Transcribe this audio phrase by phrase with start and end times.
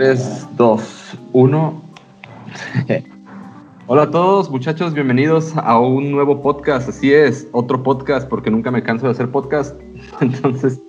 [0.00, 1.82] 3, 2, 1.
[3.86, 6.88] Hola a todos, muchachos, bienvenidos a un nuevo podcast.
[6.88, 9.78] Así es, otro podcast, porque nunca me canso de hacer podcast.
[10.22, 10.80] Entonces,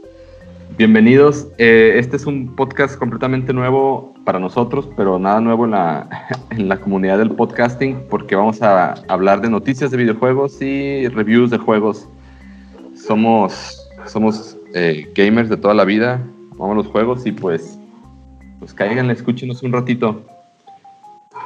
[0.78, 1.46] bienvenidos.
[1.58, 6.08] Eh, este es un podcast completamente nuevo para nosotros, pero nada nuevo en la,
[6.52, 11.50] en la comunidad del podcasting, porque vamos a hablar de noticias de videojuegos y reviews
[11.50, 12.08] de juegos.
[12.96, 17.78] Somos, somos eh, gamers de toda la vida, vamos a los juegos y pues
[18.62, 20.22] pues cáiganle, escúchenos un ratito.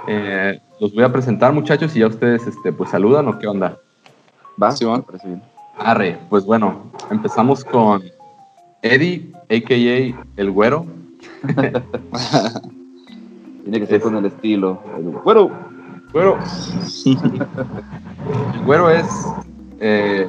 [0.05, 3.77] Eh, los voy a presentar, muchachos, y ya ustedes este, pues saludan o qué onda.
[4.61, 5.41] Va, sí, bueno, parece bien.
[5.77, 8.03] Arre, pues bueno, empezamos con
[8.81, 10.25] Eddie, a.k.a.
[10.35, 10.85] El Güero.
[13.63, 14.83] Tiene que ser con el estilo.
[14.97, 15.49] El güero.
[16.11, 16.37] Güero.
[18.55, 19.05] el Güero es,
[19.79, 20.27] eh,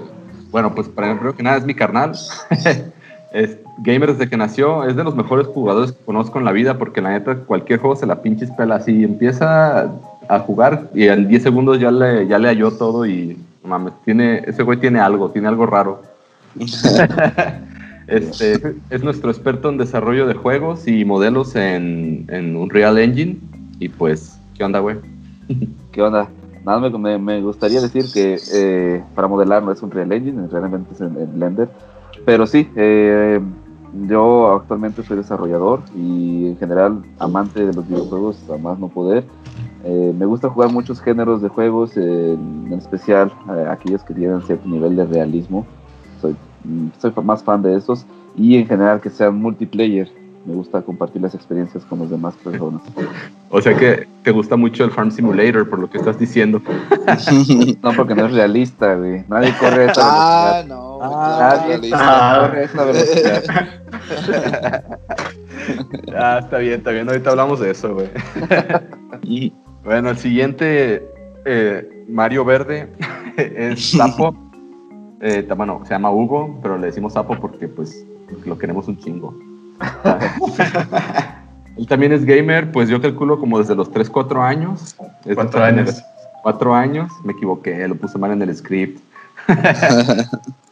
[0.52, 2.12] bueno, pues primero que nada es mi carnal.
[3.32, 6.78] es gamer desde que nació, es de los mejores jugadores que conozco en la vida
[6.78, 9.90] porque la neta cualquier juego se la pinches pela así, empieza
[10.28, 14.42] a jugar y en 10 segundos ya le, ya le halló todo y mames, tiene,
[14.46, 16.02] ese güey tiene algo, tiene algo raro.
[18.06, 23.38] este, es nuestro experto en desarrollo de juegos y modelos en, en Unreal Engine
[23.78, 24.96] y pues, ¿qué onda, güey?
[25.92, 26.28] ¿Qué onda?
[26.64, 30.94] Nada, me, me gustaría decir que eh, para modelar no es un Unreal Engine, realmente
[30.94, 31.68] es en, en Blender,
[32.26, 33.40] pero sí, eh,
[34.08, 39.24] yo actualmente soy desarrollador y en general amante de los videojuegos, a más no poder.
[39.84, 44.68] Eh, me gusta jugar muchos géneros de juegos, en especial eh, aquellos que tienen cierto
[44.68, 45.64] nivel de realismo.
[46.20, 48.04] Soy, mm, soy más fan de esos
[48.36, 50.10] y en general que sean multiplayer
[50.46, 52.80] me gusta compartir las experiencias con las demás personas.
[53.50, 56.62] O sea que te gusta mucho el Farm Simulator, por lo que estás diciendo.
[57.82, 59.24] no, porque no es realista, güey.
[59.28, 63.42] Nadie corre esa ah, No, ah, Nadie corre esa velocidad.
[66.16, 67.08] ah, está bien, está bien.
[67.08, 68.08] Ahorita hablamos de eso, güey.
[69.22, 69.52] y
[69.84, 71.04] bueno, el siguiente,
[71.44, 72.88] eh, Mario Verde,
[73.36, 74.34] es Sapo.
[75.20, 78.06] Eh, bueno, se llama Hugo, pero le decimos Sapo porque pues
[78.44, 79.34] lo queremos un chingo.
[81.76, 84.96] Él también es gamer, pues yo calculo como desde los 3, 4 años.
[85.34, 86.02] Cuatro años.
[86.42, 89.00] 4 años, me equivoqué, lo puse mal en el script.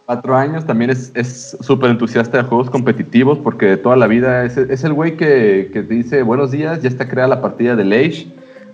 [0.06, 4.56] 4 años, también es súper entusiasta de juegos competitivos porque de toda la vida es,
[4.56, 8.28] es el güey que, que, dice buenos días, ya está creada la partida de Age.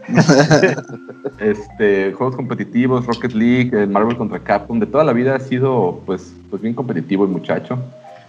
[1.39, 6.33] este, juegos competitivos, Rocket League, Marvel contra Capcom, de toda la vida ha sido pues,
[6.49, 7.79] pues bien competitivo el muchacho.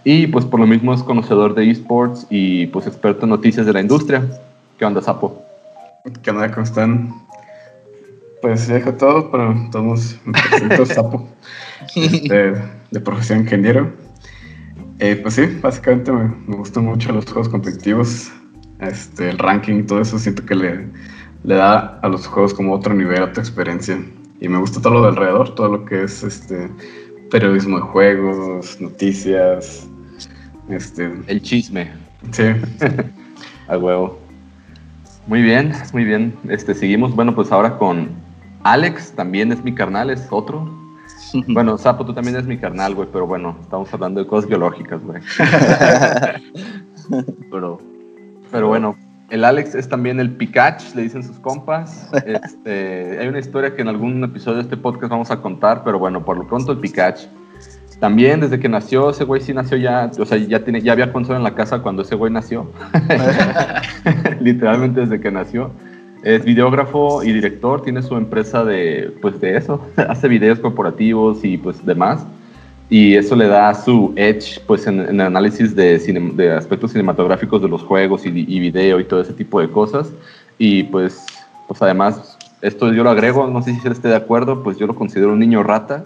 [0.04, 3.72] Y pues por lo mismo es conocedor de esports y pues experto en noticias de
[3.72, 4.26] la industria.
[4.78, 5.42] ¿Qué onda, Sapo?
[6.22, 6.50] ¿Qué onda?
[6.50, 7.14] ¿Cómo están?
[8.40, 11.28] Pues dejo todo, pero todos me presento Sapo,
[11.94, 12.54] este,
[12.90, 13.92] de profesión ingeniero.
[14.98, 18.32] Eh, pues sí, básicamente me, me, gustan mucho los juegos competitivos,
[18.80, 20.88] este, el ranking y todo eso, siento que le,
[21.44, 23.98] le da a los juegos como otro nivel, otra experiencia.
[24.40, 26.68] Y me gusta todo lo de alrededor, todo lo que es este
[27.30, 29.88] periodismo de juegos, noticias,
[30.72, 31.90] este, el chisme.
[32.30, 32.44] Sí.
[33.68, 34.18] A huevo.
[35.26, 36.34] Muy bien, muy bien.
[36.48, 38.10] Este, seguimos, bueno, pues ahora con
[38.64, 40.80] Alex, también es mi carnal, es otro.
[41.48, 45.02] Bueno, Sapo, tú también es mi carnal, güey, pero bueno, estamos hablando de cosas biológicas,
[45.02, 45.22] güey.
[47.50, 47.78] pero,
[48.50, 48.96] pero bueno,
[49.30, 52.10] el Alex es también el Pikachu, le dicen sus compas.
[52.26, 55.98] Este, hay una historia que en algún episodio de este podcast vamos a contar, pero
[55.98, 57.28] bueno, por lo pronto el Pikachu.
[58.02, 61.12] También desde que nació, ese güey sí nació ya, o sea, ya, tiene, ya había
[61.12, 62.66] consola en la casa cuando ese güey nació.
[64.40, 65.70] Literalmente desde que nació.
[66.24, 71.56] Es videógrafo y director, tiene su empresa de, pues de eso, hace videos corporativos y
[71.58, 72.26] pues demás.
[72.90, 75.96] Y eso le da su edge pues en, el análisis de,
[76.34, 80.10] de, aspectos cinematográficos de los juegos y, y video y todo ese tipo de cosas.
[80.58, 81.24] Y pues,
[81.68, 82.31] pues además
[82.62, 85.32] esto yo lo agrego, no sé si él esté de acuerdo, pues yo lo considero
[85.32, 86.04] un niño rata.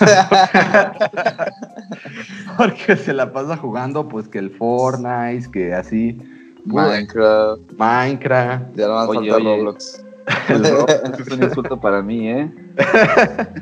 [2.58, 6.20] Porque se la pasa jugando, pues que el Fortnite, que así.
[6.64, 7.72] Minecraft.
[7.78, 8.74] Minecraft.
[8.74, 10.04] Ya no van a faltar Roblox.
[10.48, 12.50] El Roblox es un insulto para mí, ¿eh?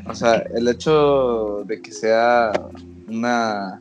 [0.07, 2.53] O sea, el hecho de que sea
[3.07, 3.79] una,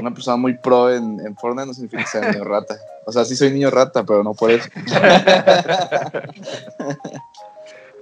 [0.00, 2.74] una persona muy pro en, en Fortnite no significa que sea niño rata.
[3.06, 4.68] O sea, sí soy niño rata, pero no por eso.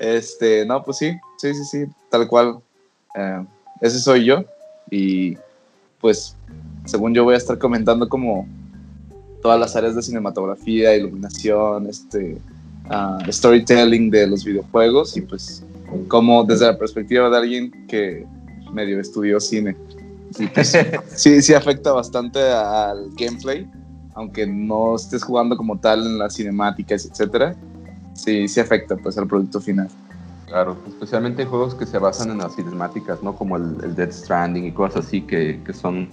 [0.00, 2.58] Este, no, pues sí, sí, sí, sí, tal cual.
[3.14, 3.44] Eh,
[3.80, 4.44] ese soy yo.
[4.90, 5.36] Y
[6.00, 6.36] pues,
[6.84, 8.46] según yo voy a estar comentando como
[9.42, 12.38] todas las áreas de cinematografía, iluminación, este,
[12.90, 15.62] uh, storytelling de los videojuegos y pues
[16.08, 18.26] como desde la perspectiva de alguien que
[18.72, 19.76] medio estudió cine.
[20.34, 20.76] Sí, pues,
[21.14, 23.66] sí, sí afecta bastante al gameplay,
[24.14, 27.56] aunque no estés jugando como tal en las cinemáticas, etcétera,
[28.18, 29.88] sí, sí afecta pues al producto final.
[30.46, 33.34] Claro, especialmente en juegos que se basan en las cinemáticas, ¿no?
[33.34, 36.08] Como el, el Dead Stranding y cosas así que, que son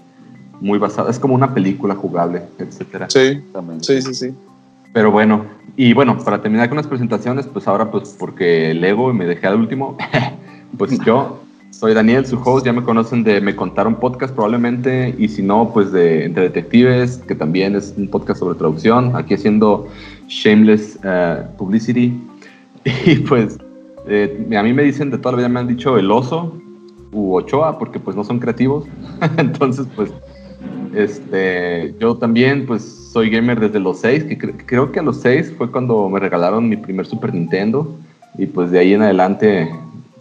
[0.60, 3.10] muy basadas, es como una película jugable, etcétera.
[3.10, 3.42] Sí,
[3.82, 4.36] sí, sí, sí.
[4.94, 9.14] Pero bueno, y bueno, para terminar con las presentaciones, pues ahora pues porque Lego y
[9.14, 9.98] me dejé al último,
[10.78, 11.40] pues yo
[11.72, 15.72] soy Daniel, su host, ya me conocen de Me Contaron Podcast probablemente, y si no,
[15.74, 19.88] pues de Entre Detectives, que también es un podcast sobre traducción, aquí haciendo
[20.28, 22.20] Shameless eh, Publicity.
[23.06, 23.58] Y pues
[24.08, 26.56] eh, a mí me dicen de toda la vida, me han dicho el oso
[27.12, 28.86] u Ochoa, porque pues no son creativos.
[29.38, 30.12] Entonces, pues,
[30.94, 35.52] este, yo también, pues, soy gamer desde los seis, que creo que a los seis
[35.58, 37.98] fue cuando me regalaron mi primer Super Nintendo,
[38.38, 39.70] y pues de ahí en adelante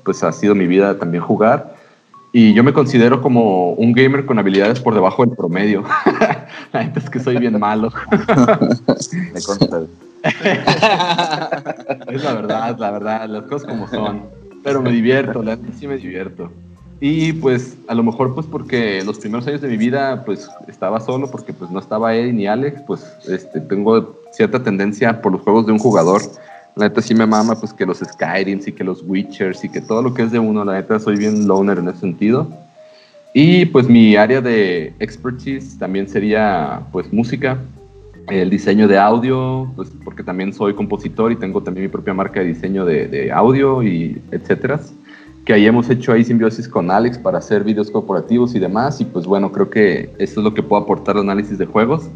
[0.05, 1.75] pues ha sido mi vida también jugar.
[2.33, 5.85] Y yo me considero como un gamer con habilidades por debajo del promedio.
[6.97, 7.93] es que soy bien malo.
[9.33, 9.83] me consta.
[12.09, 14.23] es la verdad, la verdad, las cosas como son.
[14.63, 16.51] Pero me divierto, la gente sí me divierto.
[17.01, 21.01] Y pues a lo mejor pues porque los primeros años de mi vida pues estaba
[21.01, 25.43] solo porque pues no estaba Eddie ni Alex, pues este, tengo cierta tendencia por los
[25.43, 26.23] juegos de un jugador
[26.77, 29.81] la neta sí me mama pues que los Skyrims y que los Witchers y que
[29.81, 32.49] todo lo que es de uno, la neta soy bien loner en ese sentido.
[33.37, 37.59] Y pues mi área de expertise también sería pues música,
[38.29, 42.39] el diseño de audio, pues porque también soy compositor y tengo también mi propia marca
[42.39, 44.81] de diseño de, de audio y etcétera.
[45.45, 49.01] Que ahí hemos hecho ahí simbiosis con Alex para hacer videos corporativos y demás.
[49.01, 52.09] Y pues bueno, creo que esto es lo que puedo aportar al análisis de juegos.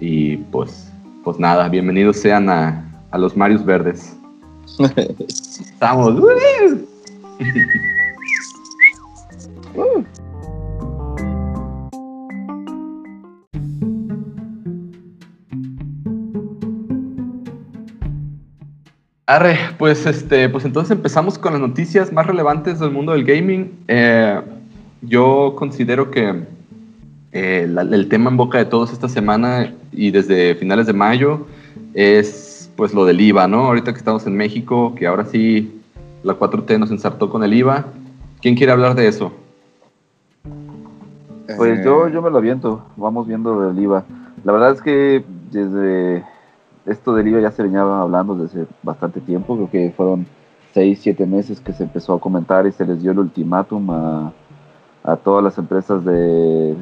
[0.00, 0.90] Y pues,
[1.22, 4.16] pues nada, bienvenidos sean a, a los Marios Verdes.
[5.28, 6.20] Estamos.
[19.30, 23.70] Arre, pues este, pues entonces empezamos con las noticias más relevantes del mundo del gaming.
[23.86, 24.40] Eh,
[25.02, 26.46] yo considero que
[27.30, 31.46] eh, el tema en boca de todos esta semana y desde finales de mayo
[31.94, 33.66] es pues lo del IVA, ¿no?
[33.66, 35.80] Ahorita que estamos en México, que ahora sí
[36.24, 37.84] la 4T nos ensartó con el IVA.
[38.42, 39.32] ¿Quién quiere hablar de eso?
[41.56, 44.02] Pues yo, yo me lo aviento, vamos viendo del IVA.
[44.42, 45.22] La verdad es que
[45.52, 46.24] desde
[46.90, 50.26] esto del IVA ya se venía hablando desde bastante tiempo, creo que fueron
[50.74, 54.32] 6, 7 meses que se empezó a comentar y se les dio el ultimátum a,
[55.02, 56.76] a todas las empresas de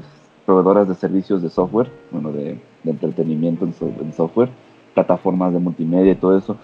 [0.47, 4.49] proveedoras de servicios de software, bueno, de, entretenimiento en software,
[4.95, 6.57] plataformas de multimedia y todo eso.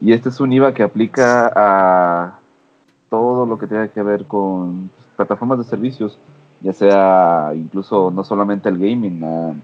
[0.00, 2.40] Y este es un IVA que aplica a
[3.08, 6.18] todo lo que tenga que ver con plataformas de servicios,
[6.60, 9.54] ya sea incluso no solamente el gaming, a,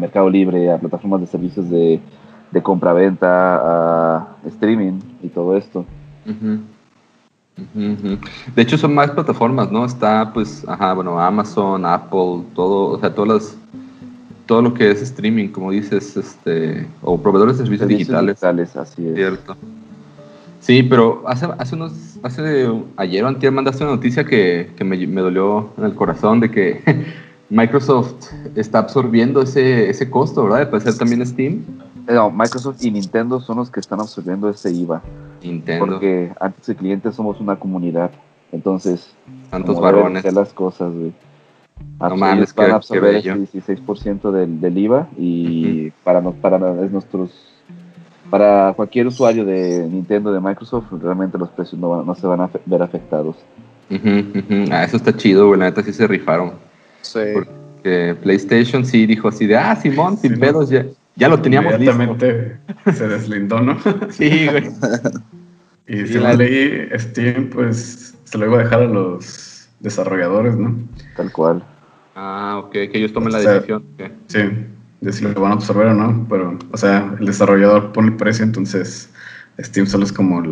[0.00, 2.00] Mercado Libre, a plataformas de servicios de,
[2.50, 3.26] de compra-venta,
[4.16, 5.84] a streaming y todo esto.
[8.54, 9.84] De hecho son más plataformas, ¿no?
[9.84, 13.58] Está pues, ajá, bueno, Amazon, Apple, todo, o sea, todas las
[14.46, 18.36] todo lo que es streaming, como dices, este, o proveedores de servicios, digitales.
[18.36, 18.76] digitales.
[18.76, 19.14] Así es.
[19.14, 19.56] Cierto.
[20.60, 25.04] Sí, pero hace, hace unos, hace ayer o antes mandaste una noticia que, que me,
[25.06, 26.80] me, dolió en el corazón de que
[27.48, 30.58] Microsoft está absorbiendo ese, ese costo, ¿verdad?
[30.60, 31.64] De pasar también Steam.
[32.08, 35.02] No, Microsoft y Nintendo son los que están absorbiendo ese IVA.
[35.42, 35.86] Nintendo.
[35.86, 38.10] Porque antes de clientes somos una comunidad.
[38.52, 39.12] Entonces,
[39.50, 40.24] tantos varones.
[40.32, 41.12] las cosas, güey.
[42.00, 47.30] No mames, van a absorber el 16% del, del, IVA y para, para nuestros
[48.30, 52.50] para cualquier usuario de Nintendo de Microsoft realmente los precios no, no se van a
[52.64, 53.36] ver afectados.
[54.70, 56.52] Ah, eso está chido, güey, la neta sí se rifaron.
[57.12, 57.20] Sí.
[57.34, 60.84] Porque PlayStation sí dijo así de, ah, Simón, sin pedos, ya,
[61.14, 62.58] ya lo teníamos Inmediatamente
[62.92, 63.78] se deslindó, ¿no?
[64.10, 64.70] sí, güey.
[65.88, 70.76] y si la leí, Steam, pues se lo iba a dejar a los desarrolladores, ¿no?
[71.16, 71.62] Tal cual.
[72.14, 73.84] Ah, ok, que ellos tomen la decisión.
[74.26, 74.38] Sí,
[75.00, 78.16] de si lo van a absorber o no, pero, o sea, el desarrollador pone el
[78.16, 79.10] precio, entonces
[79.60, 80.42] Steam solo es como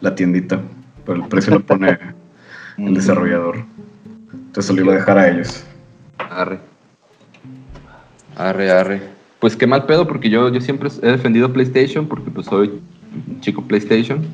[0.00, 0.60] la tiendita,
[1.06, 1.98] pero el precio lo pone
[2.78, 3.64] el desarrollador.
[4.32, 5.64] Entonces lo iba a dejar a ellos.
[6.18, 6.58] Arre.
[8.36, 9.02] Arre, arre.
[9.38, 12.80] Pues qué mal pedo, porque yo, yo siempre he defendido PlayStation, porque pues soy
[13.40, 14.26] chico PlayStation.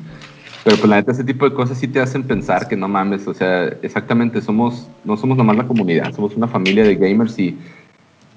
[0.63, 3.27] Pero pues la neta, ese tipo de cosas sí te hacen pensar que no mames,
[3.27, 7.55] o sea, exactamente, somos, no somos nomás la comunidad, somos una familia de gamers y,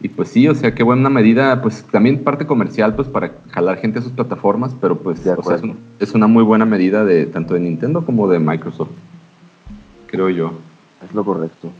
[0.02, 3.78] y pues sí, o sea, qué buena medida, pues también parte comercial, pues para jalar
[3.78, 5.58] gente a sus plataformas, pero pues o sea,
[6.00, 8.90] es, una muy buena medida de tanto de Nintendo como de Microsoft,
[10.06, 10.52] creo yo.
[11.02, 11.72] Es lo correcto.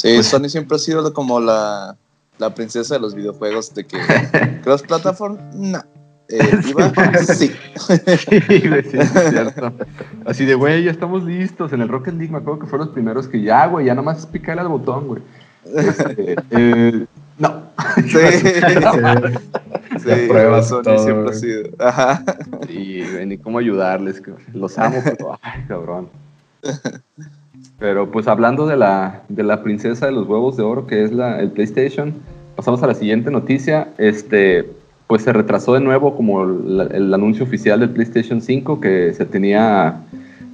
[0.00, 1.94] Sí, pues Sony siempre ha sido como la,
[2.38, 3.98] la princesa de los videojuegos de que
[4.64, 5.78] cross platform, no.
[6.30, 6.38] Eh,
[6.68, 7.48] iba, sí.
[7.76, 9.72] Sí, sí, es cierto.
[10.24, 11.74] Así de, güey, ya estamos listos.
[11.74, 14.24] En el Rocket League me acuerdo que fueron los primeros que ya, güey, ya nomás
[14.24, 15.22] picarle al botón, güey.
[15.66, 17.62] Este, eh, no.
[17.96, 18.18] Sí.
[19.98, 21.68] Sí, pruebas Sony todo, siempre ha sido.
[21.78, 22.24] Ajá.
[22.66, 24.22] Sí, güey, ni cómo ayudarles.
[24.54, 26.08] Los amo, pero, ay, cabrón.
[27.80, 31.12] Pero pues hablando de la, de la princesa de los huevos de oro, que es
[31.12, 32.14] la, el PlayStation,
[32.54, 33.88] pasamos a la siguiente noticia.
[33.96, 34.70] Este,
[35.06, 40.02] pues se retrasó de nuevo como el anuncio oficial del PlayStation 5 que se tenía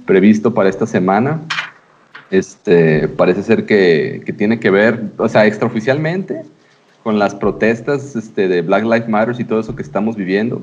[0.05, 1.41] previsto para esta semana.
[2.31, 6.43] Este, parece ser que, que tiene que ver, o sea, extraoficialmente,
[7.03, 10.61] con las protestas este, de Black Lives Matter y todo eso que estamos viviendo.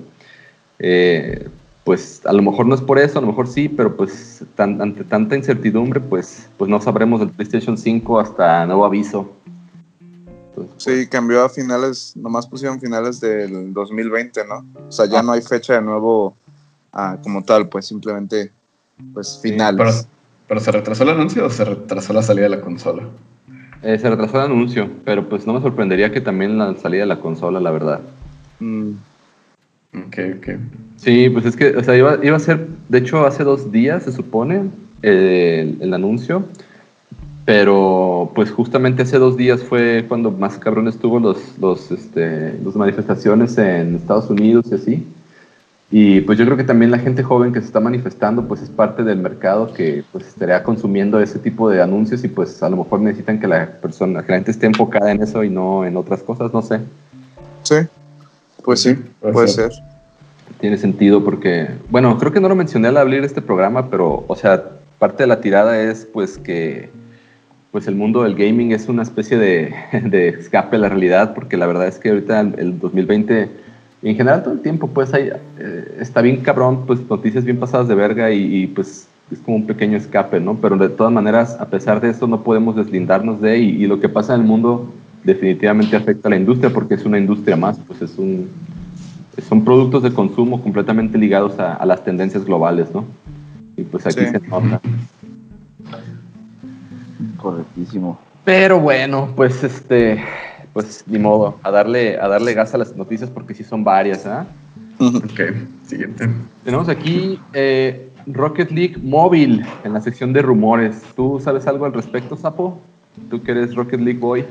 [0.78, 1.46] Eh,
[1.84, 4.80] pues a lo mejor no es por eso, a lo mejor sí, pero pues tan-
[4.80, 9.30] ante tanta incertidumbre, pues, pues no sabremos del PlayStation 5 hasta nuevo aviso.
[10.54, 14.64] Pues, Sí, cambió a finales, nomás pusieron finales del 2020, ¿no?
[14.88, 15.22] O sea, ya Ah.
[15.22, 16.34] no hay fecha de nuevo
[16.92, 18.52] ah, como tal, pues simplemente,
[19.12, 19.76] pues finales.
[20.06, 20.08] Pero,
[20.48, 23.02] pero ¿se retrasó el anuncio o se retrasó la salida de la consola?
[23.82, 27.06] eh, se retrasó el anuncio, pero pues no me sorprendería que también la salida de
[27.08, 28.00] la consola, la verdad.
[28.60, 28.92] Mm,
[29.94, 30.48] Ok, ok.
[30.96, 34.04] Sí, pues es que, o sea, iba, iba a ser, de hecho, hace dos días,
[34.04, 34.70] se supone,
[35.02, 36.44] el, el anuncio,
[37.44, 42.74] pero pues justamente hace dos días fue cuando más cabrón estuvo los, los, este, las
[42.74, 45.06] manifestaciones en Estados Unidos y así.
[45.90, 48.70] Y pues yo creo que también la gente joven que se está manifestando, pues es
[48.70, 52.78] parte del mercado que pues estaría consumiendo ese tipo de anuncios y pues a lo
[52.78, 55.96] mejor necesitan que la persona, que la gente esté enfocada en eso y no en
[55.96, 56.80] otras cosas, no sé.
[57.62, 57.76] sí,
[58.64, 59.72] pues sí, Puede puede ser.
[59.72, 59.84] ser.
[60.60, 64.36] Tiene sentido porque, bueno, creo que no lo mencioné al abrir este programa, pero, o
[64.36, 64.64] sea,
[64.98, 66.88] parte de la tirada es pues que
[67.70, 71.56] pues el mundo del gaming es una especie de, de escape a la realidad, porque
[71.56, 73.50] la verdad es que ahorita el, el 2020,
[74.02, 77.58] y en general todo el tiempo, pues hay, eh, está bien cabrón, pues noticias bien
[77.58, 80.56] pasadas de verga y, y, pues es como un pequeño escape, ¿no?
[80.60, 83.98] Pero de todas maneras, a pesar de eso, no podemos deslindarnos de, y, y lo
[83.98, 84.92] que pasa en el mundo
[85.24, 88.48] definitivamente afecta a la industria, porque es una industria más, pues es un,
[89.48, 93.04] son productos de consumo completamente ligados a, a las tendencias globales, ¿no?
[93.76, 94.26] Y pues aquí Sí.
[94.26, 94.80] se nota.
[97.38, 98.18] Correctísimo.
[98.44, 100.22] Pero bueno, pues este,
[100.72, 104.26] pues ni modo, a darle, a darle gas a las noticias porque sí son varias,
[104.26, 104.46] ¿ah?
[105.00, 105.40] Ok,
[105.86, 106.28] siguiente.
[106.64, 111.02] Tenemos aquí eh, Rocket League móvil en la sección de rumores.
[111.16, 112.80] ¿Tú sabes algo al respecto, Sapo?
[113.30, 114.44] ¿Tú que eres Rocket League Boy?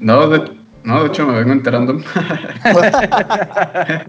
[0.00, 0.52] No, de,
[0.84, 1.94] no, de hecho me vengo enterando.
[1.94, 2.82] Oh,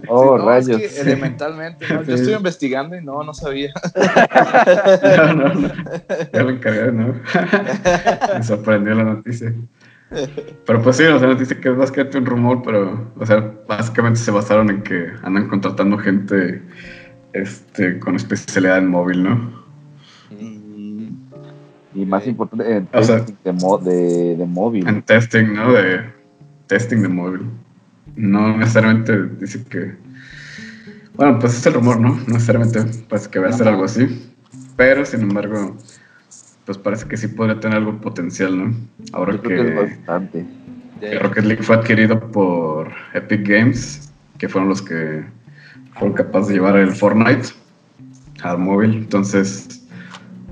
[0.08, 0.80] no, rayos.
[0.80, 2.02] Es que elementalmente, ¿no?
[2.02, 2.22] Yo Sí.
[2.22, 3.72] estoy investigando y no, no sabía.
[5.16, 5.68] no, no, no.
[6.32, 7.14] Ya me encargué, ¿no?
[8.34, 9.52] me sorprendió la noticia.
[10.66, 14.18] Pero pues sí, o sea, noticia que es básicamente un rumor, pero, o sea, básicamente
[14.18, 16.60] se basaron en que andan contratando gente
[17.32, 19.34] este, con especialidad en móvil, ¿no?
[20.30, 20.59] Mm,
[21.94, 24.86] Y más importante, en O sea- de, mo- de, de móvil.
[24.86, 25.72] En testing, ¿no?
[25.72, 26.04] De
[26.68, 27.42] testing de móvil.
[28.16, 29.94] No necesariamente dice que.
[31.14, 32.10] Bueno, pues es el rumor, ¿no?
[32.14, 34.32] No necesariamente pues que va a ser algo así.
[34.76, 35.76] Pero sin embargo,
[36.64, 38.74] pues parece que sí podría tener algo potencial, ¿no?
[39.12, 40.46] Ahora Yo creo que es que, bastante.
[41.00, 45.24] que Rocket League fue adquirido por Epic Games, que fueron los que
[45.94, 47.48] fueron capaces de llevar el Fortnite
[48.42, 48.94] al móvil.
[48.94, 49.82] Entonces,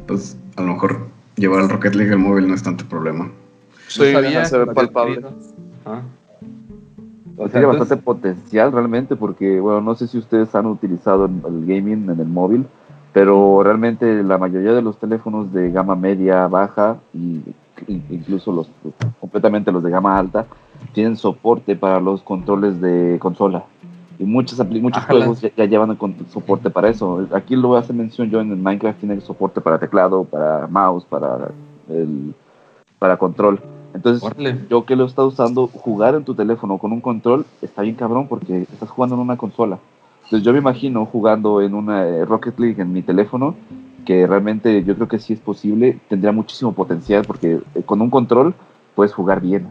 [0.07, 3.31] pues a lo mejor llevar el Rocket League al móvil no es tanto problema.
[3.89, 5.23] Sí, No sabía se ve palpable.
[5.87, 6.03] Ah.
[7.37, 11.27] O sea, Tiene entonces- bastante potencial realmente porque, bueno, no sé si ustedes han utilizado
[11.27, 12.67] el gaming en el móvil,
[13.13, 17.41] pero realmente la mayoría de los teléfonos de gama media, baja y-
[18.11, 18.69] incluso los
[19.21, 20.47] completamente los de gama alta
[20.93, 23.65] tienen soporte para los controles de consola.
[24.19, 25.21] Y muchos, muchos Ájala.
[25.21, 27.27] juegos ya, ya llevan con- soporte para eso.
[27.33, 31.51] Aquí lo hace mención yo en el Minecraft tiene soporte para teclado, para mouse, para
[31.89, 32.35] el
[32.99, 33.61] para control.
[33.95, 34.59] Entonces, Órale.
[34.69, 37.95] yo que lo he estado usando, jugar en tu teléfono con un control está bien
[37.95, 39.79] cabrón porque estás jugando en una consola.
[40.25, 43.55] Entonces yo me imagino jugando en una eh, Rocket League en mi teléfono,
[44.05, 48.11] que realmente yo creo que sí es posible, tendría muchísimo potencial porque eh, con un
[48.11, 48.55] control
[48.95, 49.69] puedes jugar bien.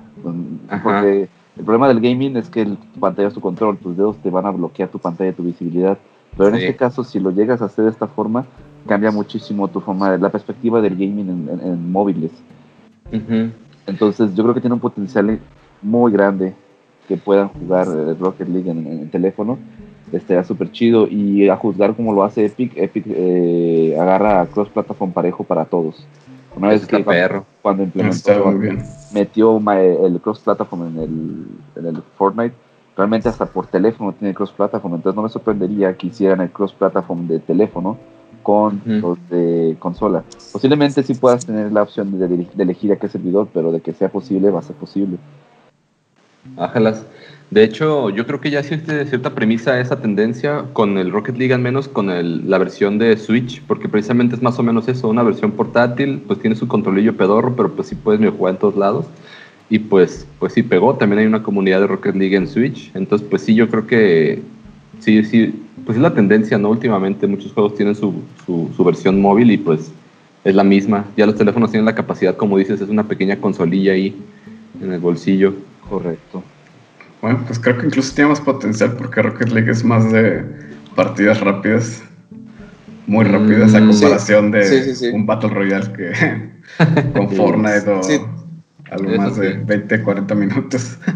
[0.70, 0.82] Ajá.
[0.84, 4.18] Porque el problema del gaming es que el- tu pantalla es tu control, tus dedos
[4.18, 5.98] te van a bloquear tu pantalla, tu visibilidad.
[6.36, 8.46] Pero en este caso, si lo llegas a hacer de esta forma,
[8.88, 12.32] cambia muchísimo tu forma, la perspectiva del gaming en- en- en móviles.
[13.88, 15.40] Entonces yo creo que tiene un potencial
[15.82, 16.54] muy grande
[17.08, 19.58] que puedan jugar eh, Rocket League en, en el teléfono.
[20.12, 25.12] Estaría súper chido y a juzgar como lo hace Epic, Epic eh, agarra cross platform
[25.12, 26.06] parejo para todos.
[26.58, 27.46] Una vez que perro.
[27.62, 28.84] cuando implementó, Está muy bien.
[29.14, 32.56] metió el cross platform en el, en el Fortnite,
[32.98, 37.40] realmente hasta por teléfono tiene cross-platform, entonces no me sorprendería que hicieran el cross-platform de
[37.40, 37.98] teléfono
[38.42, 40.24] con los de consola.
[40.52, 43.94] Posiblemente sí puedas tener la opción de, de elegir a qué servidor, pero de que
[43.94, 45.18] sea posible, va a ser posible.
[46.56, 47.06] Ájalas.
[47.50, 51.54] De hecho, yo creo que ya existe cierta premisa esa tendencia con el Rocket League,
[51.54, 55.08] al menos con el- la versión de Switch, porque precisamente es más o menos eso,
[55.08, 58.76] una versión portátil, pues tiene su controlillo pedorro, pero pues sí puedes jugar en todos
[58.76, 59.06] lados.
[59.70, 63.26] Y pues, pues sí pegó, también hay una comunidad de Rocket League en Switch, entonces
[63.30, 64.42] pues sí, yo creo que
[65.00, 65.54] sí, sí,
[65.86, 66.70] pues es la tendencia, ¿no?
[66.70, 68.14] Últimamente muchos juegos tienen su,
[68.46, 69.92] su, su versión móvil y pues
[70.44, 71.06] es la misma.
[71.18, 74.16] Ya los teléfonos tienen la capacidad, como dices, es una pequeña consolilla ahí
[74.82, 75.54] en el bolsillo.
[75.90, 76.44] Correcto.
[77.22, 80.44] Bueno, pues creo que incluso tiene más potencial porque Rocket League es más de
[80.96, 82.02] partidas rápidas.
[83.08, 83.88] Muy Mm, rápidas a sí.
[83.88, 85.08] comparación de Sí, sí, sí.
[85.10, 86.12] un Battle Royale que
[87.14, 88.20] con Fortnite o Sí.
[88.92, 89.60] algo Eso más de sí.
[89.66, 90.98] 20, 40 minutos.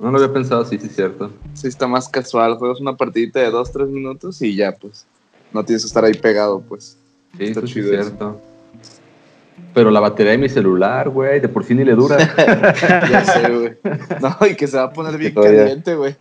[0.00, 1.32] No lo había pensado, sí, sí, es cierto.
[1.54, 2.54] Sí, está más casual.
[2.54, 5.04] Juegas una partidita de 2-3 minutos y ya, pues.
[5.52, 6.96] No tienes que estar ahí pegado, pues.
[7.36, 8.40] Sí, Está es chido eso.
[9.74, 12.16] Pero la batería de mi celular, güey, de por sí ni le dura.
[13.10, 13.72] Ya sé, güey.
[14.20, 16.16] No, y que se va a poner bien Todavía- caliente, güey.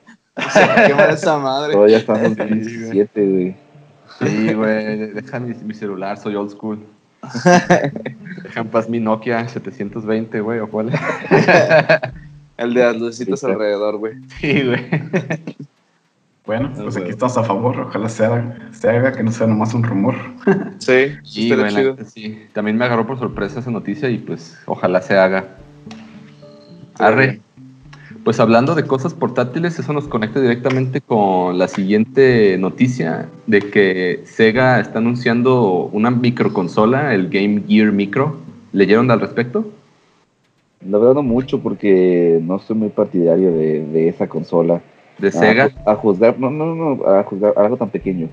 [0.54, 1.74] Se va a quemar esa madre.
[1.74, 2.50] Todavía estamos en Sí, güey.
[2.50, 3.56] 2017, güey.
[4.20, 6.80] Sí, güey, deja mi, mi celular, soy old school.
[8.44, 10.92] Deja en paz mi Nokia 720, güey, o cuál.
[12.58, 14.14] El de las lucecitas Sí, alrededor, güey.
[14.40, 14.86] Sí, güey.
[16.48, 17.78] Bueno, Ah, pues aquí estamos a favor.
[17.82, 20.16] Ojalá se haga, se haga que no sea nomás un rumor.
[20.80, 21.66] Sí, chido.
[21.66, 22.44] neta, sí.
[22.54, 25.46] También me agarró por sorpresa esa noticia y pues ojalá se haga.
[26.98, 27.42] Arre.
[28.24, 34.22] Pues hablando de cosas portátiles, eso nos conecta directamente con la siguiente noticia de que
[34.26, 38.38] Sega está anunciando una microconsola, el Game Gear Micro.
[38.72, 39.70] ¿Leyeron al respecto?
[40.86, 44.82] La verdad no mucho porque no soy muy partidario de, de esa consola.
[45.18, 45.70] De Sega.
[45.86, 48.30] A, juzgar, no, no, no, a juzgar algo tan pequeño.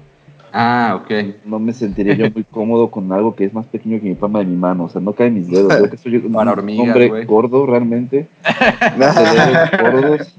[0.53, 1.11] Ah, ok.
[1.45, 4.39] No me sentiría yo muy cómodo con algo que es más pequeño que mi palma
[4.39, 4.85] de mi mano.
[4.85, 5.77] O sea, no cae en mis dedos.
[5.81, 7.25] Yo que soy un Para hormigas, hombre güey.
[7.25, 8.29] gordo realmente.
[9.83, 10.37] gordos.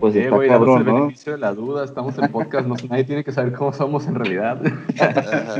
[0.00, 0.94] Pues Sí, está güey, danos cabrón, el ¿no?
[1.02, 1.84] beneficio de la duda.
[1.84, 4.60] Estamos en podcast, no, nadie tiene que saber cómo somos en realidad.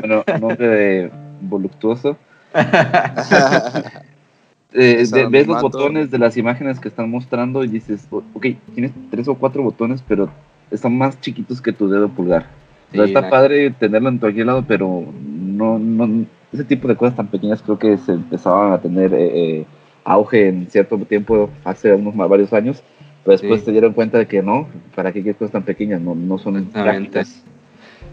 [0.00, 1.10] Bueno, un hombre de
[1.42, 2.16] voluptuoso.
[4.74, 8.92] Eh, ves los botones de las imágenes que están mostrando y dices, "O- ok, tienes
[9.10, 10.30] tres o cuatro botones, pero
[10.70, 12.46] están más chiquitos que tu dedo pulgar.
[12.92, 16.96] O sea, Sí, está padre tenerlo en cualquier lado, pero no, no, ese tipo de
[16.96, 19.30] cosas tan pequeñas creo que se empezaban a tener eh,
[19.60, 19.66] eh,
[20.04, 22.82] auge en cierto tiempo, hace unos varios años,
[23.24, 23.66] pero después Sí.
[23.66, 26.00] se dieron cuenta de que no, ¿para qué quieres cosas tan pequeñas?
[26.00, 27.42] No, no son prácticas.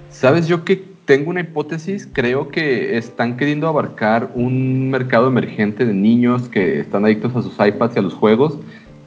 [0.10, 2.08] ¿Sabes yo que tengo una hipótesis?
[2.14, 7.54] Creo que están queriendo abarcar un mercado emergente de niños que están adictos a sus
[7.54, 8.60] iPads y a los juegos,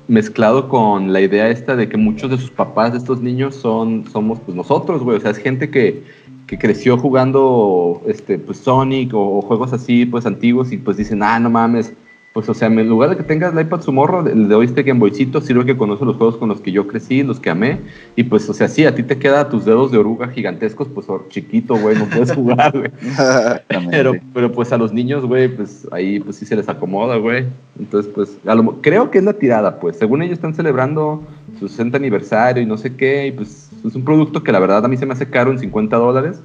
[0.08, 4.04] mezclado con la idea esta de que muchos de sus papás de estos niños son
[4.10, 5.18] somos pues nosotros, güey.
[5.18, 6.02] O sea, es gente que,
[6.48, 11.38] que creció jugando este, pues Sonic o, juegos así, pues antiguos y pues dicen, ah,
[11.38, 11.92] no mames.
[12.32, 14.82] Pues, o sea, en lugar de que tengas el iPad su morro, le doy este
[14.82, 17.80] Game Boycito, sirve que conoce los juegos con los que yo crecí, los que amé.
[18.16, 21.06] Y pues, o sea, sí, a ti te queda tus dedos de oruga gigantescos, pues
[21.28, 22.90] chiquito, güey, no puedes jugar, güey.
[23.90, 27.44] Pero, pero pues a los niños, güey, pues ahí pues sí se les acomoda, güey.
[27.78, 29.98] Entonces, pues, a lo creo que es la tirada, pues.
[29.98, 31.22] Según ellos están celebrando
[31.58, 34.84] su 60 aniversario y no sé qué, y pues es un producto que la verdad
[34.84, 36.40] a mí se me hace caro en 50 dólares.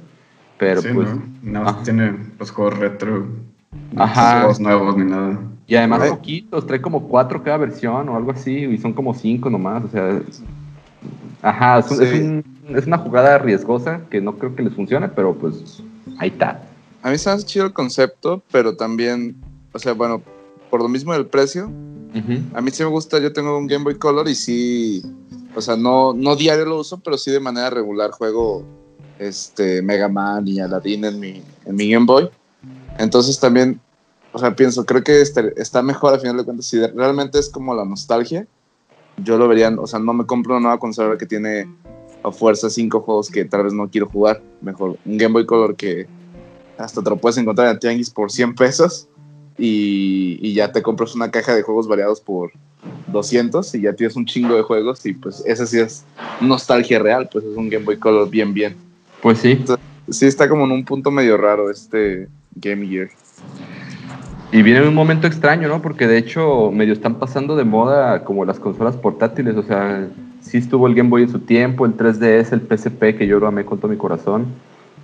[0.58, 1.22] Pero Sí, pues, ¿no?
[1.42, 3.26] Nada más tiene los juegos retro.
[3.92, 4.40] No Ajá.
[4.40, 5.38] juegos nuevos ni nada.
[5.68, 6.10] Y además Ay.
[6.10, 9.88] poquitos, trae como cuatro cada versión o algo así, y son como cinco nomás, o
[9.88, 10.20] sea.
[11.42, 12.04] Ajá, es, un- Sí.
[12.04, 12.44] es un-
[12.76, 15.80] es una jugada riesgosa que no creo que les funcione, pero pues
[16.18, 16.62] ahí está.
[17.02, 19.36] A mí se me hace chido el concepto, pero también,
[19.72, 20.20] o sea, bueno,
[20.70, 22.40] por lo mismo del precio, Ujú.
[22.54, 25.02] a mí sí me gusta, yo tengo un Game Boy Color y sí,
[25.54, 28.64] o sea, no, no diario lo uso, pero sí de manera regular juego
[29.18, 32.28] este, Mega Man y Aladdin en mi, en mi Game Boy.
[32.98, 33.80] Entonces también,
[34.32, 37.38] o sea, pienso, creo que este, está mejor a final de cuentas, si de- realmente
[37.38, 38.46] es como la nostalgia,
[39.24, 41.68] yo lo vería, o sea, no me compro una nueva consola que tiene
[42.22, 45.76] a fuerza cinco juegos que tal vez no quiero jugar, mejor un Game Boy Color
[45.76, 46.06] que
[46.76, 49.08] hasta te lo puedes encontrar en Tianguis por 100 pesos
[49.56, 52.52] y, y ya te compras una caja de juegos variados por
[53.08, 56.04] 200 y ya tienes un chingo de juegos y pues esa sí es
[56.40, 58.76] nostalgia real, pues es un Game Boy Color bien bien.
[59.22, 59.58] Pues sí.
[60.10, 63.08] Sí está como en un punto medio raro este Game Gear.
[64.50, 65.82] Y viene en un momento extraño, ¿no?
[65.82, 70.08] Porque de hecho medio están pasando de moda como las consolas portátiles, o sea,
[70.40, 73.46] sí estuvo el Game Boy en su tiempo, el 3DS, el PSP, que yo lo
[73.46, 74.46] amé con todo mi corazón.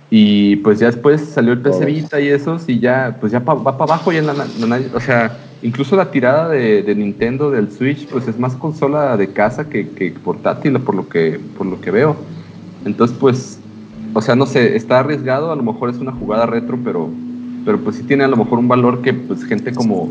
[0.09, 1.85] Y pues ya después salió el PC Todos.
[1.85, 4.45] Vita y esos, y ya, pues ya pa- va para abajo y en la, la-
[4.45, 9.15] nadie- o sea, incluso la tirada de, de Nintendo del Switch, pues es más consola
[9.17, 12.15] de casa que, que portátil, por lo que, por lo que veo.
[12.85, 13.59] Entonces, pues,
[14.13, 17.09] o sea, no sé, está arriesgado, a lo mejor es una jugada retro, pero,
[17.65, 20.09] pero pues sí tiene a lo mejor un valor que pues gente como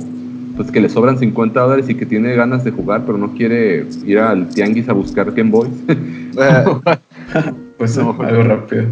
[0.57, 3.87] pues que le sobran 50 dólares y que tiene ganas de jugar, pero no quiere
[4.07, 5.69] ir al tianguis a buscar Game Boy.
[7.79, 8.85] pues no, algo rápido.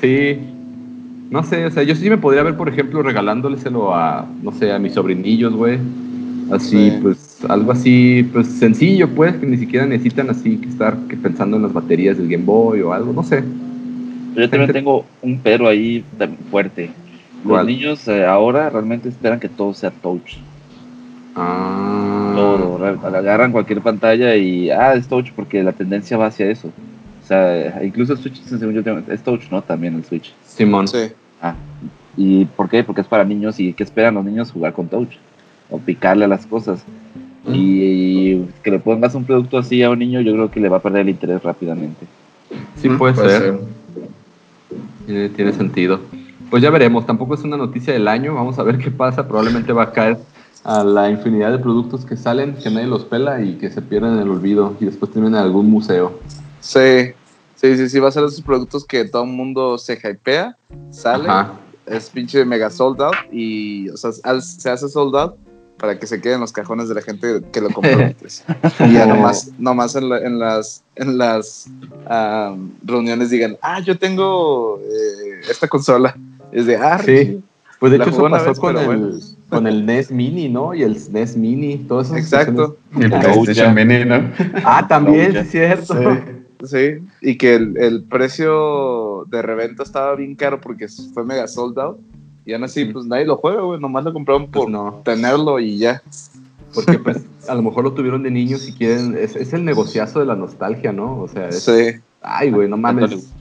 [0.00, 0.38] Sí.
[1.30, 4.72] No sé, o sea, yo sí me podría ver, por ejemplo, regalándoleselo a, no sé,
[4.72, 5.78] a mis sobrinillos, güey.
[6.52, 6.98] Así, Sí.
[7.02, 11.56] pues, algo así, pues sencillo, pues, que ni siquiera necesitan así que estar que pensando
[11.56, 13.42] en las baterías del Game Boy o algo, no sé.
[14.36, 16.36] Yo también tengo un pero ahí tan
[17.46, 20.36] Los niños eh, ahora realmente esperan que todo sea touch.
[21.34, 22.32] Ah.
[22.34, 22.84] Todo.
[22.84, 26.68] Agarran cualquier pantalla y, ah, es touch porque la tendencia va hacia eso.
[27.22, 29.62] O sea, incluso el Switch, según yo, tengo- es touch, ¿no?
[29.62, 30.32] También el Switch.
[30.44, 30.88] Simón.
[30.88, 31.08] Sí.
[32.16, 32.82] ¿Y por qué?
[32.82, 34.50] Porque es para niños y ¿qué esperan los niños?
[34.52, 35.16] Jugar con touch
[35.70, 36.82] o picarle a las cosas.
[37.52, 40.78] Y que le pongas un producto así a un niño, yo creo que le va
[40.78, 42.06] a perder el interés rápidamente.
[42.76, 43.58] Sí, puede, ser.
[45.06, 46.00] Tiene, tiene sentido.
[46.50, 49.72] Pues ya veremos, tampoco es una noticia del año, vamos a ver qué pasa, probablemente
[49.72, 50.18] va a caer
[50.64, 54.14] a la infinidad de productos que salen, que nadie los pela y que se pierden
[54.14, 56.18] en el olvido y después terminan en algún museo.
[56.60, 57.12] Sí.
[57.56, 60.54] Sí, sí, sí, va a ser esos productos que todo el mundo se hypea,
[60.90, 61.54] sale, Ajá.
[61.86, 65.34] es pinche mega sold out y, o sea, se hace sold out
[65.78, 68.44] para que se queden en los cajones de la gente que lo compró antes.
[68.80, 71.66] Y ya nomás, nomás en, la- en las, en las
[72.08, 76.14] am, reuniones digan, ah, yo tengo eh, esta consola.
[76.56, 77.40] Es de, ah, Sí.
[77.78, 79.10] Pues de La hecho eso pasó vez, con, el, bueno.
[79.50, 80.72] con el NES Mini, ¿no?
[80.74, 82.16] Y el SNES Mini, todo eso.
[82.16, 82.78] Exacto.
[82.98, 83.74] Y el La PlayStation.
[83.74, 84.30] Mini, ¿no?
[84.64, 85.94] Ah, también, es cierto.
[85.94, 86.08] Sí.
[86.64, 91.78] Sí, y que el, el precio de reventa estaba bien caro porque fue mega sold
[91.78, 91.98] out.
[92.46, 92.92] Y aún así, Mm.
[92.94, 93.78] pues nadie lo juega, güey.
[93.78, 96.02] Nomás lo compraron Pues por no, tenerlo y ya.
[96.74, 100.18] porque pues a lo mejor lo tuvieron de niños y quieren, es, es el negociazo
[100.20, 101.20] de la nostalgia, ¿no?
[101.20, 101.96] O sea, es, Sí.
[102.22, 103.32] ay, güey, no ¿Cuánto mames.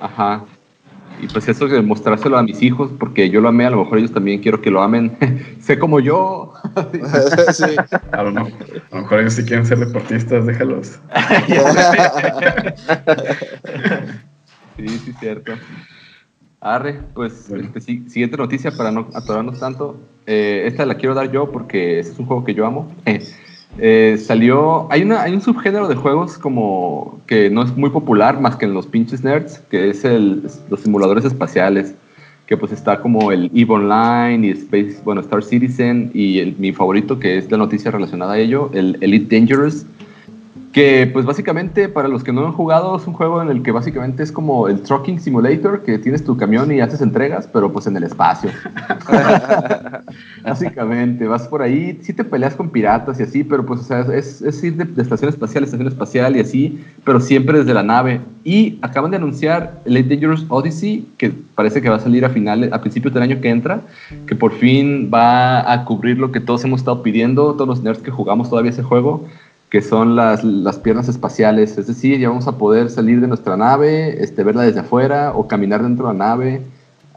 [0.00, 0.44] Ajá.
[1.22, 3.98] Y pues eso de mostrárselo a mis hijos, porque yo lo amé, a lo mejor
[3.98, 5.16] ellos también quiero que lo amen.
[5.60, 6.54] sé como yo.
[7.52, 7.76] sí.
[8.12, 8.52] A lo, mejor,
[8.90, 10.98] a lo mejor ellos sí quieren ser deportistas, déjalos.
[14.76, 15.52] sí, sí, cierto.
[16.60, 17.64] Arre, pues Bueno.
[17.64, 19.98] este, sí- siguiente noticia para no atorarnos tanto.
[20.26, 22.94] Eh, esta la quiero dar yo porque este es un juego que yo amo.
[23.82, 28.38] Eh, salió, hay, una, hay un subgénero de juegos como que no es muy popular
[28.38, 31.94] más que en los pinches nerds, que es el, los simuladores espaciales,
[32.46, 37.18] que pues está como el EVE Online y Space, bueno, Star Citizen y mi favorito
[37.18, 39.86] que es la noticia relacionada a ello, el Elite Dangerous,
[40.72, 43.72] que pues básicamente para los que no han jugado es un juego en el que
[43.72, 47.88] básicamente es como el Trucking Simulator, que tienes tu camión y haces entregas, pero pues
[47.88, 48.50] en el espacio.
[50.44, 54.00] Básicamente, vas por ahí, sí te peleas con piratas y así, pero pues, o sea,
[54.14, 57.74] es, es ir de, de estación espacial a estación espacial y así, pero siempre desde
[57.74, 58.20] la nave.
[58.44, 62.72] Y acaban de anunciar Elite Dangerous Odyssey, que parece que va a salir a finales,
[62.72, 63.80] a principios del año que entra,
[64.26, 68.02] que por fin va a cubrir lo que todos hemos estado pidiendo, todos los nerds
[68.02, 69.26] que jugamos todavía ese juego,
[69.70, 71.78] que son las, las piernas espaciales.
[71.78, 75.46] Es decir, ya vamos a poder salir de nuestra nave, este, verla desde afuera o
[75.46, 76.62] caminar dentro de la nave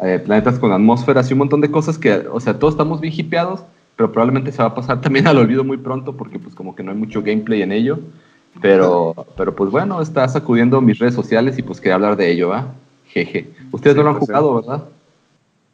[0.01, 3.13] eh, planetas con atmósferas y un montón de cosas que, o sea, todos estamos bien
[3.15, 3.63] hipeados,
[3.95, 6.83] pero probablemente se va a pasar también al olvido muy pronto porque pues como que
[6.83, 7.99] no hay mucho gameplay en ello.
[8.61, 12.49] Pero, pero pues bueno, está sacudiendo mis redes sociales y pues quería hablar de ello,
[12.49, 12.67] ¿va?
[13.07, 13.49] Jeje.
[13.71, 14.83] Ustedes Sí, no lo han pues, jugado, ¿verdad?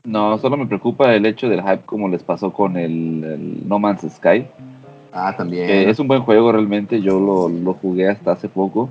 [0.05, 3.79] No, solo me preocupa el hecho del hype como les pasó con el, el No
[3.79, 4.45] Man's Sky.
[5.11, 5.89] Ah, también.
[5.89, 8.89] es un buen juego realmente, yo lo, lo jugué hasta hace poco.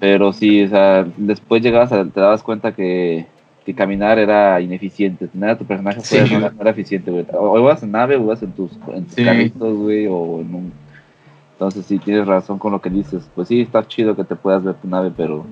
[0.00, 3.26] Pero sí, o sea, después llegabas a, te dabas cuenta que,
[3.64, 5.28] que caminar era ineficiente.
[5.28, 6.16] Tener a tu personaje Sí.
[6.18, 7.24] no, era, no era eficiente, güey.
[7.32, 9.24] O ibas en nave o ibas en tus, en tus Sí.
[9.24, 10.72] carritos, güey, o en un...
[11.54, 13.28] Entonces sí, tienes razón con lo que dices.
[13.34, 15.44] Pues sí, está chido que te puedas ver tu nave, pero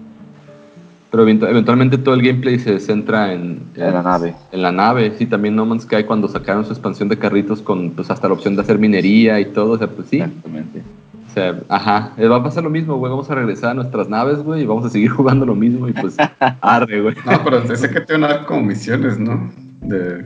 [1.11, 4.35] Pero eventu- eventualmente todo el gameplay se centra en, en la nave.
[4.53, 7.91] En la nave, sí, también No Man's Sky cuando sacaron su expansión de carritos con
[7.91, 10.83] pues hasta la opción de hacer minería y todo, o sea, pues sí, Exactamente.
[11.29, 14.09] o sea, ajá, eh, va a pasar lo mismo, güey, vamos a regresar a nuestras
[14.09, 16.17] naves, güey, y vamos a seguir jugando lo mismo y pues
[16.61, 17.17] arre, güey.
[17.27, 19.53] No, pero sé que te van a dar como misiones, ¿no?
[19.83, 20.25] De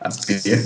[0.00, 0.56] a pie.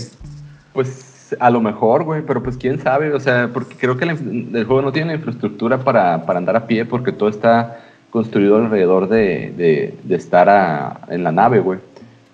[0.74, 4.64] Pues a lo mejor, güey, pero pues quién sabe, o sea, porque creo que el
[4.66, 7.80] juego no tiene la infraestructura para, para andar a pie porque todo está
[8.14, 11.80] construido alrededor de, de- de estar a- en la nave, güey.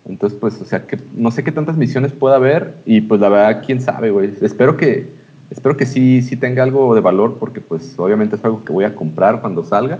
[0.06, 3.30] Entonces, pues, o sea, que no sé qué tantas misiones pueda haber y pues la
[3.30, 4.34] verdad, quién sabe, güey.
[4.42, 5.08] Espero que,
[5.50, 8.84] espero que sí, sí tenga algo de valor porque pues obviamente es algo que voy
[8.84, 9.98] a comprar cuando salga.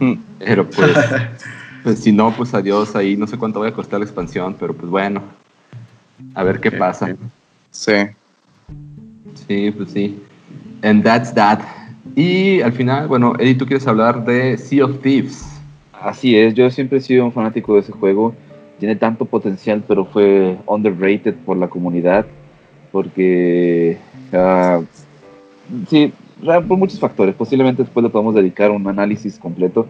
[0.00, 0.14] Hmm.
[0.40, 0.90] Pero pues,
[1.84, 4.74] pues si no, pues adiós, ahí no sé cuánto voy a costar la expansión, pero
[4.74, 5.22] pues bueno,
[6.34, 7.14] a ver qué pasa.
[7.70, 7.92] Sí.
[9.46, 10.20] Sí, pues sí.
[10.82, 11.60] And that's that.
[12.16, 15.60] Y al final, bueno, Eddie, tú quieres hablar de Sea of Thieves.
[15.92, 18.34] Así es, yo siempre he sido un fanático de ese juego.
[18.78, 22.26] Tiene tanto potencial, pero fue underrated por la comunidad.
[22.90, 23.96] Porque,
[24.32, 24.80] ah,
[25.88, 26.12] sí,
[26.42, 27.34] por muchos factores.
[27.34, 29.86] Posiblemente después le podemos dedicar un análisis completo.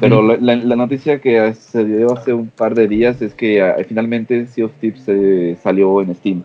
[0.00, 3.84] Pero la, la, noticia que se dio hace un par de días es que uh,
[3.86, 6.42] finalmente Sea of Thieves eh, salió en Steam.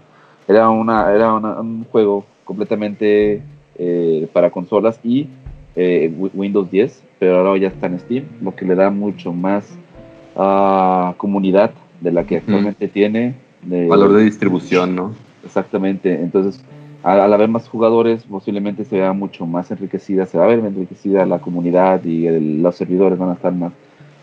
[0.48, 3.42] Era, una, era una, un juego completamente
[3.78, 5.28] eh, para consolas y
[5.76, 9.78] eh, Windows 10, pero ahora ya está en Steam, lo que le da mucho más
[10.36, 13.36] uh, comunidad de la que actualmente tiene.
[13.62, 15.14] De, Valor de distribución, ¿no?
[15.44, 16.14] Exactamente.
[16.14, 16.64] Entonces,
[17.04, 21.26] al, haber más jugadores, posiblemente se vea mucho más enriquecida, se va a ver enriquecida
[21.26, 22.28] la comunidad y
[22.60, 23.74] los servidores van a estar más,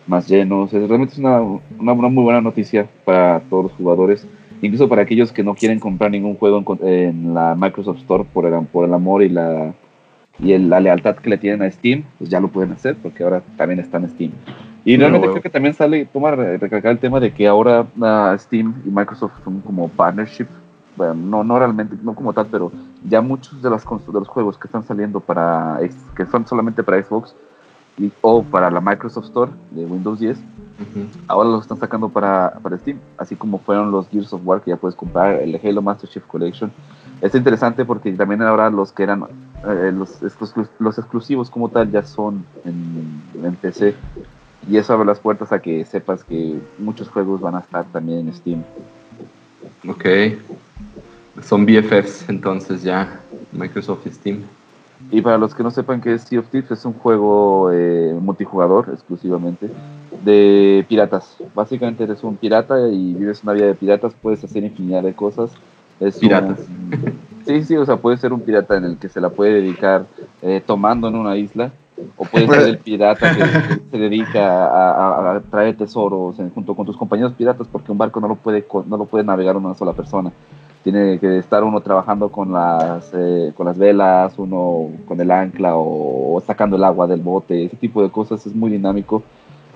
[0.07, 0.73] más llenos.
[0.73, 4.27] Es, realmente es una, una, muy buena noticia para todos los jugadores,
[4.63, 8.65] incluso para aquellos que no quieren comprar ningún juego en, la Microsoft Store por el,
[8.67, 9.75] por el amor y la
[10.39, 13.43] y la lealtad que le tienen a Steam, pues ya lo pueden hacer porque ahora
[13.57, 14.33] también está en Steam.
[14.85, 18.83] Y realmente creo que también sale, toma recalcar el tema de que ahora uh, Steam
[18.85, 20.47] y Microsoft son como partnership
[20.97, 22.71] bueno, no, no realmente, no como tal, pero
[23.09, 25.79] ya muchos de, las, de los juegos que están saliendo para,
[26.17, 27.35] que son solamente para Xbox
[28.21, 30.39] o para la Microsoft Store de Windows 10,
[31.29, 34.71] ahora los están sacando para, para, Steam, así como fueron los Gears of War que
[34.71, 36.73] ya puedes comprar, el Halo Master Chief Collection.
[37.21, 39.25] Es interesante porque también ahora los que eran
[39.67, 40.19] eh, los,
[40.79, 43.95] los exclusivos como tal ya son en, en PC
[44.69, 48.29] y eso abre las puertas a que sepas que muchos juegos van a estar también
[48.29, 48.65] en Steam.
[49.89, 50.05] Ok.
[51.43, 53.21] Son BFFs entonces ya,
[53.53, 54.43] Microsoft Steam.
[55.13, 58.17] Y para los que no sepan qué es Sea of Thieves, es un juego eh,
[58.19, 59.69] multijugador exclusivamente
[60.25, 61.37] de piratas.
[61.55, 65.51] Básicamente eres un pirata y vives una vida de piratas, puedes hacer infinidad de cosas.
[66.01, 66.61] Es piratas.
[67.47, 70.07] sí, sí, o sea, puede ser un pirata en el que se la puede dedicar
[70.41, 71.73] eh, tomando en una isla,
[72.17, 73.45] o puede ser el pirata que
[73.91, 78.37] se dedica a, traer tesoros junto con tus compañeros piratas, porque un barco no lo
[78.37, 80.33] puede, no lo puede navegar una sola persona
[80.83, 85.73] tiene que estar uno trabajando con las, eh, con las velas, uno con el ancla
[85.77, 89.23] o, sacando el agua del bote, ese tipo de cosas es muy dinámico.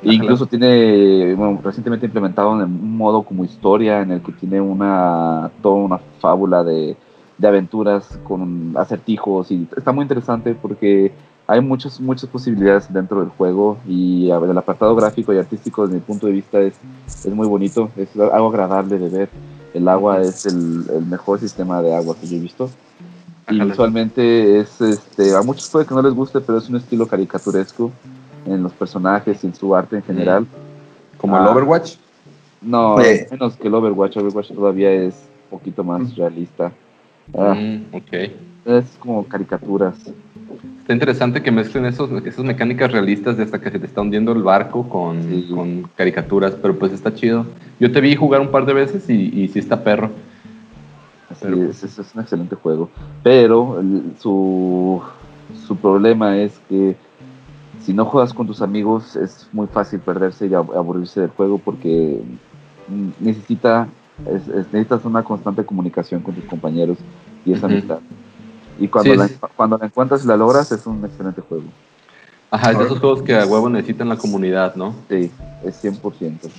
[0.03, 4.61] E incluso tiene, bueno, recientemente implementado en un modo como historia en el que tiene
[4.61, 6.97] una, toda una fábula de,
[7.39, 11.13] de aventuras con acertijos y está muy interesante porque
[11.47, 16.01] hay muchas, muchas posibilidades dentro del juego y el apartado gráfico y artístico desde mi
[16.01, 16.75] punto de vista es,
[17.07, 19.29] es muy bonito, es algo agradable de ver
[19.77, 22.71] el agua es el, mejor sistema de agua que yo he visto.
[23.49, 27.07] Y visualmente es, este, a muchos puede que no les guste, pero es un estilo
[27.07, 27.93] caricaturesco
[28.47, 30.47] en los personajes y en su arte en general.
[31.19, 31.97] ¿Como el ah, Overwatch?
[32.61, 34.17] No, menos que el Overwatch.
[34.17, 36.17] Overwatch todavía es un poquito más mm.
[36.17, 36.73] realista.
[37.37, 38.46] Ah, mm, ok.
[38.67, 39.95] Es como caricaturas.
[40.81, 44.33] Está interesante que mezclen esos, esas mecánicas realistas de hasta que se te está hundiendo
[44.33, 47.47] el barco con, con caricaturas, pero pues está chido.
[47.79, 50.11] Yo te vi jugar un par de veces y, y sí está perro.
[51.31, 52.91] Es, es, un excelente juego.
[53.23, 53.83] Pero
[54.19, 55.01] su,
[55.67, 56.97] su problema es que
[57.83, 62.21] si no juegas con tus amigos es muy fácil perderse y aburrirse del juego porque
[63.21, 63.87] necesita,
[64.73, 66.99] necesitas una constante comunicación con tus compañeros
[67.45, 67.99] y esa amistad.
[68.79, 71.65] Y cuando, la, cuando la encuentras y la logras, es un excelente juego.
[72.51, 74.95] Ajá, es de esos juegos que a huevo necesitan la comunidad, ¿no?
[75.09, 75.31] Sí,
[75.65, 76.51] es 100%.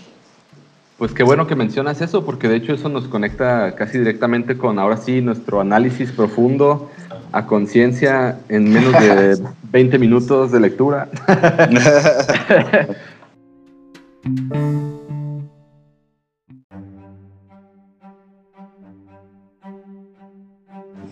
[0.97, 4.79] Pues qué bueno que mencionas eso, porque de hecho eso nos conecta casi directamente con
[4.79, 6.89] ahora sí nuestro análisis profundo
[7.31, 9.39] a conciencia en menos de
[9.71, 11.07] 20 minutos de lectura.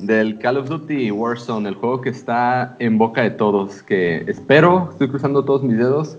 [0.06, 4.90] del Call of Duty Warzone, el juego que está en boca de todos, que espero,
[4.92, 6.18] estoy cruzando todos mis dedos,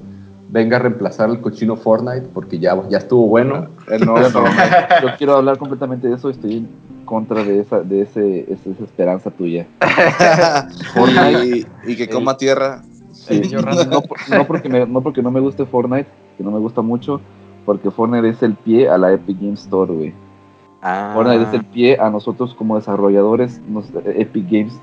[0.48, 3.68] venga a reemplazar el cochino Fortnite, porque ya, ya estuvo bueno.
[3.90, 6.68] Eh, no, yo quiero hablar completamente de eso, estoy en
[7.04, 9.66] contra de esa, de ese, esa, esperanza tuya.
[10.94, 12.82] Fortnite y, que coma tierra.
[13.90, 14.02] no,
[14.46, 17.20] porque no porque no me guste Fortnite, que no me gusta mucho,
[17.64, 20.25] porque Fortnite es el pie a la Epic Games Store, güey.
[20.88, 21.10] Ah.
[21.14, 23.60] Fortnite es el pie a nosotros como desarrolladores.
[24.04, 24.80] Epic Games,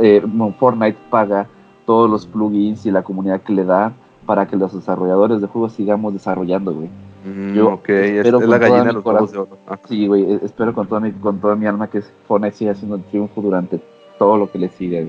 [0.00, 0.22] eh,
[0.60, 1.48] Fortnite paga
[1.86, 3.92] todos los plugins y la comunidad que le da
[4.26, 6.88] para que los desarrolladores de juegos sigamos desarrollando, güey.
[7.24, 9.58] Mm, Yo ok, es, la gallina de los de oro.
[9.66, 9.76] Ah.
[9.88, 12.94] Sí, güey, e, espero con toda, mi, con toda mi alma que Fortnite siga haciendo
[12.94, 13.80] el triunfo durante
[14.20, 15.08] todo lo que le sigue,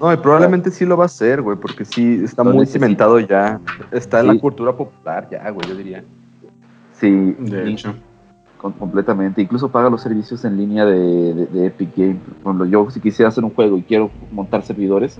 [0.00, 3.60] No, y probablemente sí lo va a hacer, güey, porque sí está muy cimentado ya.
[3.90, 6.04] Está en la cultura popular ya, güey, yo diría.
[6.92, 7.34] Sí.
[7.40, 7.92] De hecho
[8.72, 9.42] completamente.
[9.42, 12.18] Incluso paga los servicios en línea de, de- de Epic Games.
[12.42, 15.18] Por ejemplo, yo si quisiera hacer un juego y quiero montar servidores,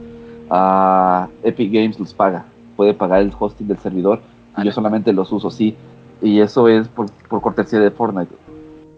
[0.50, 2.44] a Epic Games los paga.
[2.76, 4.20] Puede pagar el hosting del servidor
[4.56, 5.76] y yo solamente los uso, sí.
[6.22, 8.34] Y eso es por, por cortesía de Fortnite.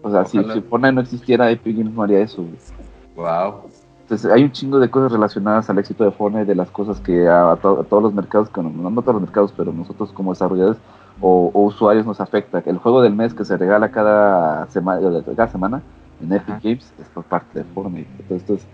[0.01, 2.43] O sea, si, si Fortnite no existiera, Epic Games no haría eso.
[3.15, 3.61] Wow.
[4.03, 7.27] Entonces hay un chingo de cosas relacionadas al éxito de Fortnite, de las cosas que
[7.27, 9.73] a, a to- a todos los mercados, que no, no a todos los mercados, pero
[9.73, 10.77] nosotros como desarrolladores
[11.21, 12.61] o, o usuarios nos afecta.
[12.65, 15.01] El juego del mes que se regala cada semana,
[15.35, 15.81] cada semana
[16.21, 16.59] en Epic Ajá.
[16.63, 18.09] Games es por parte de Fortnite.
[18.19, 18.65] Entonces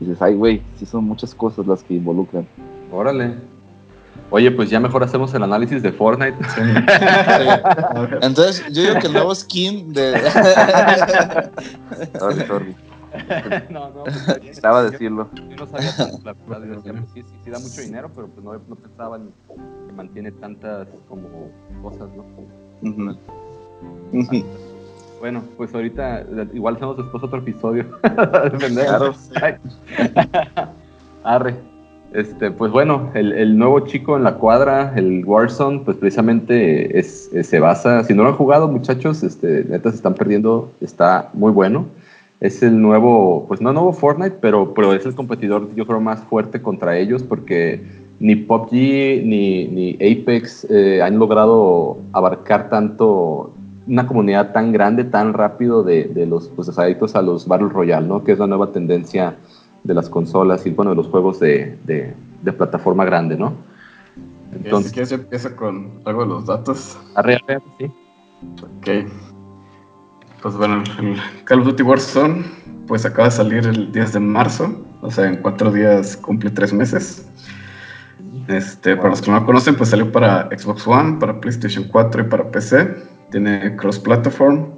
[0.00, 2.46] dices, ay güey, sí son muchas cosas las que involucran.
[2.92, 3.34] Órale.
[4.30, 6.36] Oye, pues ya mejor hacemos el análisis de Fortnite.
[6.48, 6.60] Sí.
[8.22, 10.18] Entonces, yo digo que el nuevo skin de.
[12.18, 12.76] Sorry, sorry.
[13.70, 14.26] no, no, pues.
[14.42, 15.28] Necesitaba Yo- decirlo.
[15.34, 15.90] Yo no sabía,
[16.24, 18.76] la verdad, yo decía, pues sí, sí, sí da mucho dinero, pero pues no, no
[18.76, 19.30] pensaba en
[19.86, 21.28] que mantiene tantas como
[21.82, 22.24] cosas, ¿no?
[22.90, 23.16] Ujú.
[24.12, 24.44] Ujú.
[25.20, 27.86] Bueno, pues ahorita igual hacemos después otro episodio.
[28.02, 29.14] Claro.
[31.24, 31.54] Arre.
[32.12, 37.28] Este, pues bueno, el, el nuevo chico en la cuadra, el Warzone, pues precisamente es,
[37.34, 41.30] es- se basa, si no lo han jugado muchachos, este, neta se están perdiendo, está
[41.34, 41.86] muy bueno.
[42.40, 46.20] Es el nuevo, pues no nuevo Fortnite, pero, pero es el competidor yo creo más
[46.24, 47.82] fuerte contra ellos porque
[48.20, 48.72] ni PUBG
[49.24, 53.54] ni, ni Apex eh, han logrado abarcar tanto
[53.86, 58.06] una comunidad tan grande, tan rápido de, de los pues, adictos a los Battle Royale,
[58.06, 58.22] ¿no?
[58.24, 59.36] Que es la nueva tendencia
[59.84, 63.52] de las consolas y bueno, de los juegos de, de- de plataforma grande, ¿no?
[64.52, 66.98] si Entonces, quieres, yo empiezo con algo de los datos.
[67.14, 67.38] arre,
[67.78, 67.86] sí.
[68.62, 69.08] Ok.
[70.42, 72.44] Pues bueno, el Call of Duty Warzone
[72.86, 76.72] pues acaba de salir el 10 de marzo, o sea, en cuatro días cumple tres
[76.72, 77.26] meses.
[78.48, 82.22] Este, para los que no lo conocen, pues salió para Xbox One, para PlayStation 4
[82.22, 82.96] y para PC.
[83.30, 84.76] Tiene cross-platform.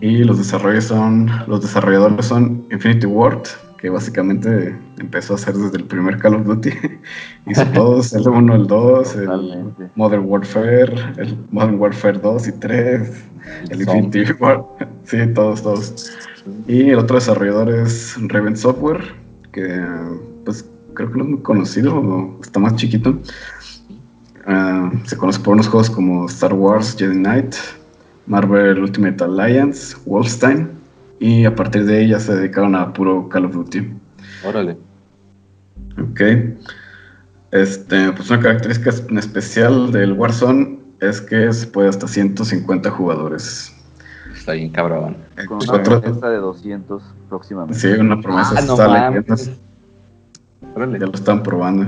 [0.00, 3.42] Y los desarrollos son, los desarrolladores son Infinity Ward,
[3.80, 6.70] que básicamente empezó a hacer desde el primer Call of Duty.
[7.46, 9.90] Hizo todos, el 1, el 2, el.
[9.94, 13.24] Modern Warfare, el Modern Warfare 2 y 3,
[13.70, 14.62] el Infinity War.
[15.04, 16.12] Sí, todos, todos.
[16.68, 19.02] Y el otro desarrollador es Raven Software,
[19.50, 19.84] que
[20.44, 20.64] pues
[20.94, 23.18] creo que no es muy conocido, está más chiquito.
[24.46, 27.54] Ah, se conoce por unos juegos como Star Wars Jedi Knight,
[28.26, 30.79] Marvel Ultimate Alliance, Wolfenstein,
[31.20, 33.92] y a partir de ahí ya se dedicaron a puro Call of Duty.
[34.44, 34.76] Órale.
[36.02, 36.20] Ok.
[37.52, 43.72] Este, pues una característica en especial del Warzone es que se puede hasta 150 jugadores.
[44.34, 45.16] Está bien cabrón.
[45.46, 47.78] Con Pues una promesa de 200 próximamente.
[47.78, 48.74] Sí, una promesa Ah, no
[50.74, 50.98] Órale.
[50.98, 51.86] ya lo están probando.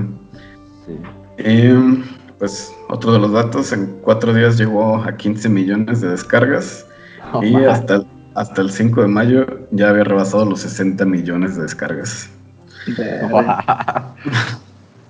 [0.85, 1.43] Sí.
[1.43, 2.03] Y
[2.37, 6.85] pues otro de los datos, en cuatro días llegó a 15 millones de descargas
[7.31, 7.69] No y mames.
[7.69, 12.29] hasta el, hasta el 5 de mayo ya había rebasado los 60 millones de descargas.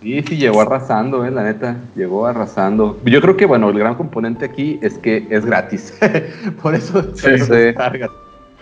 [0.01, 2.99] Sí, sí, llegó arrasando, eh, la neta, llegó arrasando.
[3.05, 5.97] Yo creo que, bueno, el gran componente aquí es que es gratis.
[6.61, 7.37] por eso Sí.
[7.39, 8.09] se descarga.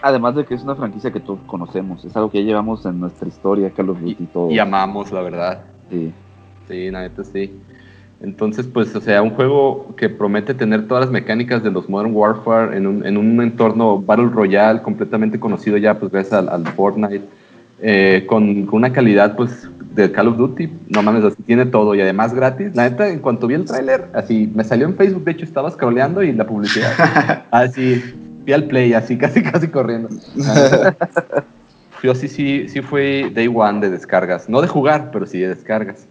[0.04, 3.00] Además de que es una franquicia que todos conocemos, es algo que ya llevamos en
[3.00, 4.52] nuestra historia, Call of Duty y todo.
[4.52, 5.62] Y amamos, la verdad.
[5.90, 6.12] Sí.
[6.68, 7.60] Sí, la neta sí.
[8.24, 12.14] Entonces, pues, o sea, un juego que promete tener todas las mecánicas de los Modern
[12.14, 16.68] Warfare en un, en un entorno Battle Royale completamente conocido ya, pues, gracias al, al
[16.68, 17.22] Fortnite,
[17.82, 21.96] eh, con, con una calidad, pues, de Call of Duty, no mames, así tiene todo
[21.96, 22.76] y además gratis.
[22.76, 25.72] La neta, en cuanto vi el tráiler, así, me salió en Facebook, de hecho, estaba
[25.72, 28.02] scrolleando y la publicidad, así,
[28.46, 30.10] vi al play, así, casi, casi corriendo.
[32.04, 34.50] Yo sí, sí, sí fue day one de descargas.
[34.50, 36.08] No de jugar, pero sí de descargas.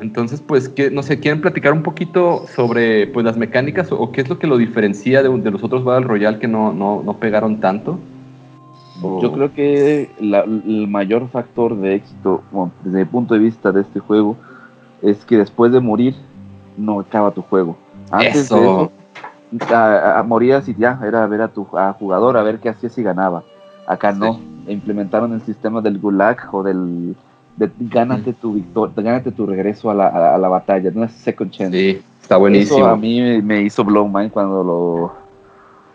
[0.00, 4.22] Entonces, pues, que, no sé, ¿quieren platicar un poquito sobre pues, las mecánicas o, qué
[4.22, 7.14] es lo que lo diferencia de, de los otros Battle Royale que no, no, no
[7.18, 7.98] pegaron tanto?
[9.02, 13.40] O- Yo creo que la- el mayor factor de éxito, bueno, desde el punto de
[13.40, 14.36] vista de este juego,
[15.02, 16.14] es que después de morir,
[16.76, 17.76] no acaba tu juego.
[18.10, 18.56] Antes Eso.
[18.56, 22.58] de eso, a- a- morías y ya, era ver a tu a jugador, a ver
[22.58, 23.42] qué hacía si ganaba.
[23.86, 27.16] Acá no, implementaron el sistema del gulag o del
[27.60, 31.12] de, gánate tu victoria, gánate tu regreso a la, a, a la batalla, no es
[31.12, 31.76] second chance.
[31.78, 32.86] Sí, está Eso buenísimo.
[32.86, 35.12] a mí me, me hizo blow mind cuando lo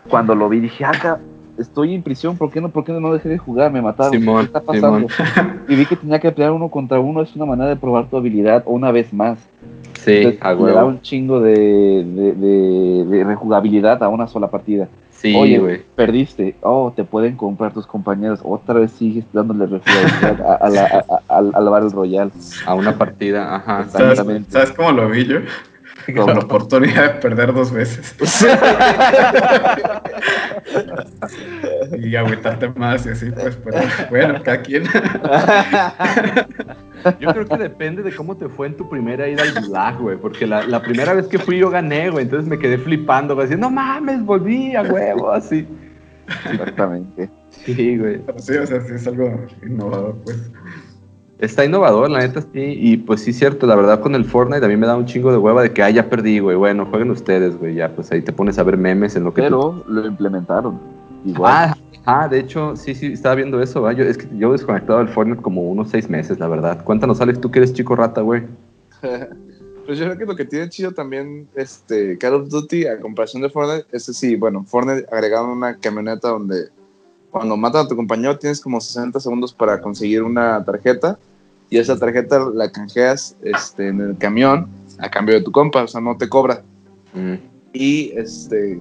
[0.08, 0.60] cuando lo vi.
[0.60, 1.18] Dije, acá
[1.58, 3.72] estoy en prisión, ¿por qué no, por qué no dejé de jugar?
[3.72, 4.12] Me mataron.
[4.12, 5.08] Simón, ¿Qué está pasando?
[5.08, 5.60] Simón.
[5.68, 7.22] Y vi que tenía que pelear uno contra uno.
[7.22, 9.38] Es una manera de probar tu habilidad una vez más.
[10.04, 14.46] Sí, Entonces, a le da un chingo de, de, de- de rejugabilidad a una sola
[14.46, 14.86] partida.
[15.16, 15.82] Sí, Oye, güey.
[15.96, 16.54] perdiste.
[16.62, 18.40] Oh, te pueden comprar tus compañeros.
[18.44, 22.30] Otra vez sigues dándole rejugabilidad a, a la, a- a- al, Battle Royale.
[22.66, 23.86] A una partida, ajá.
[23.88, 24.50] ¿Sabes, Exactamente.
[24.52, 25.38] ¿Sabes cómo lo vi yo?
[26.14, 28.14] Con la oportunidad de perder dos veces.
[31.98, 33.78] y agüitarte más y así, pues, pero
[34.10, 34.84] bueno, cada quien.
[37.20, 40.16] Yo creo que depende de cómo te fue en tu primera ida al gulag, güey.
[40.16, 42.24] Porque la, la, primera vez que fui yo gané, güey.
[42.24, 43.46] Entonces me quedé flipando, güey.
[43.46, 45.66] Diciendo, no mames, volví a huevo, así.
[46.50, 47.30] Exactamente.
[47.50, 48.18] Sí, güey.
[48.18, 50.50] Pero sí, o sea, sí es algo innovador, pues.
[51.38, 52.48] Está innovador, la neta sí.
[52.54, 55.30] Y pues sí, cierto, la verdad con el Fortnite a mí me da un chingo
[55.30, 56.56] de hueva de que, ah, ya perdí, güey.
[56.56, 57.74] Bueno, jueguen ustedes, güey.
[57.74, 59.42] Ya, pues ahí te pones a ver memes en lo que.
[59.42, 60.80] Pero lo implementaron.
[61.26, 61.52] Igual.
[61.52, 61.76] Ah,
[62.06, 63.92] ah, de hecho, sí, sí, estaba viendo eso, ¿va?
[63.92, 66.82] Yo, es que yo he desconectado del Fortnite como unos seis meses, la verdad.
[66.84, 68.44] Cuéntanos, Alex, tú que eres chico rata, güey.
[69.86, 73.42] pues yo creo que lo que tiene chido también este Call of Duty a comparación
[73.42, 76.68] de Fortnite, ese sí, bueno, Fortnite agregaron una camioneta donde
[77.36, 81.18] cuando matan a tu compañero tienes como 60 segundos para conseguir una tarjeta
[81.68, 84.68] y esa tarjeta la canjeas este, en el camión
[84.98, 86.62] a cambio de tu compa, o sea, no te cobra.
[87.12, 87.34] Mm.
[87.74, 88.80] Y este,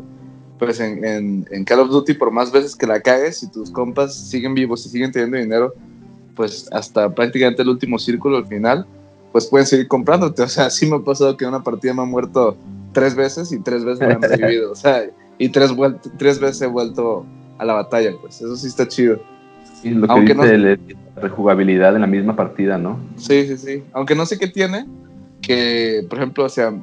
[0.58, 3.70] pues en, en, en, Call of Duty, por más veces que la cagues, si tus
[3.72, 5.74] compas siguen vivos y siguen teniendo dinero,
[6.34, 8.86] pues hasta prácticamente el último círculo, al final,
[9.34, 10.44] pues pueden seguir comprándote.
[10.44, 12.56] O sea, sí me ha pasado que en una partida me han muerto
[12.94, 14.72] tres veces y tres veces me han revivido.
[14.72, 15.04] O sea,
[15.38, 15.72] y tres,
[16.18, 17.26] tres veces he vuelto
[17.58, 19.20] a la batalla, pues eso sí está chido.
[19.84, 20.66] Y lo que Aunque dice no...
[20.66, 23.00] la rejugabilidad en la misma partida, ¿no?
[23.18, 23.84] Sí, sí, sí.
[23.94, 24.86] Aunque no sé qué tiene,
[25.42, 26.74] que, por ejemplo, o sea,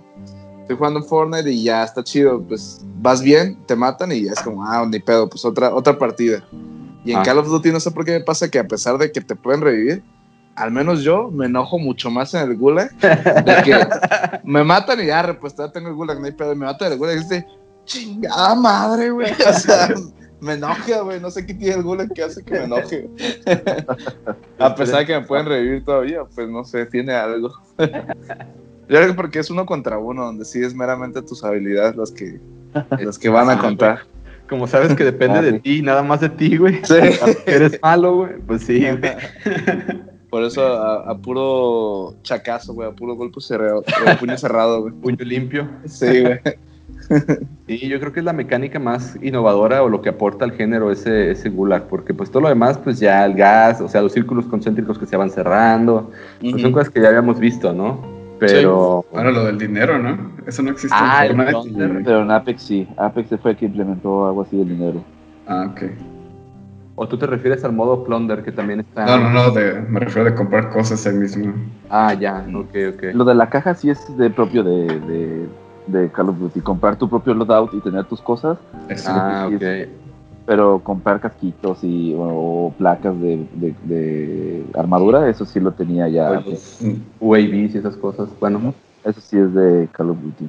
[0.60, 4.32] estoy jugando en Fortnite y ya está chido, pues vas bien, te matan y ya
[4.32, 6.44] es como, ah, ni pedo, pues otra, otra partida.
[7.04, 7.22] Y en ah.
[7.22, 9.34] Call of Duty no sé por qué me pasa que a pesar de que te
[9.34, 10.02] pueden revivir,
[10.54, 13.86] al menos yo me enojo mucho más en el gulag de que
[14.44, 16.98] me matan y ya, pues ya tengo el gulag, no hay pedo, me matan el
[16.98, 17.46] gulag y dice,
[17.84, 19.32] chingada madre, güey.
[19.32, 19.88] O sea,
[20.42, 21.20] me enoja, güey.
[21.20, 23.08] No sé qué tiene el gulag que hace que me enoje.
[24.58, 27.52] A pesar de que me pueden revivir todavía, pues no sé, tiene algo.
[27.78, 32.10] Yo creo que porque es uno contra uno, donde sí es meramente tus habilidades las
[32.10, 32.40] que,
[32.98, 34.00] las que van a contar.
[34.48, 36.84] Como sabes que depende de ti, nada más de ti, güey.
[36.84, 36.96] Sí.
[37.46, 38.32] Eres malo, güey.
[38.44, 39.12] Pues sí, güey.
[40.28, 43.84] Por eso a, a, puro chacazo, güey, a puro golpe cerrado,
[44.18, 44.92] puño cerrado, güey.
[44.94, 45.70] Puño limpio.
[45.86, 46.40] Sí, güey.
[47.66, 50.90] Sí, yo creo que es la mecánica más innovadora o lo que aporta al género
[50.90, 54.12] ese, ese gulag, porque pues todo lo demás, pues ya el gas, o sea, los
[54.12, 58.00] círculos concéntricos que se van cerrando, pues son cosas que ya habíamos visto, ¿no?
[58.38, 59.04] Pero...
[59.10, 59.16] Sí.
[59.16, 60.32] Ahora lo del dinero, ¿no?
[60.46, 62.02] Eso no existe ah, en Fortnite.
[62.04, 65.04] Pero en Apex sí, Apex fue el que implementó algo así del dinero.
[65.46, 65.82] Ah, ok.
[66.94, 69.06] ¿O tú te refieres al modo plunder que también está...?
[69.06, 71.54] No, no, no, de, me refiero de comprar cosas ahí mismo.
[71.88, 73.02] Ah, ya, ok, ok.
[73.14, 75.48] Lo de la caja sí es de propio de, de
[75.86, 78.58] de Call of Duty, comprar tu propio loadout y tener tus cosas.
[79.06, 79.88] Ah, ok.
[80.44, 86.40] Pero comprar casquitos y, o, placas de, de, de, armadura, eso sí lo tenía ya.
[86.40, 86.80] Pues,
[87.20, 88.28] UAVs y esas cosas.
[88.40, 88.74] Bueno,
[89.04, 90.48] eso sí es de Call of Duty.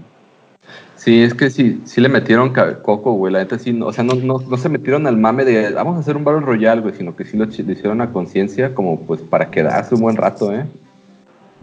[0.96, 3.34] Sí, es que sí, sí le metieron coco, güey.
[3.34, 6.00] La neta sí, o sea, no, no, no, se metieron al mame de vamos a
[6.00, 9.22] hacer un Battle Royale, güey, sino que sí lo, lo hicieron a conciencia, como pues
[9.22, 10.66] para quedarse un buen rato, ¿eh?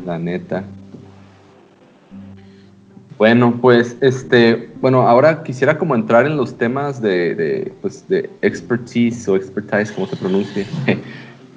[0.05, 0.65] La neta.
[3.21, 8.31] Bueno, pues, este, bueno, ahora quisiera como entrar en los temas de, de, pues, de
[8.41, 10.67] expertise o expertise, como se pronuncie.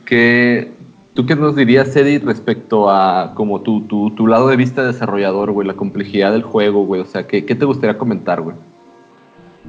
[0.06, 0.74] que,
[1.14, 4.88] ¿Tú qué nos dirías, Eddie, respecto a como tu, tu, tu lado de vista de
[4.88, 7.00] desarrollador, güey, la complejidad del juego, güey?
[7.00, 8.58] O sea, ¿qué, ¿qué te gustaría comentar, güey?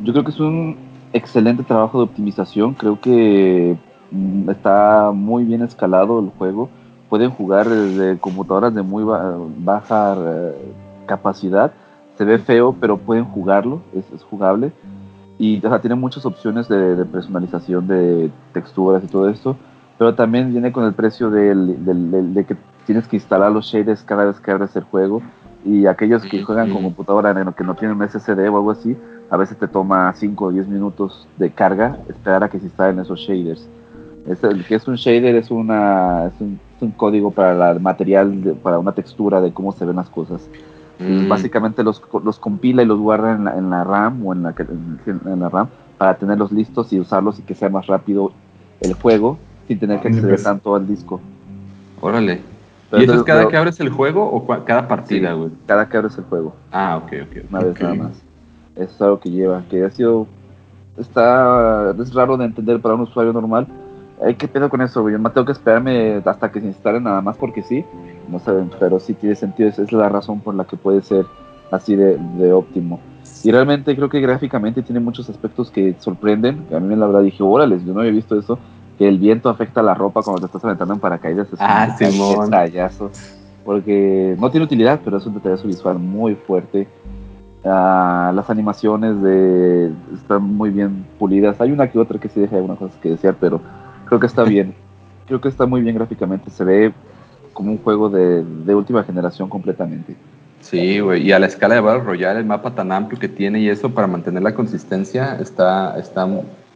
[0.02, 0.76] Yo creo que es un
[1.12, 2.74] excelente trabajo de optimización.
[2.74, 3.76] Creo que
[4.10, 6.70] mm, está muy bien escalado el juego.
[7.08, 10.54] Pueden jugar desde computadoras de muy baja eh,
[11.06, 11.72] capacidad
[12.16, 14.72] se ve feo, pero pueden jugarlo, es, es jugable.
[15.38, 19.56] Y o sea, tiene muchas opciones de, de, personalización de texturas y todo esto,
[19.98, 22.56] pero también viene con el precio del, del, del, de que
[22.86, 25.22] tienes que instalar los shaders cada vez que abres el juego.
[25.64, 28.96] Y aquellos que juegan con computadora que no tienen un SSD o algo así,
[29.30, 33.00] a veces te toma 5 o 10 minutos de carga esperar a que se instalen
[33.00, 33.66] esos shaders.
[34.28, 37.80] Es el que es un shader es, una, es, un, es un código para el
[37.80, 40.48] material, de, para una textura de cómo se ven las cosas.
[40.98, 41.28] Mm.
[41.28, 44.54] Básicamente los, los, compila y los guarda en la, en la RAM o en la,
[45.06, 45.68] en la, RAM
[45.98, 48.32] para tenerlos listos y usarlos y que sea más rápido
[48.80, 51.20] el juego sin tener que acceder tanto al disco.
[52.00, 52.40] Órale.
[52.90, 55.50] Pero ¿Y eso es cada pero, que abres el juego o cada partida, güey?
[55.50, 56.54] Sí, cada que abres el juego.
[56.70, 57.50] Ah, ok, ok.
[57.50, 57.70] Una okay.
[57.70, 58.22] vez nada más.
[58.76, 60.26] Eso es algo que lleva, que ha sido...
[60.96, 61.92] Está...
[62.00, 63.66] Es raro de entender para un usuario normal.
[64.24, 65.14] Ay, ¿Qué pedo con eso, güey?
[65.14, 67.84] Yo me tengo que esperarme hasta que se instale nada más porque sí
[68.28, 71.26] no saben, pero sí tiene sentido, esa es la razón por la que puede ser
[71.70, 73.00] así de, de, óptimo.
[73.42, 77.22] Y realmente creo que gráficamente tiene muchos aspectos que sorprenden, que a mí la verdad
[77.22, 78.58] dije, órale, yo no había visto eso,
[78.98, 81.52] que el viento afecta la ropa cuando te estás aventando en paracaídas.
[81.52, 82.50] Es ah, un Simón.
[83.64, 86.86] porque no tiene utilidad, pero es un detallazo visual muy fuerte.
[87.64, 91.60] Ah, las animaciones de, están muy bien pulidas.
[91.60, 93.60] Hay una que otra que sí deja algunas cosas que desear, pero
[94.06, 94.74] creo que está bien.
[95.26, 96.50] creo que está muy bien gráficamente.
[96.50, 96.92] Se ve
[97.54, 100.14] como un juego de, de última generación completamente.
[100.60, 101.26] Sí, güey.
[101.26, 103.90] Y a la escala de Battle Royale, el mapa tan amplio que tiene y eso
[103.90, 106.26] para mantener la consistencia está, está,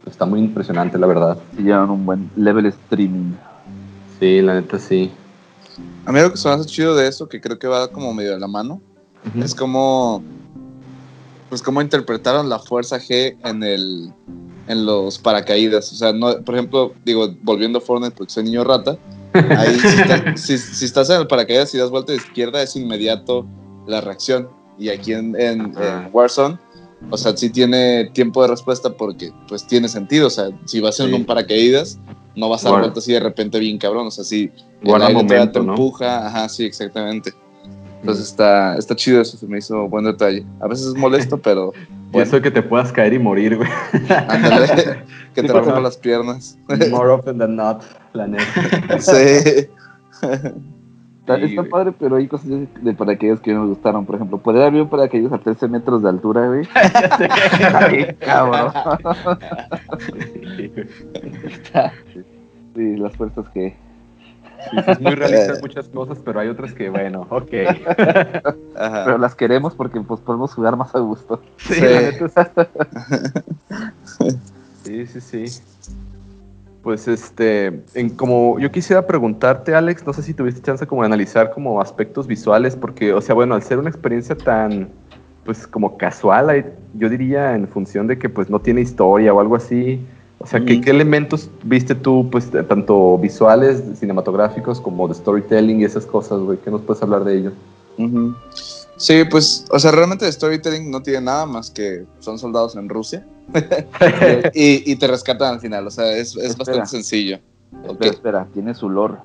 [0.05, 1.37] está muy impresionante, la verdad.
[1.55, 3.33] Sí, llevan un buen level streaming.
[4.19, 5.11] Sí, la neta sí.
[6.05, 8.13] A mí lo que se me hace chido de eso, que creo que va como
[8.13, 8.81] medio de la mano,
[9.35, 10.23] es como
[11.49, 14.13] pues cómo interpretaron la fuerza G en el
[14.67, 15.91] en los paracaídas.
[15.91, 18.97] O sea, no, por ejemplo, digo, volviendo a Fortnite porque soy niño rata,
[19.33, 22.75] ahí si, está- si- si estás en el paracaídas y das vuelta de izquierda es
[22.75, 23.45] inmediato
[23.87, 24.49] la reacción.
[24.77, 26.57] Y aquí en, en- en Warzone,
[27.09, 30.27] o sea, sí tiene tiempo de respuesta porque pues tiene sentido.
[30.27, 31.13] O sea, si vas en Sí.
[31.13, 31.99] un paracaídas,
[32.35, 34.07] no vas a dar vuelta así de repente bien cabrón.
[34.07, 34.49] O sea, sí,
[34.81, 35.73] el aire momento, te ¿no?
[35.73, 36.27] empuja.
[36.27, 37.33] Ajá, sí, exactamente.
[38.01, 40.45] Entonces está, está chido eso, se me hizo buen detalle.
[40.61, 43.57] A veces es molesto, pero Y bueno, eso de que te puedas caer y morir,
[43.57, 43.69] güey.
[44.27, 44.67] ándale,
[45.35, 45.59] que Sí te pasa.
[45.59, 46.57] rompan las piernas.
[46.91, 47.83] More often than not,
[48.13, 48.99] la neta.
[48.99, 49.67] Sí.
[51.21, 54.03] Está, Sí, está padre, pero hay cosas de, de paracaídas que no me gustaron.
[54.03, 56.67] Por ejemplo, poder haber un paracaídas a 13 metros de altura, güey.
[57.91, 58.71] Bien, cabrón.
[62.75, 63.75] Sí, las fuerzas que.
[64.87, 67.49] Es muy realista en muchas cosas, pero hay otras que, bueno, ok.
[69.05, 71.41] Pero las queremos porque pues podemos jugar más a gusto.
[71.57, 71.75] Sí,
[74.83, 75.05] Sí.
[75.05, 75.21] sí.
[75.21, 75.61] Sí.
[76.81, 81.07] Pues este, en como yo quisiera preguntarte, Alex, no sé si tuviste chance como de
[81.07, 84.87] analizar como aspectos visuales, porque, o sea, bueno, al ser una experiencia tan,
[85.43, 89.57] pues como casual, yo diría en función de que pues no tiene historia o algo
[89.57, 89.99] así,
[90.39, 90.81] o sea, ¿qué, Ujú.
[90.83, 96.39] qué elementos viste tú, pues, de- tanto visuales, cinematográficos, como de storytelling y esas cosas,
[96.39, 96.57] güey?
[96.57, 97.51] ¿Qué nos puedes hablar de ello?
[98.97, 102.87] Sí, pues, o sea, realmente el storytelling no tiene nada más que son soldados en
[102.89, 103.25] Rusia
[104.53, 107.39] y, y te rescatan al final, o sea, es, es bastante sencillo.
[107.87, 109.15] Espera, espera, tiene su lore.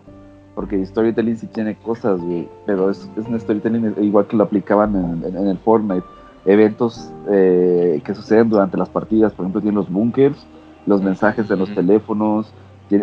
[0.55, 2.49] Porque storytelling sí tiene cosas, güey.
[2.67, 6.05] Pero es, es un storytelling igual que lo aplicaban en, en- en el Fortnite.
[6.45, 9.33] Eventos eh, que suceden durante las partidas.
[9.33, 10.47] Por ejemplo, tienen los bunkers,
[10.87, 11.77] los mensajes en los Ujú.
[11.77, 12.47] teléfonos.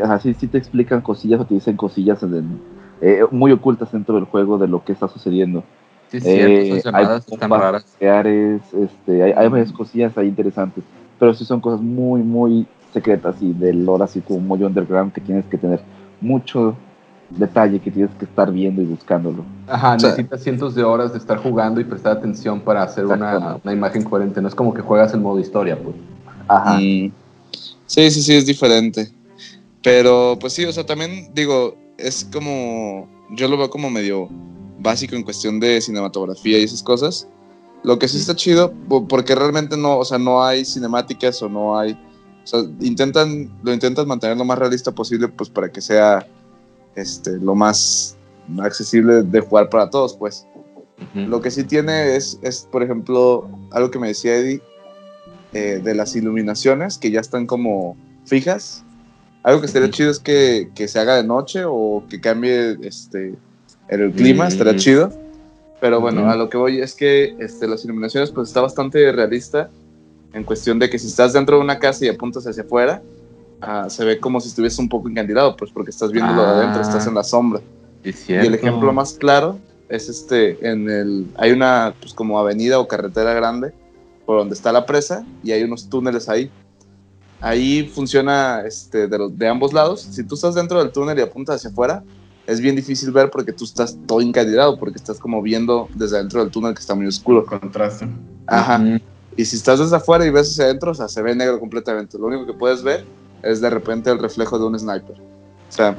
[0.04, 2.46] Así sí te explican cosillas o te dicen cosillas en el-
[3.02, 5.64] eh, muy ocultas dentro del juego de lo que está sucediendo.
[6.10, 7.86] Sí, cierto, Eh, hay están raras.
[8.00, 10.84] este, hay, hay varias cosillas ahí interesantes,
[11.20, 15.22] pero sí son cosas muy, muy secretas y del lore así como muy underground que
[15.22, 15.80] tienes que tener
[16.20, 16.76] mucho
[17.30, 19.44] detalle que tienes que estar viendo y buscándolo.
[19.68, 23.06] Ajá, O sea- necesitas cientos de horas de estar jugando y prestar atención para hacer
[23.06, 24.42] una, una imagen coherente.
[24.42, 25.96] No es como que juegas el modo historia, pues.
[26.48, 26.78] Ajá.
[26.78, 27.12] Mm.
[27.92, 29.12] Sí, sí, sí, es diferente.
[29.84, 34.30] Pero, pues sí, o sea, también digo, es como, yo lo veo como medio
[34.80, 37.28] básico en cuestión de cinematografía y esas cosas.
[37.84, 41.50] Lo que sí está chido, po- porque realmente no, o sea, no hay cinemáticas o
[41.50, 45.82] no hay, o sea, intentan, lo intentan mantener lo más realista posible, pues para que
[45.82, 46.26] sea,
[46.96, 48.16] este, lo más
[48.62, 50.48] accesible de jugar para todos, pues.
[51.14, 54.62] Lo que sí tiene es, es, por ejemplo, algo que me decía Eddie,
[55.54, 58.84] eh, de las iluminaciones que ya están como fijas.
[59.44, 59.96] Algo que estaría Ujú.
[59.98, 63.36] chido es que, que se haga de noche o que cambie este,
[63.90, 64.48] el clima, Mm.
[64.48, 65.12] estaría chido.
[65.80, 69.70] Pero bueno, a lo que voy es que este, las iluminaciones pues está bastante realista
[70.34, 73.02] en cuestión de que si estás dentro de una casa y apuntas hacia afuera,
[73.62, 76.50] ah, se ve como si estuviese un poco encandilado, pues porque estás viendo lo de
[76.50, 76.88] adentro, Ah.
[76.88, 77.62] estás en la sombra.
[78.04, 79.58] Es Y el ejemplo más claro
[79.90, 83.74] es este, en el, hay una pues como avenida o carretera grande
[84.32, 86.50] por donde está la presa y hay unos túneles ahí.
[87.42, 90.00] Ahí funciona este, de, los- de ambos lados.
[90.10, 92.02] Si tú estás dentro del túnel y apuntas hacia afuera,
[92.48, 96.40] es bien difícil ver porque tú estás todo encandilado, porque estás como viendo desde dentro
[96.42, 97.46] del túnel que está muy oscuro.
[97.46, 98.08] Contraste.
[98.48, 98.80] Ajá.
[99.36, 102.18] Y si estás desde afuera y ves hacia adentro, o sea, se ve negro completamente.
[102.18, 103.04] Lo único que puedes ver
[103.44, 105.18] es de repente el reflejo de un sniper.
[105.20, 105.94] O sea.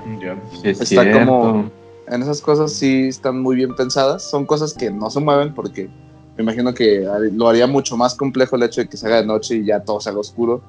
[0.63, 1.27] Sí, es Está cierto.
[1.27, 1.71] como-
[2.09, 4.23] en esas cosas sí están muy bien pensadas.
[4.31, 5.91] Son cosas que no se mueven porque
[6.37, 9.27] me imagino que lo haría mucho más complejo el hecho de que se haga de
[9.27, 10.63] noche y ya todo se haga oscuro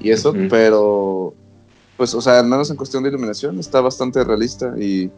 [0.00, 0.46] y eso, Ujú.
[0.48, 1.34] pero
[1.96, 5.10] pues, o sea, al menos en cuestión de iluminación está bastante realista y,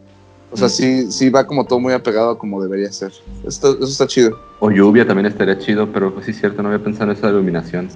[0.51, 3.11] o sea, sí, sí va como todo muy apegado a como debería ser.
[3.47, 4.37] Esto- eso está chido.
[4.59, 7.29] O lluvia también estaría chido, pero pues sí es cierto, no había pensado en esa
[7.29, 7.89] iluminación.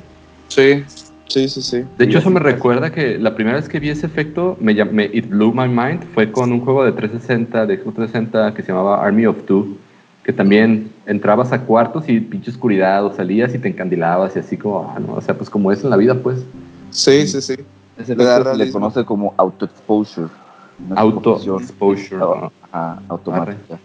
[0.48, 0.84] Sí,
[1.28, 1.84] sí, sí, sí.
[1.98, 5.10] De hecho, eso me recuerda que la primera vez que vi ese efecto, me, me-
[5.14, 8.70] it blew my mind, fue con un juego de 360, de Xbox 360 que se
[8.70, 9.78] llamaba Army of Two,
[10.30, 14.58] que también entrabas a cuartos y pinche oscuridad, o salías y te encandilabas y así
[14.58, 16.38] como, ah, no, o sea, pues como es en la vida, pues.
[16.92, 17.56] Sí, sí, sí.
[17.98, 20.28] Ese se le conoce como auto exposure.
[20.96, 22.22] Auto exposure.
[22.22, 22.52] Au- ¿no?
[22.72, 23.80] Ajá, automática.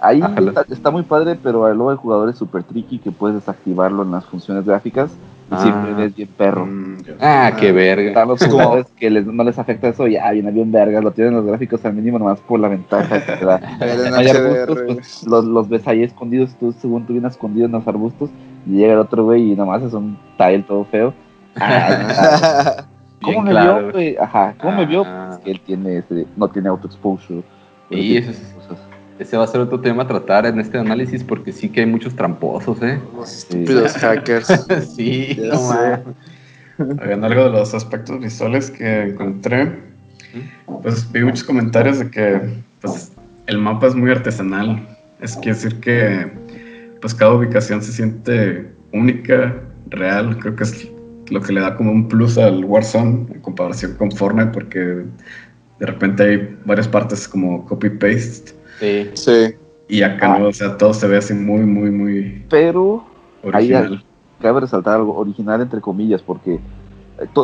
[0.00, 4.10] ahí está, está muy padre, pero luego hay jugadores super tricky que puedes desactivarlo en
[4.10, 5.12] las funciones gráficas
[5.50, 5.58] y Ah.
[5.62, 6.66] siempre ves bien perro.
[6.66, 6.96] Mm.
[7.20, 8.08] Ah, qué verga.
[8.08, 11.34] Están los jugadores que les, no les afecta eso, ya viene bien vergas, lo tienen
[11.34, 13.60] los gráficos al mínimo nomás por la ventaja que te da.
[13.80, 17.72] Hay HDR, arbustos, pues, los, los ves ahí escondidos, tú según tú vienes escondido en
[17.72, 18.30] los arbustos,
[18.66, 21.12] y llega el otro güey y nomás es un tile todo feo.
[21.56, 22.84] Ah,
[23.22, 23.78] ¿Cómo me claro.
[23.84, 24.16] vio, güey?
[24.16, 25.02] Ajá, ¿cómo me vio?
[25.06, 25.28] Ah.
[25.30, 27.42] Pues que él tiene ese, no tiene auto exposure.
[27.90, 28.54] Y eso es-
[29.18, 31.86] Ese va a ser otro tema a tratar en este análisis porque sí que hay
[31.86, 33.00] muchos tramposos, ¿eh?
[33.16, 34.48] Los estúpidos hackers.
[34.96, 35.74] sí, no sé.
[36.78, 37.00] mames.
[37.00, 39.78] Hablando algo de los aspectos visuales que encontré,
[40.82, 42.40] pues vi muchos comentarios de que
[42.80, 43.12] pues,
[43.46, 44.84] el mapa es muy artesanal.
[45.20, 46.32] Es quiere decir que
[47.00, 49.54] pues cada ubicación se siente única,
[49.90, 50.36] real.
[50.40, 50.88] Creo que es
[51.30, 55.04] lo que le da como un plus al Warzone en comparación con Fortnite porque
[55.78, 59.10] de repente hay varias partes como copy-paste Sí.
[59.14, 59.54] Sí.
[59.88, 63.04] y acá no, o sea, todo se ve así muy, muy, muy Pero
[63.52, 64.04] ahí original.
[64.40, 66.60] cabe resaltar algo original entre comillas, porque eh,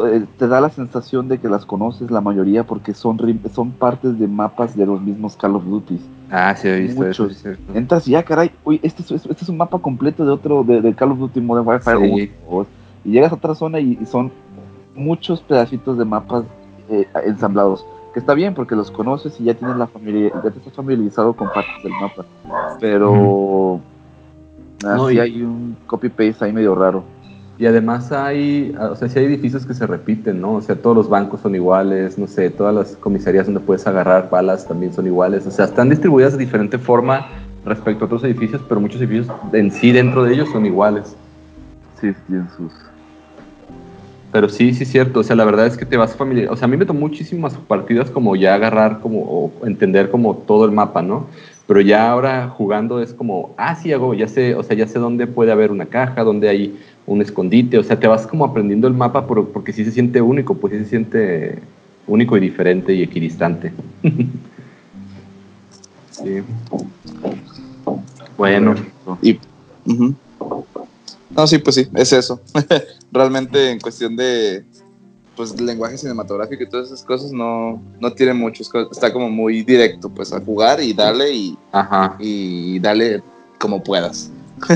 [0.07, 3.70] eh, te da la sensación de que las conoces la mayoría porque son, rim- son
[3.72, 6.01] partes de mapas de los mismos Call of Duty.
[6.31, 7.28] Ah, sí, he visto eso.
[7.28, 7.74] Sí, cierto.
[7.74, 10.81] Entras y ya, caray, uy, este es, este es un mapa completo de otro, de,
[10.81, 12.11] de Call of Duty Modern Warfare Sí.
[12.12, 12.66] 1, o-
[13.05, 14.31] y llegas a otra zona y, y son
[14.95, 16.45] muchos pedacitos de mapas
[16.89, 17.85] eh, ensamblados.
[18.12, 21.32] Que está bien porque los conoces y ya tienes la familia, ya te estás familiarizado
[21.34, 22.24] con partes del mapa.
[22.80, 23.80] Pero
[24.82, 27.04] No, así y- hay un copy paste ahí medio raro.
[27.58, 30.54] Y además hay, o sea, sí hay edificios que se repiten, ¿no?
[30.54, 34.30] O sea, todos los bancos son iguales, no sé, todas las comisarías donde puedes agarrar
[34.30, 35.46] balas también son iguales.
[35.46, 37.26] O sea, están distribuidas de diferente forma
[37.66, 41.14] respecto a otros edificios, pero muchos edificios en sí dentro de ellos son iguales.
[42.00, 42.72] Sí, tienen sus.
[44.33, 45.20] Pero sí, sí es cierto.
[45.20, 46.49] O sea, la verdad es que te vas familiar.
[46.53, 50.37] O sea, a mí me tomó muchísimas partidas como ya agarrar como o entender como
[50.37, 51.26] todo el mapa, ¿no?
[51.66, 54.99] Pero ya ahora jugando es como, ah, sí, hago, ya sé, o sea, ya sé
[54.99, 57.78] dónde puede haber una caja, dónde hay un escondite.
[57.78, 60.72] O sea, te vas como aprendiendo el mapa por- porque sí se siente único, pues
[60.74, 61.59] sí se siente
[62.07, 63.72] único y diferente y equidistante.
[66.22, 66.43] sí.
[68.37, 68.74] Bueno,
[69.87, 70.14] Ujú.
[71.31, 72.41] No, sí, pues sí, es eso.
[73.12, 74.64] Realmente en cuestión de
[75.37, 80.11] pues lenguaje cinematográfico y todas esas cosas no, no tiene mucho, está como muy directo,
[80.11, 82.16] pues a jugar y darle y, ajá.
[82.18, 83.22] y dale
[83.59, 84.31] como puedas.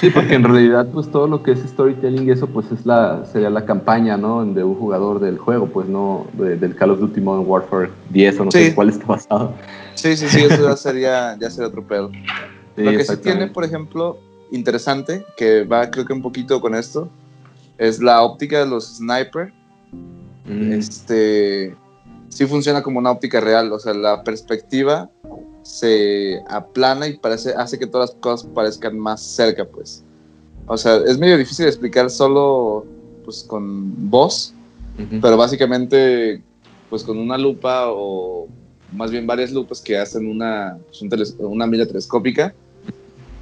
[0.00, 3.24] Sí, porque en realidad pues todo lo que es storytelling y eso pues es la
[3.32, 4.44] sería la campaña, ¿no?
[4.44, 8.38] De un jugador del juego, pues no de- del Call of Duty Modern Warfare 10
[8.40, 8.58] o no Sí.
[8.58, 9.54] sé cuál está basado.
[9.94, 12.10] Sí, sí, sí, eso ya sería, ya sería otro pedo.
[12.76, 14.18] Sí, Lo que sí tiene, por ejemplo,
[14.54, 17.08] interesante, que va creo que un poquito con esto,
[17.78, 19.52] es la óptica de los sniper.
[20.46, 21.74] Mm, Este
[22.28, 25.08] sí funciona como una óptica real, o sea, la perspectiva
[25.62, 30.02] se aplana y parece, hace que todas las cosas parezcan más cerca, pues.
[30.66, 32.84] O sea, es medio difícil explicar solo
[33.24, 34.52] pues con voz,
[35.20, 36.42] pero básicamente
[36.90, 38.46] pues con una lupa o
[38.92, 42.54] más bien varias lupas que hacen una, pues, un una mira telescópica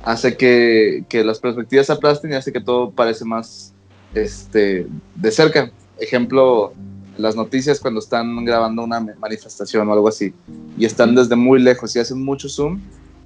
[0.03, 3.73] hace que, que las perspectivas se aplasten y hace que todo parece más
[4.15, 5.71] este, de cerca.
[5.99, 6.75] Ejemplo,
[7.17, 10.35] las noticias cuando están grabando una manifestación o algo así
[10.77, 12.81] y están desde muy lejos y hacen mucho zoom,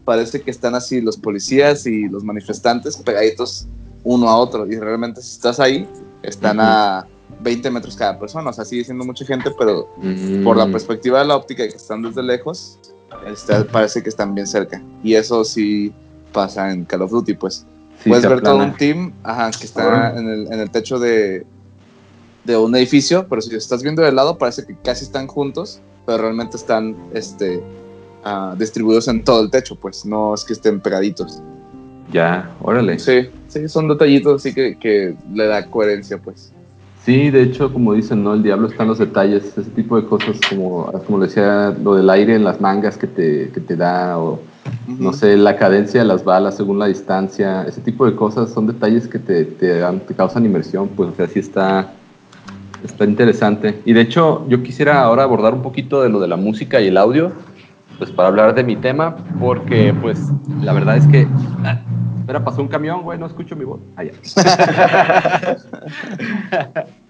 [0.05, 3.67] parece que están así los policías y los manifestantes pegaditos
[4.05, 5.89] uno a otro y realmente si estás ahí
[6.23, 6.67] están Ujú.
[6.69, 7.07] a
[7.41, 11.21] 20 metros cada persona, o sea, sigue siendo mucha gente, pero Mm, por la perspectiva
[11.21, 12.79] de la óptica que están desde lejos,
[13.27, 14.83] este, parece que están bien cerca.
[15.03, 15.93] Y eso sí
[16.37, 17.65] pasa en Call of Duty, pues.
[18.03, 21.47] sí, Puedes ver todo un team ajá, que está en el, en el techo de,
[22.45, 26.19] de un edificio, pero si estás viendo de lado parece que casi están juntos, pero
[26.19, 27.63] realmente están este,
[28.23, 31.41] ah, distribuidos en todo el techo, pues no es que estén pegaditos.
[32.13, 32.99] Ya, órale.
[32.99, 36.53] Sí, sí, son detallitos así que, que le da coherencia, pues.
[37.03, 38.35] Sí, de hecho, como dicen, ¿no?
[38.35, 42.11] El diablo está en los detalles, ese tipo de cosas como, como decía, lo del
[42.11, 44.41] aire en las mangas que te, que te da, o
[44.87, 48.67] no sé, la cadencia de las balas según la distancia, ese tipo de cosas son
[48.67, 51.93] detalles que te, te, dan- te causan inmersión, pues, o sea, sí está,
[52.85, 53.81] está interesante.
[53.85, 56.89] Y de hecho, yo quisiera ahora abordar un poquito de lo de la música y
[56.89, 57.33] el audio,
[57.99, 61.29] pues, para hablar de mi tema, porque, pues, la verdad es que...
[61.65, 61.81] ah,
[62.21, 63.81] Espera, pasó un camión, güey, no escucho mi voz.
[63.97, 64.13] Ah, ya.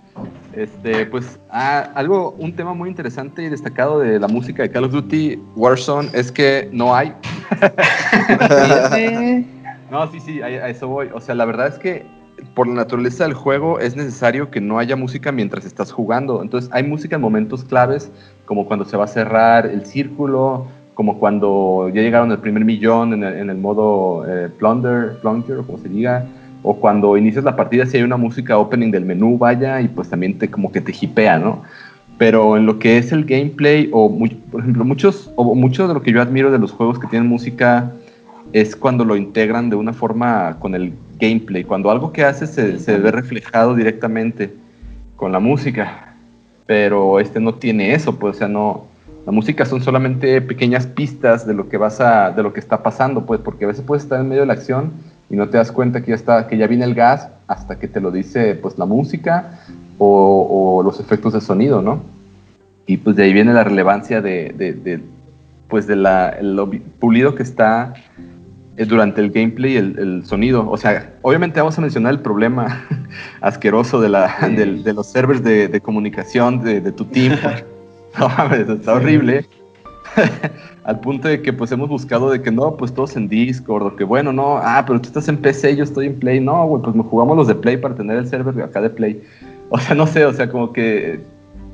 [0.57, 4.85] Este, pues, ah, algo, un tema muy interesante y destacado de la música de Call
[4.85, 7.13] of Duty Warzone es que no hay.
[9.91, 11.11] no, sí, sí, a, a eso voy.
[11.13, 12.07] O sea, la verdad es que
[12.55, 16.43] por la naturaleza del juego es necesario que no haya música mientras estás jugando.
[16.43, 18.11] Entonces, hay música en momentos claves,
[18.47, 23.13] como cuando se va a cerrar el círculo, como cuando ya llegaron al primer millón
[23.13, 26.27] en el, en el modo eh, Plunder, Plunger, o como se diga,
[26.67, 30.11] o cuando inicias la partida si hay una música opening del menú, vaya, y pues
[30.11, 31.63] también te como que te hipea, ¿no?
[32.19, 34.13] Pero en lo que es el gameplay, o
[34.51, 37.29] por ejemplo, muchos, o mucho de lo que yo admiro de los juegos que tienen
[37.29, 37.93] música
[38.53, 42.81] es cuando lo integran de una forma con el gameplay, cuando algo que haces se,
[42.81, 44.53] se ve reflejado directamente
[45.15, 46.17] con la música,
[46.67, 48.87] pero este no tiene eso, pues, o sea, no,
[49.25, 52.83] la música son solamente pequeñas pistas de lo que vas a, de lo que está
[52.83, 54.91] pasando, pues, porque a veces puedes estar en medio de la acción
[55.29, 57.89] y no te das cuenta que ya está, que ya viene el gas hasta que
[57.89, 59.61] te lo dice, pues, la música
[59.99, 62.03] o, los efectos de sonido, ¿no?
[62.87, 65.01] Y pues de ahí viene la relevancia de, de,
[65.69, 66.71] pues, de la, lo
[67.01, 67.95] pulido que está
[68.77, 70.71] eh, durante el gameplay el, el, sonido.
[70.71, 72.85] O sea, obviamente vamos a mencionar el problema
[73.41, 77.37] asqueroso de, la, de, los servers de, comunicación de, de tu team.
[78.19, 79.45] No está horrible.
[80.85, 83.97] Al punto de que pues hemos buscado de que no, pues todos en Discord, o
[83.97, 86.41] que bueno, no, ah, pero tú estás en PC, yo estoy en Play.
[86.41, 89.23] No, güey, pues me jugamos los de Play para tener el server acá de Play.
[89.69, 91.19] O sea, no sé, o sea, como que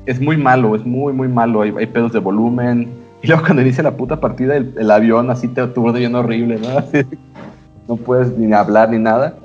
[0.07, 1.61] es muy malo, es muy, muy malo.
[1.61, 2.87] Hay, pedos de volumen.
[3.21, 6.83] Y luego cuando inicia la puta partida, el, avión así te tuvo bien horrible, ¿no?
[7.87, 9.35] no puedes ni hablar ni nada.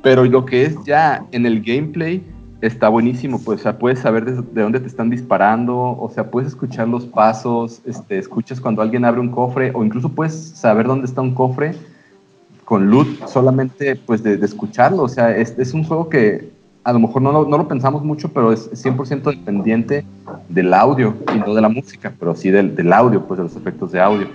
[0.00, 2.22] Pero lo que es ya en el gameplay,
[2.60, 6.48] está buenísimo, pues, o sea, puedes saber de, dónde te están disparando, o sea, puedes
[6.48, 11.06] escuchar los pasos, este, escuchas cuando alguien abre un cofre, o incluso puedes saber dónde
[11.06, 11.74] está un cofre
[12.64, 16.50] con loot solamente, pues, de, escucharlo, o sea, es, es, un juego que
[16.82, 20.04] a lo mejor no lo, no lo pensamos mucho, pero es 100% dependiente
[20.48, 23.56] del audio y no de la música, pero sí del, del audio, pues, de los
[23.56, 24.28] efectos de audio.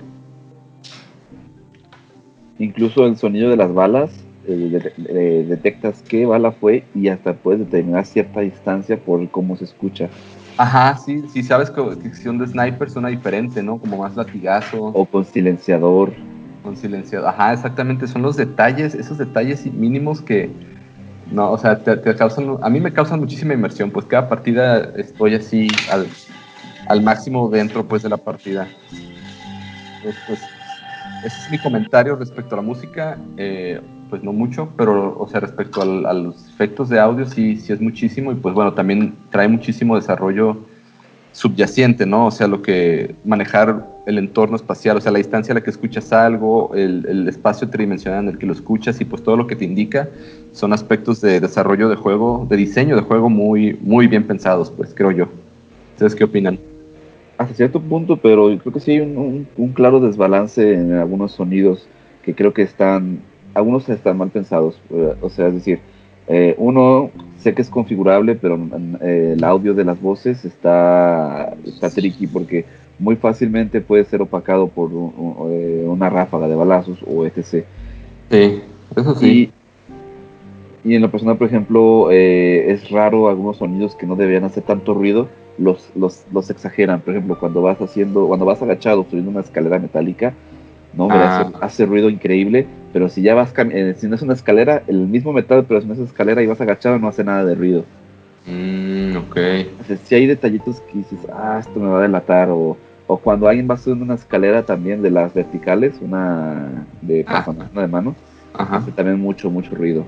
[2.58, 4.10] Incluso el sonido de las balas
[4.46, 10.08] eh, detectas qué bala fue y hasta puedes determinar cierta distancia por cómo se escucha.
[10.56, 13.78] Ajá, sí, sí sabes que dirección de sniper suena diferente, ¿no?
[13.78, 14.84] Como más latigazo.
[14.84, 16.12] O con silenciador.
[16.62, 20.50] Con silenciador, ajá, exactamente, son los detalles, esos detalles mínimos que,
[21.32, 25.34] no, o sea, te, causan, a mí me causan muchísima inmersión, pues cada partida estoy
[25.34, 26.06] así al,
[26.86, 28.68] al máximo dentro, pues, de la partida.
[30.02, 30.48] Pues, pues,
[31.24, 33.18] ese es mi comentario respecto a la música.
[33.36, 37.72] Eh, pues no mucho, pero, o sea, respecto a los efectos de audio, sí, sí
[37.72, 38.30] es muchísimo.
[38.32, 40.58] Y pues bueno, también trae muchísimo desarrollo
[41.32, 42.26] subyacente, ¿no?
[42.26, 45.70] O sea, lo que manejar el entorno espacial, o sea, la distancia a la que
[45.70, 49.46] escuchas algo, el, el, espacio tridimensional en el que lo escuchas y pues todo lo
[49.46, 50.08] que te indica
[50.52, 54.92] son aspectos de desarrollo de juego, de diseño de juego muy, muy bien pensados, pues
[54.94, 55.28] creo yo.
[55.94, 56.58] ¿Ustedes qué opinan?
[57.42, 61.86] Hasta cierto punto, pero creo que sí hay un, un claro desbalance en algunos sonidos
[62.24, 63.20] que creo que están
[63.54, 64.80] algunos están mal pensados.
[64.90, 65.80] Eh, o sea, es decir,
[66.28, 68.58] eh, uno sé que es configurable, pero
[69.00, 72.64] eh, el audio de las voces está, está tricky porque
[72.98, 77.64] muy fácilmente puede ser opacado por una ráfaga de balazos o etc.
[78.30, 78.62] Sí,
[78.96, 79.50] eso sí.
[80.84, 84.94] Y, en la persona, por ejemplo, es raro algunos sonidos que no deberían hacer tanto
[84.94, 85.28] ruido,
[85.58, 87.00] los, los, los exageran.
[87.00, 90.34] Por ejemplo, cuando vas haciendo, cuando vas agachado subiendo una escalera metálica,
[90.94, 91.08] ¿no?
[91.10, 91.50] Ah.
[91.60, 95.32] Hace, ruido increíble, pero si ya vas, eh, si no es una escalera, el mismo
[95.32, 97.84] metal, pero si no es escalera y vas agachado, no hace nada de ruido.
[98.46, 99.36] Mm, ok.
[100.04, 102.76] si hay detallitos que dices, ah, esto me va a delatar, o,
[103.06, 107.44] o cuando alguien va subiendo una escalera también de las verticales, una de ah.
[107.46, 108.14] una de mano,
[108.54, 110.04] hace también mucho, mucho ruido.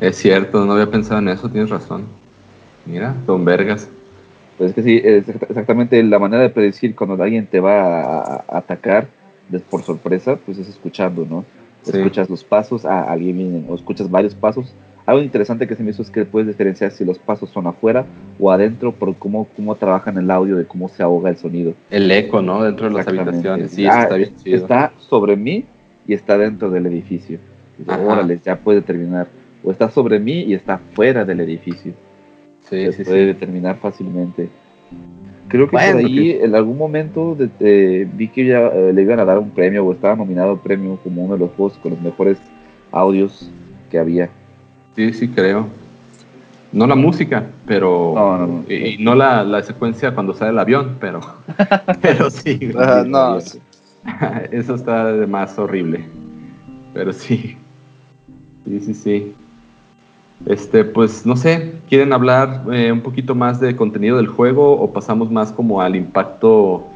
[0.00, 2.04] Es cierto, no había pensado en eso, tienes razón.
[2.86, 3.88] Mira, son vergas.
[4.60, 8.44] Pues es que sí, es exactamente la manera de predecir cuando alguien te va a
[8.58, 9.08] atacar
[9.70, 11.46] por sorpresa, pues es escuchando, ¿no?
[11.86, 14.74] Escuchas los pasos, a ah, alguien viene, o escuchas varios pasos.
[15.06, 18.04] Algo interesante que se me hizo es que puedes diferenciar si los pasos son afuera
[18.38, 21.72] o adentro por cómo, cómo trabajan el audio, de cómo se ahoga el sonido.
[21.88, 22.62] El eco, ¿no?
[22.62, 23.70] Dentro de las habitaciones.
[23.70, 24.56] Sí, ah, está bien chido.
[24.58, 25.64] Está sobre mí
[26.06, 27.38] y está dentro del edificio.
[27.86, 29.26] órale, ya puede terminar.
[29.64, 31.94] O está sobre mí y está fuera del edificio.
[32.70, 34.48] Sí, se puede determinar fácilmente.
[35.48, 39.38] Creo que por ahí en algún momento vi que ya eh, le iban a dar
[39.38, 42.38] un premio o estaba nominado premio como uno de los juegos con los mejores
[42.92, 43.50] audios
[43.90, 44.30] que había.
[44.94, 45.66] Sí, sí, creo.
[46.72, 48.12] No la música, pero.
[48.14, 48.72] No, no, no.
[48.72, 51.20] Y, no la, la, secuencia cuando sale el avión, pero.
[52.00, 52.70] pero sí.
[53.06, 53.38] no.
[54.52, 56.04] Eso está de más horrible.
[56.94, 57.56] Pero sí.
[58.64, 59.34] Sí, sí, sí.
[60.46, 64.92] Este, pues no sé, ¿quieren hablar eh, un poquito más de contenido del juego o
[64.92, 66.86] pasamos más como al impacto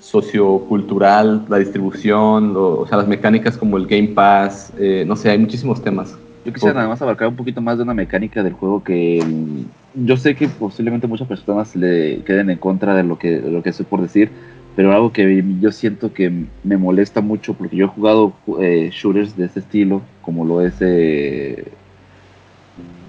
[0.00, 4.72] sociocultural, la distribución, o, sea, las mecánicas como el Game Pass?
[4.78, 6.16] Eh, no sé, hay muchísimos temas.
[6.44, 10.06] Yo quisiera nada más abarcar un poquito más de una mecánica del juego que mm,
[10.06, 13.70] yo sé que posiblemente muchas personas le queden en contra de lo que, lo que
[13.70, 14.30] estoy por decir,
[14.76, 19.36] pero algo que yo siento que me molesta mucho, porque yo he jugado eh, shooters
[19.36, 21.64] de ese estilo, como lo es eh,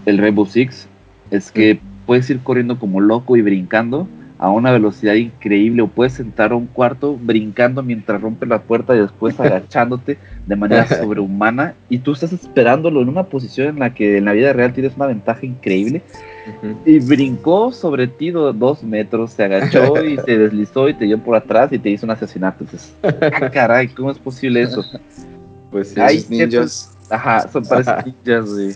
[0.05, 0.87] el Rainbow Six,
[1.31, 6.13] es que puedes ir corriendo como loco y brincando a una velocidad increíble o puedes
[6.13, 11.73] sentar a un cuarto brincando mientras rompes la puerta y después agachándote de manera sobrehumana
[11.89, 14.95] y tú estás esperándolo en una posición en la que en la vida real tienes
[14.95, 16.01] una ventaja increíble
[16.85, 21.35] y brincó sobre ti dos metros, se agachó y se deslizó y te dio por
[21.35, 22.63] atrás y te hizo un asesinato.
[22.63, 24.83] Entonces, ah, caray, ¿cómo es posible eso?
[25.71, 26.95] Pues sí, Hay ninjas.
[27.09, 28.75] Ajá, son parecen ninjas, güey.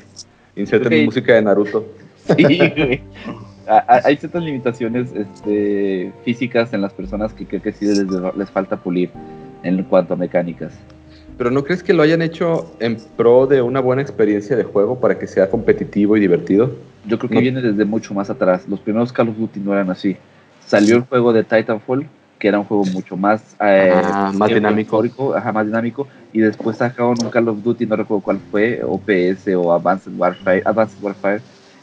[0.60, 1.86] Inserten música de Naruto.
[2.38, 3.02] Sí, güey
[3.70, 8.00] hay ciertas limitaciones este, físicas en las personas que creo que sí les,
[8.36, 9.12] les falta pulir
[9.64, 10.74] en cuanto a mecánicas.
[11.38, 15.00] Pero ¿no crees que lo hayan hecho en pro de una buena experiencia de juego
[15.00, 16.72] para que sea competitivo y divertido?
[17.06, 18.68] Yo creo que viene desde mucho más atrás.
[18.68, 20.18] Los primeros Call of Duty no eran así.
[20.66, 22.08] Salió el juego de Titanfall,
[22.40, 25.04] que era un juego mucho más, eh, ah, más dinámico.
[25.36, 26.08] Ajá, más dinámico.
[26.32, 30.64] Y después sacaron un Call of Duty, no recuerdo cuál fue, OPS o Advanced Warfare,
[30.66, 31.42] Advanced Warfare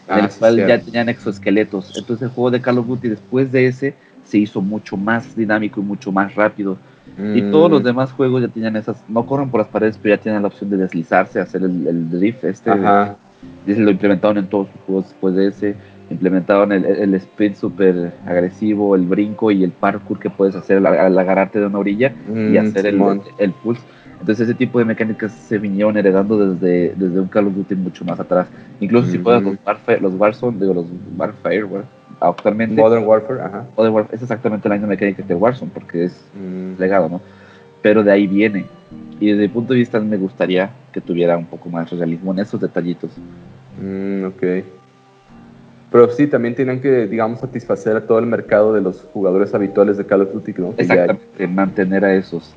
[0.08, 1.96] en el cual ya tenían exoesqueletos.
[1.96, 3.94] Entonces el juego de Call of Duty después de ese
[4.24, 6.76] se hizo mucho más dinámico y mucho más rápido.
[7.18, 7.50] Y mm.
[7.50, 10.42] todos los demás juegos ya tenían esas, no corren por las paredes, pero ya tienen
[10.42, 12.70] la opción de deslizarse, hacer el, drift este.
[12.70, 13.16] Ajá.
[13.66, 15.76] Y lo implementaron en todos sus juegos después de ese.
[16.08, 21.18] Implementaron el, el sprint súper agresivo, el brinco y el parkour que puedes hacer al,
[21.18, 23.02] agarrarte de una orilla y mm, hacer el,
[23.38, 23.82] el pulse.
[24.20, 28.04] Entonces ese tipo de mecánicas se vinieron heredando desde, desde un Call of Duty mucho
[28.04, 28.48] más atrás.
[28.80, 30.86] Incluso si juegas los, Warfare, los Warzone, digo los
[31.16, 31.66] Warfare,
[32.20, 32.80] actualmente...
[32.80, 33.64] Modern Warfare, ajá.
[33.76, 36.80] Modern Warfare es exactamente la misma mecánica de Warzone porque es mm.
[36.80, 37.20] legado, ¿no?
[37.82, 38.66] Pero de ahí viene.
[39.20, 42.40] Y desde el punto de vista me gustaría que tuviera un poco más realismo en
[42.40, 43.10] esos detallitos.
[43.80, 44.42] Mm, ok.
[45.96, 49.96] Pero sí, también tienen que, digamos, satisfacer a todo el mercado de los jugadores habituales
[49.96, 50.74] de Call of Duty, ¿no?
[50.76, 52.54] Exactamente, mantener a esos.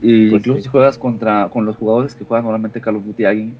[0.00, 3.26] Y pues incluso si juegas contra, con los jugadores que juegan normalmente Call of Duty,
[3.26, 3.58] alguien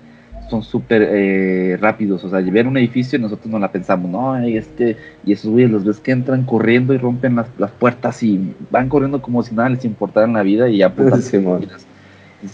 [0.49, 2.25] son súper eh, rápidos.
[2.25, 4.97] O sea, ven un edificio y nosotros no la pensamos, no, y, este,
[5.27, 8.89] y esos güeyes los ves que entran corriendo y rompen las, las puertas y van
[8.89, 11.31] corriendo como si nada les importara en la vida y ya pues,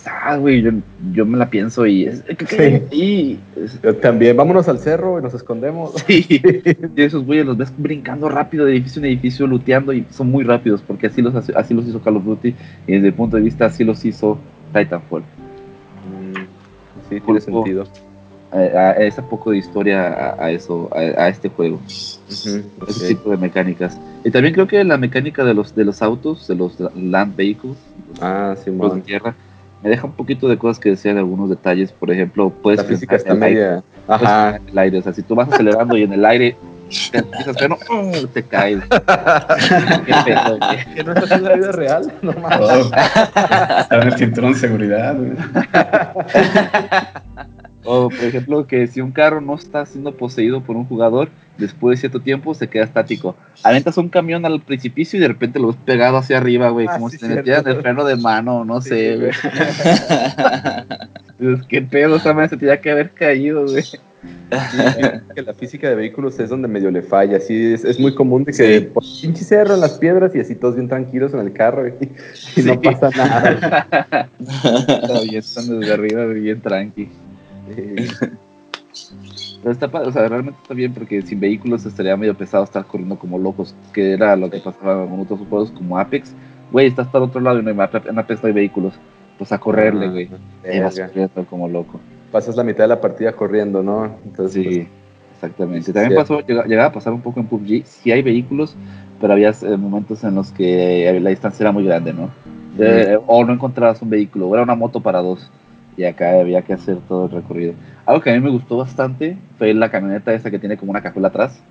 [0.07, 0.65] ah, güey,
[1.13, 3.39] yo, me la pienso y es, sí.
[4.01, 5.95] también, vámonos al cerro y nos escondemos.
[6.07, 6.25] Sí,
[6.97, 10.45] y esos güeyes los ves brincando rápido de edificio en edificio, luteando y son muy
[10.45, 12.55] rápidos porque así los, así los hizo Call of Duty
[12.87, 14.39] y desde el punto de vista así los hizo
[14.73, 15.23] Titanfall.
[15.23, 17.85] Mm, sí, tiene sentido.
[18.53, 21.81] A, esa poco de historia a, eso, a, este juego.
[22.29, 22.65] Ese
[23.07, 23.99] tipo de mecánicas.
[24.25, 27.77] Y también creo que la mecánica de los de los autos, de los land vehicles,
[28.21, 29.37] ah, sí, los de tierra,
[29.83, 31.93] me deja un poquito de cosas que decían algunos detalles.
[31.93, 33.83] Por ejemplo, puedes la física está media.
[34.09, 34.57] Ajá.
[34.57, 34.99] En el aire.
[34.99, 36.57] O sea, si tú vas acelerando y en el aire
[37.11, 38.13] te empiezas a ¡oh!
[38.33, 38.83] te caes.
[40.07, 40.59] Qué pedo,
[40.95, 42.91] Que no estás en la vida real, no oh.
[43.79, 45.33] Está en el cinturón de seguridad, güey.
[47.85, 51.97] O, por ejemplo, que si un carro no está siendo poseído por un jugador, después
[51.97, 53.37] de cierto tiempo se queda estático.
[53.63, 56.95] Aventas un camión al precipicio y de repente lo ves pegado hacia arriba, güey, ah,
[56.95, 59.31] como si te metieran el freno de mano, no sé, güey.
[61.69, 62.17] ¿Qué pedo?
[62.17, 63.85] O sea, se tenía que haber caído, güey.
[65.35, 67.39] que la física de vehículos es donde medio le falla.
[67.39, 70.55] Así es, es muy común de que por pinche cerro en las piedras y así
[70.55, 71.93] todos bien tranquilos en el carro y,
[72.63, 74.29] no pasa nada.
[75.07, 77.09] Todavía están desde arriba bien tranqui.
[79.63, 83.19] Pero está, o sea, realmente está bien porque sin vehículos estaría medio pesado estar corriendo
[83.19, 86.33] como locos, que era lo que pasaba con otros juegos como Apex.
[86.73, 88.95] Güey, estás para otro lado y no hay, en Apex no hay vehículos.
[89.37, 90.31] Pues a correrle, ah, güey.
[90.81, 92.01] vas corriendo como loco.
[92.33, 94.17] Pasas la mitad de la partida corriendo, ¿no?
[94.25, 94.89] Entonces, sí, pues,
[95.35, 95.93] exactamente.
[95.93, 97.85] También pasó, llegaba a pasar un poco en PUBG.
[97.85, 98.77] Sí hay vehículos,
[99.21, 102.31] pero había eh, momentos en los que la distancia era muy grande, ¿no?
[102.79, 105.51] Eh, o no encontrabas un vehículo, o era una moto para dos
[106.01, 107.75] y acá había que hacer todo el recorrido.
[108.07, 111.03] Algo que a mí me gustó bastante fue la camioneta esa que tiene como una
[111.03, 111.63] cajuela atrás.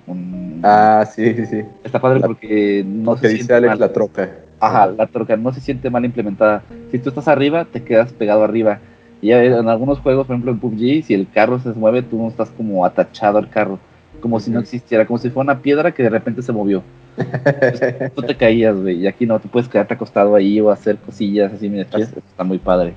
[0.62, 1.62] Ah, sí, sí, sí.
[1.82, 3.80] Está padre porque no se siente mal.
[3.80, 4.30] la troca.
[4.60, 6.62] Ajá, la troca no se siente mal implementada.
[6.92, 8.78] Si tú estás arriba, te quedas pegado arriba.
[9.20, 12.28] Y en algunos juegos, por ejemplo en PUBG, si el carro se mueve, tú no
[12.28, 13.80] estás como atachado al carro.
[14.20, 16.84] Como si no existiera, como si fuera una piedra que de repente se movió.
[18.14, 19.00] tú te caías, güey.
[19.00, 22.58] Y aquí no, tú puedes quedarte acostado ahí o hacer cosillas así, mira, está muy
[22.58, 22.94] padre.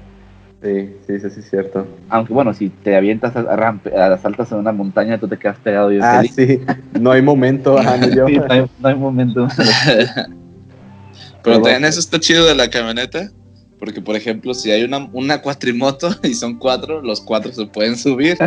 [0.63, 1.85] Sí, sí, sí, sí, es cierto.
[2.07, 5.91] Aunque bueno, si te avientas a, a, saltas en una montaña, tú te quedas pegado.
[5.91, 6.61] Y ah, sí,
[6.99, 7.77] no hay momento.
[8.15, 8.27] yo.
[8.27, 8.37] sí,
[8.79, 9.47] no, hay, momento.
[11.43, 13.29] Pero también eso está chido de la camioneta,
[13.77, 17.97] Porque, por ejemplo, si hay una, una cuatrimoto y son cuatro, los cuatro se pueden
[17.97, 18.37] subir.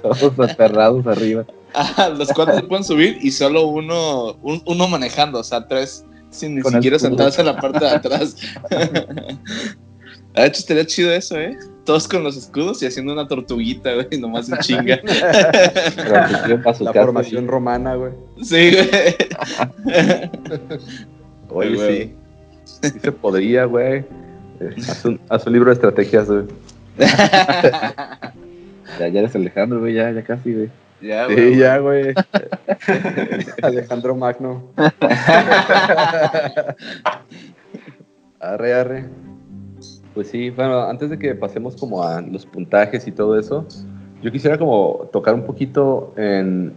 [0.00, 1.44] Todos aterrados arriba.
[1.74, 6.06] Ajá, los cuatro se pueden subir y solo uno, un- uno manejando, o sea, tres
[6.30, 8.36] sin ni Con siquiera sentarse en la parte de atrás.
[10.40, 11.56] De hecho, estaría chido eso, ¿eh?
[11.84, 15.00] Todos con los escudos y haciendo una tortuguita, güey, nomás en chinga.
[15.96, 18.12] La casa, formación romana, güey.
[18.42, 19.16] Sí, güey.
[21.48, 22.02] Oye, Güey.
[22.02, 22.14] sí.
[22.64, 24.04] Sí se podría, güey.
[24.60, 26.44] Eh, Haz un, haz un libro de estrategias, güey.
[28.98, 30.70] Ya, ya eres Alejandro, güey, ya, ya casi, güey.
[31.00, 31.36] Ya, güey.
[31.52, 32.14] Sí, ya, güey.
[33.62, 34.72] Alejandro Magno.
[38.40, 39.04] Arre, arre.
[40.18, 43.64] Pues sí, bueno, antes de que pasemos como a los puntajes y todo eso,
[44.20, 46.72] yo quisiera como tocar un poquito en,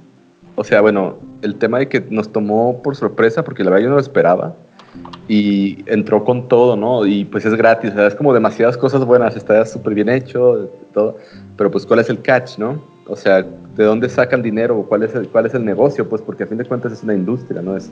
[0.55, 3.89] o sea, bueno, el tema de que nos tomó por sorpresa, porque la verdad yo
[3.89, 4.55] no lo esperaba,
[5.27, 7.03] y entró con todo, ¿no?
[7.07, 10.69] Y pues es gratis, o sea, es como demasiadas cosas buenas, está súper bien hecho,
[10.93, 11.17] todo,
[11.57, 12.79] pero pues ¿cuál es el catch, no?
[13.07, 14.85] O sea, ¿de dónde sacan dinero?
[14.87, 16.07] ¿Cuál es el, cuál es el negocio?
[16.07, 17.75] Pues porque a fin de cuentas es una industria, ¿no?
[17.75, 17.89] Es,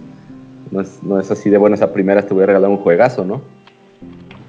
[0.70, 3.26] no es, no es así de buenas a primeras te voy a regalar un juegazo,
[3.26, 3.41] ¿no?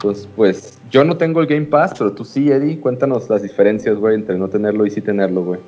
[0.00, 2.80] Entonces, pues, yo no tengo el Game Pass, pero tú sí, Eddie.
[2.80, 5.60] Cuéntanos las diferencias, güey, entre no tenerlo y sí tenerlo, güey.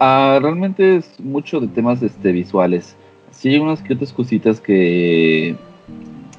[0.00, 2.96] Ah, realmente es mucho de temas este, visuales.
[3.30, 5.54] Sí hay unas que otras cositas que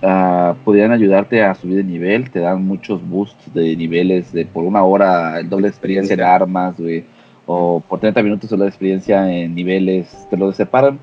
[0.01, 2.30] ah, podrían ayudarte a subir de nivel.
[2.30, 6.78] Te dan muchos boosts de niveles de por una hora el doble experiencia en armas,
[6.78, 7.05] güey.
[7.45, 10.28] O por 30 minutos el doble experiencia en niveles.
[10.30, 10.99] Te lo separan.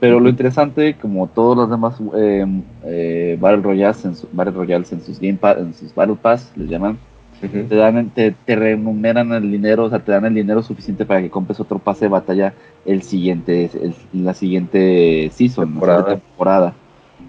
[0.00, 2.46] Pero lo interesante, como todos los demás eh,
[2.84, 6.50] eh, Battle, Royales en su- Battle Royales en sus Game Pass, en sus Battle Pass,
[6.56, 6.98] les llaman,
[7.68, 11.20] te dan te, te remuneran el dinero, o sea, te dan el dinero suficiente para
[11.20, 12.54] que compres otro pase de batalla
[12.86, 13.94] el siguiente, el-
[14.24, 16.14] la siguiente season, o sea, Temporada.
[16.14, 16.74] temporada.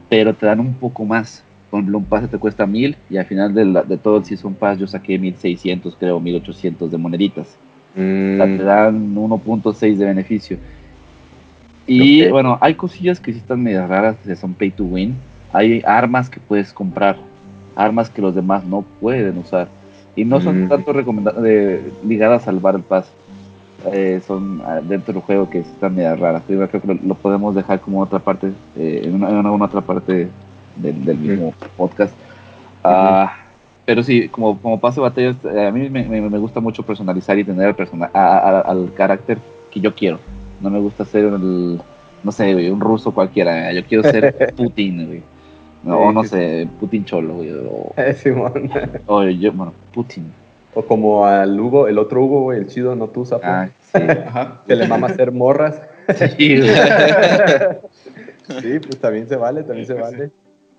[0.10, 1.44] Pero te dan un poco más.
[1.70, 4.26] Por ejemplo, un pase te cuesta mil y al final de, la- de todo el
[4.26, 7.48] season pass yo saqué 1600, creo, 1800 de moneditas.
[7.94, 10.58] O sea, te Mm, dan 1.6 de beneficio.
[11.94, 15.16] Y bueno, hay cosillas que sí están medio raras, que son pay to win.
[15.54, 17.18] Hay armas que puedes comprar,
[17.76, 19.68] armas que los demás no pueden usar.
[20.16, 20.70] Y no son Mm.
[20.70, 23.10] tanto de- ligadas al Battle Pass.
[23.92, 26.44] Eh, son ah, dentro del juego que están medio raras.
[26.48, 29.66] Yo creo que lo, lo podemos dejar como otra parte, eh, en, una, en una
[29.66, 30.30] otra parte
[30.76, 32.14] del, del mismo podcast.
[32.84, 33.34] Ah,
[33.86, 36.84] Pero sí, como, como pase de batallas, eh, a mí me, me- me gusta mucho
[36.84, 39.40] personalizar y tener al, persona, a- a- al carácter
[39.72, 40.20] que yo quiero.
[40.62, 41.82] No me gusta ser el,
[42.24, 43.72] no sé, güey, un ruso cualquiera.
[43.74, 45.24] Yo quiero ser Putin, güey.
[45.84, 47.52] No, Sí, no sí, sé, Putin Cholo, güey.
[47.52, 48.70] O, Eh, Simón.
[49.08, 50.32] o yo, bueno, Putin.
[50.74, 53.44] O como al Hugo, el otro Hugo, güey, el chido, no tú, sapo.
[53.46, 54.02] Ah, sí.
[54.28, 54.62] Ajá.
[54.68, 55.82] Que le mama hacer morras.
[56.38, 56.70] Sí, güey.
[58.62, 60.16] Sí, pues también se vale, también se Pues sí.
[60.18, 60.32] vale.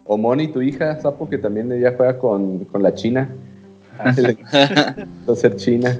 [0.04, 3.28] O Moni, tu hija, sapo, que también ella juega con, con la China.
[3.98, 4.12] Ah,
[5.26, 5.98] gusta ser China.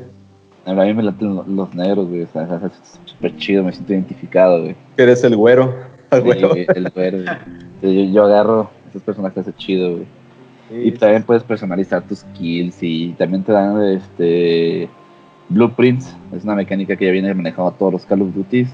[0.65, 2.23] A mí me laten lo- los negros, güey.
[2.23, 4.77] O sea, es súper chido, me siento identificado, güey.
[4.97, 5.75] Eres el güero.
[6.11, 6.49] El Sí, güero.
[6.51, 7.37] güey, el güero, güey.
[7.81, 10.07] Sí, Yo, yo agarro esos personajes es chido, güey.
[10.87, 14.89] Y Sí, también puedes personalizar tus kills y también te dan este
[15.49, 16.17] blueprints.
[16.33, 18.67] Es una mecánica que ya viene manejado a todos los Call of Duty.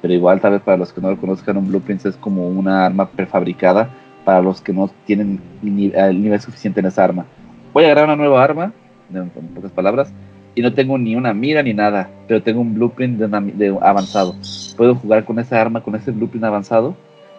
[0.00, 2.86] Pero igual, tal vez para los que no lo conozcan, un blueprint es como una
[2.86, 3.90] arma prefabricada
[4.24, 7.24] para los que no tienen el nivel suficiente en esa arma.
[7.72, 8.72] Voy a agarrar una nueva arma,
[9.12, 10.12] en pocas palabras,
[10.54, 13.76] y no tengo ni una mira ni nada, pero tengo un blueprint de, una de
[13.80, 14.34] avanzado.
[14.76, 16.94] Puedo jugar con esa arma, con ese blueprint avanzado,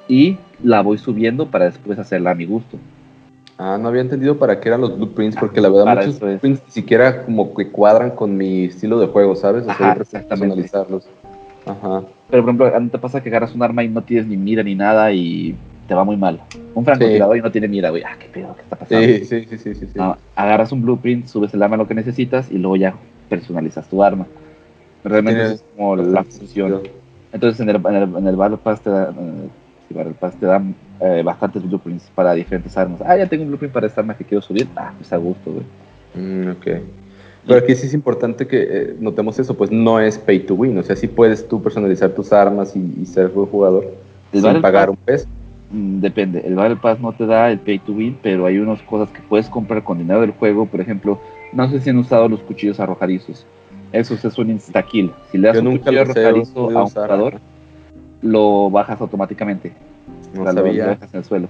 [0.07, 2.77] y la voy subiendo para después hacerla a mi gusto.
[3.57, 6.21] Ah, no había entendido para qué eran los blueprints, porque la verdad Para muchos es.
[6.21, 9.63] blueprints ni siquiera como que cuadran con mi estilo de juego, ¿sabes?
[9.63, 10.55] O sea, Ajá, exactamente.
[10.63, 11.07] personalizarlos.
[11.65, 12.03] Ajá.
[12.29, 14.63] Pero, por ejemplo, ¿no te pasa que agarras un arma y no tienes ni mira
[14.63, 15.55] ni nada y
[15.87, 16.41] te va muy mal?
[16.75, 18.03] Un francotirador y no tiene mira, güey.
[18.03, 19.05] Ah, qué pedo, ¿qué está pasando?
[19.07, 19.85] Sí, sí, sí, sí, sí.
[19.87, 19.91] sí.
[19.95, 22.95] No, agarras un blueprint, subes el arma a lo que necesitas y luego ya
[23.29, 24.25] personalizas tu arma.
[25.03, 26.81] Realmente es como la función.
[27.31, 29.15] Entonces, en el, en el, en el Battle Pass te dan,
[29.89, 33.01] eh, Battle Pass te dan eh, bastantes blueprints para diferentes armas.
[33.05, 34.67] Ah, ya tengo un blueprint para esta arma que quiero subir.
[34.75, 35.65] Ah, pues a gusto, güey.
[36.15, 36.67] Mm, ok.
[37.45, 40.77] Pero aquí sí es importante que eh, notemos eso, pues no es pay to win,
[40.77, 43.83] o sea, sí puedes tú personalizar tus armas y, y ser buen jugador
[44.31, 45.25] El sin Battle pagar Pass- un peso.
[45.73, 48.81] Mm, Depende, el Battle Pass no te da el pay to win, pero hay unas
[48.83, 50.65] cosas que puedes comprar con dinero del juego.
[50.67, 51.19] Por ejemplo,
[51.51, 53.45] no sé si han usado los cuchillos arrojadizos.
[53.91, 55.11] Eso es un insta-kill.
[55.31, 57.33] Si le das Yo un nunca cuchillo arrojadizo a un usar, jugador,
[58.21, 59.71] lo bajas automáticamente.
[60.33, 60.85] No O sea, lo- lo sabía.
[60.87, 61.47] dejas en el suelo.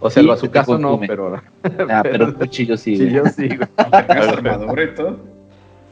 [0.00, 1.06] O sea, el Sí, bazucazo te no, consume.
[1.06, 1.42] pero
[1.88, 3.68] Ah, pero un cuchillo sí, yo sí, güey.
[4.06, 5.16] Tengas armadura y todo.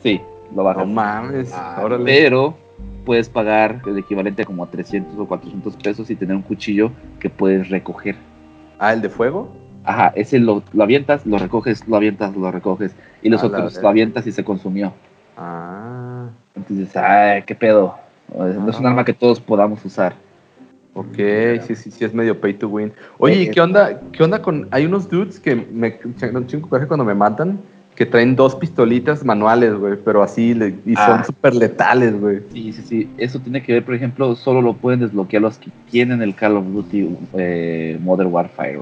[0.03, 0.21] Sí,
[0.55, 0.87] lo bajas.
[0.87, 2.05] No mames, Ah, órale.
[2.05, 2.55] Pero
[3.05, 6.91] puedes pagar el equivalente a como a 300 o 400 pesos y tener un cuchillo
[7.21, 8.17] que puedes recoger.
[8.79, 9.51] Ah, ¿el de fuego?
[9.85, 12.95] Ajá, ese lo, lo avientas, lo recoges, lo avientas, lo recoges.
[13.23, 14.93] Y los otros lo avientas y se consumió.
[15.37, 17.97] Ah, Entonces, ay, qué pedo.
[18.33, 18.91] No es un Ah.
[18.91, 20.15] arma que todos podamos usar.
[20.95, 21.17] ok,
[21.67, 22.93] sí, sí, sí, es medio pay to win.
[23.19, 25.99] Oye, ¿y Eh, qué onda, qué onda con, hay unos dudes que me
[26.47, 27.59] chingo cuando me matan,
[27.95, 31.25] que traen dos pistolitas manuales, güey, pero así, le- y son Ah.
[31.25, 32.41] súper letales, güey.
[32.53, 33.11] Sí, sí, sí.
[33.19, 36.57] Eso tiene que ver, por ejemplo, solo lo pueden desbloquear los que tienen el Call
[36.57, 38.79] of Duty eh, Modern Warfare.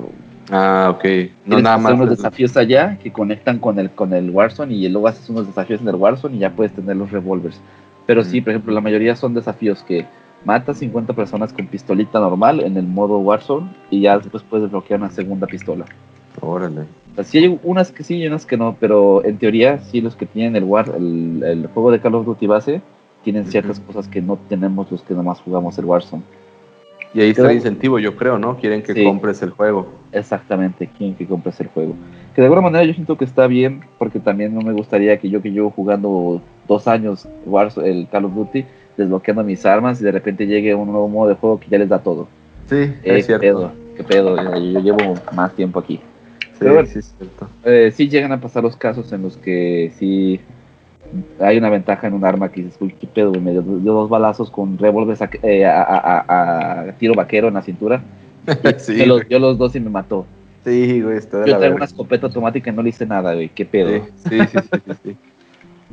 [0.52, 1.04] Ah, ok.
[1.44, 1.94] No nada hacer más.
[1.94, 5.80] unos desafíos allá que conectan con el, con el Warzone y luego haces unos desafíos
[5.80, 7.60] en el Warzone y ya puedes tener los revólveres.
[8.06, 10.06] Pero sí, por ejemplo, la mayoría son desafíos que
[10.44, 15.00] matas 50 personas con pistolita normal en el modo Warzone y ya después puedes desbloquear
[15.00, 15.84] una segunda pistola.
[16.40, 16.82] Órale.
[17.12, 20.00] O sea, sí hay unas que sí y unas que no, pero en teoría sí
[20.00, 22.80] los que tienen el, War, el, el juego de Call of Duty base
[23.24, 26.22] tienen ciertas cosas que no tenemos los que nomás jugamos el Warzone.
[27.12, 28.56] Y ahí está el incentivo, yo creo, ¿no?
[28.56, 29.04] Quieren que Sí.
[29.04, 29.88] compres el juego.
[30.12, 31.94] Exactamente, quién que compres el juego.
[32.34, 35.28] Que de alguna manera yo siento que está bien, porque también no me gustaría que
[35.28, 38.64] yo que llevo jugando dos años Warzone, el Call of Duty,
[38.96, 41.88] desbloqueando mis armas y de repente llegue un nuevo modo de juego que ya les
[41.88, 42.28] da todo.
[42.66, 43.40] Sí, Eh, es qué cierto.
[43.40, 46.00] pedo, qué pedo, yo llevo más tiempo aquí.
[46.60, 46.88] Sí, Pero bueno.
[46.88, 47.48] sí, es cierto.
[47.64, 50.40] Eh, sí llegan a pasar los casos en los que sí
[51.40, 54.08] hay una ventaja en un arma que dices, uy, qué pedo, me dio, dio dos
[54.08, 58.00] balazos con revólveres a, eh, a- a- a- a tiro vaquero en la cintura.
[58.78, 60.26] sí, me los dio los dos y me mató.
[60.64, 63.34] sí, güey, está de Yo la traigo una escopeta automática y no le hice nada,
[63.34, 63.88] güey, qué pedo.
[64.28, 65.16] Sí, sí, sí, sí, sí, sí.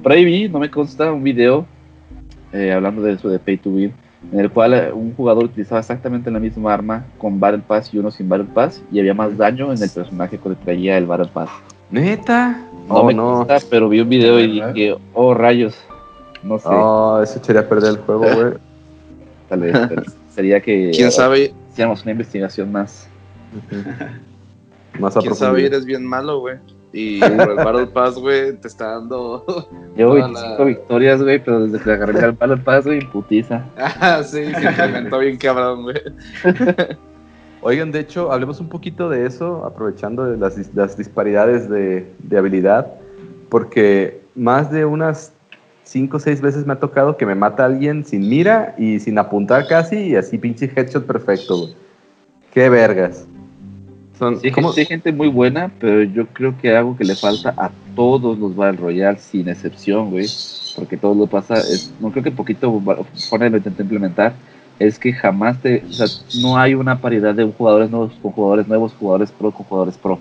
[0.03, 1.65] Por ahí vi, no me consta, un video
[2.53, 3.93] eh, hablando de eso de Pay to Win,
[4.31, 7.99] en el cual eh, un jugador utilizaba exactamente la misma arma con Battle Pass y
[7.99, 11.05] uno sin Battle Pass y había más daño en el personaje que le traía el
[11.05, 11.49] Battle Pass.
[11.91, 12.61] ¿Neta?
[12.87, 13.45] No oh, me no.
[13.45, 15.77] consta, pero vi un video y dije, oh rayos,
[16.43, 18.53] no sé, Oh, eso echaría a perder el juego, güey.
[19.49, 20.03] tal vez, pero
[20.33, 21.53] sería que ¿Quién sabe?
[21.71, 23.07] hiciéramos una investigación más.
[24.99, 25.65] Más a ¿Quién sabe?
[25.65, 26.57] Eres bien malo, güey.
[26.97, 29.45] Y el Battle Pass, güey, te está dando.
[29.95, 33.63] Llevo Toda 25 la- victorias, güey, pero desde que agarré el Battle Pass, güey, putiza.
[33.77, 35.97] ah, sí, se incrementó bien cabrón, güey.
[37.61, 42.37] Oigan, de hecho, hablemos un poquito de eso, aprovechando de las, las disparidades de, de
[42.37, 42.87] habilidad,
[43.49, 45.33] porque más de unas
[45.83, 49.19] 5 o 6 veces me ha tocado que me mata alguien sin mira y sin
[49.19, 51.75] apuntar casi, y así pinche headshot perfecto, güey.
[52.53, 53.27] Qué vergas.
[54.17, 54.71] Son, Sí, ¿cómo?
[54.73, 58.55] sí gente muy buena, pero yo creo que algo que le falta a todos los
[58.55, 60.25] Battle Royale, sin excepción, güey,
[60.75, 62.81] porque todo lo pasa, es, no creo que poquito
[63.29, 64.33] Fortnite lo intenta implementar,
[64.79, 66.07] es que jamás te, o sea,
[66.41, 70.19] no hay una paridad de jugadores nuevos con jugadores nuevos, jugadores pro con jugadores pro.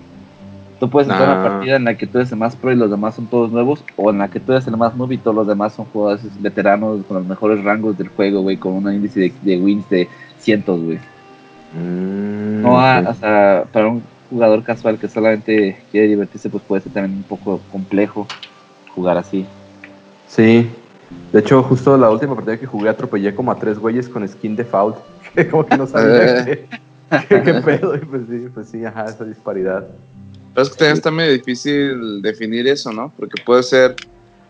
[0.79, 1.39] Tú puedes entrar a Ah.
[1.39, 3.51] una partida en la que tú eres el más pro y los demás son todos
[3.51, 5.85] nuevos, o en la que tú eres el más noob y todos los demás son
[5.85, 9.89] jugadores veteranos con los mejores rangos del juego, güey, con un índice de, de wins
[9.89, 10.99] de cientos, güey.
[11.73, 13.09] Mm, No, ah, ok.
[13.09, 17.23] o sea, para un jugador casual que solamente quiere divertirse, pues puede ser también un
[17.23, 18.27] poco complejo
[18.93, 19.45] jugar así.
[20.27, 20.69] Sí.
[21.31, 24.55] De hecho, justo la última partida que jugué atropellé como a tres güeyes con skin
[24.55, 24.97] default.
[25.35, 26.67] Que como que no sabía qué,
[27.29, 27.95] qué, qué pedo.
[27.95, 29.85] Y pues sí, pues sí, ajá, esa disparidad.
[30.53, 33.13] Pero es que también está medio difícil definir eso, ¿no?
[33.15, 33.95] Porque puede ser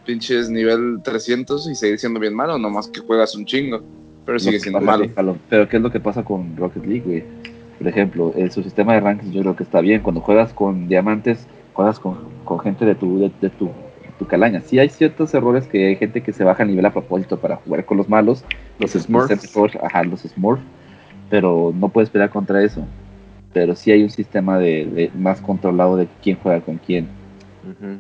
[0.06, 3.82] pinches nivel 300 y seguir siendo bien malo, nomás que juegas un chingo.
[4.28, 5.04] Pero sigue siendo malo.
[5.50, 7.24] Pero ¿qué es lo que pasa con Rocket League, güey?
[7.80, 10.02] Por ejemplo, eh, su sistema de rankings yo creo que está bien.
[10.02, 13.72] Cuando juegas con diamantes, juegas con, con gente de tu, de, de tu,
[14.20, 14.62] tu calaña.
[14.62, 17.56] Sí hay ciertos errores que hay gente que se baja el nivel a propósito para
[17.58, 18.44] jugar con los malos.
[18.80, 19.76] Los Los Smurfs.
[19.82, 20.64] Ajá, los Smurfs.
[21.30, 22.84] Pero no puedes pelear contra eso.
[23.54, 27.08] Pero sí hay un sistema de, de más controlado de quién juega con quién.
[27.64, 28.00] Ujú.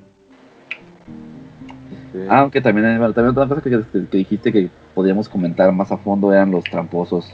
[1.91, 2.27] Ok.
[2.29, 5.97] Ah, Aunque también, también otra cosa que, que- que dijiste que podíamos comentar más a
[5.97, 7.31] fondo eran los tramposos.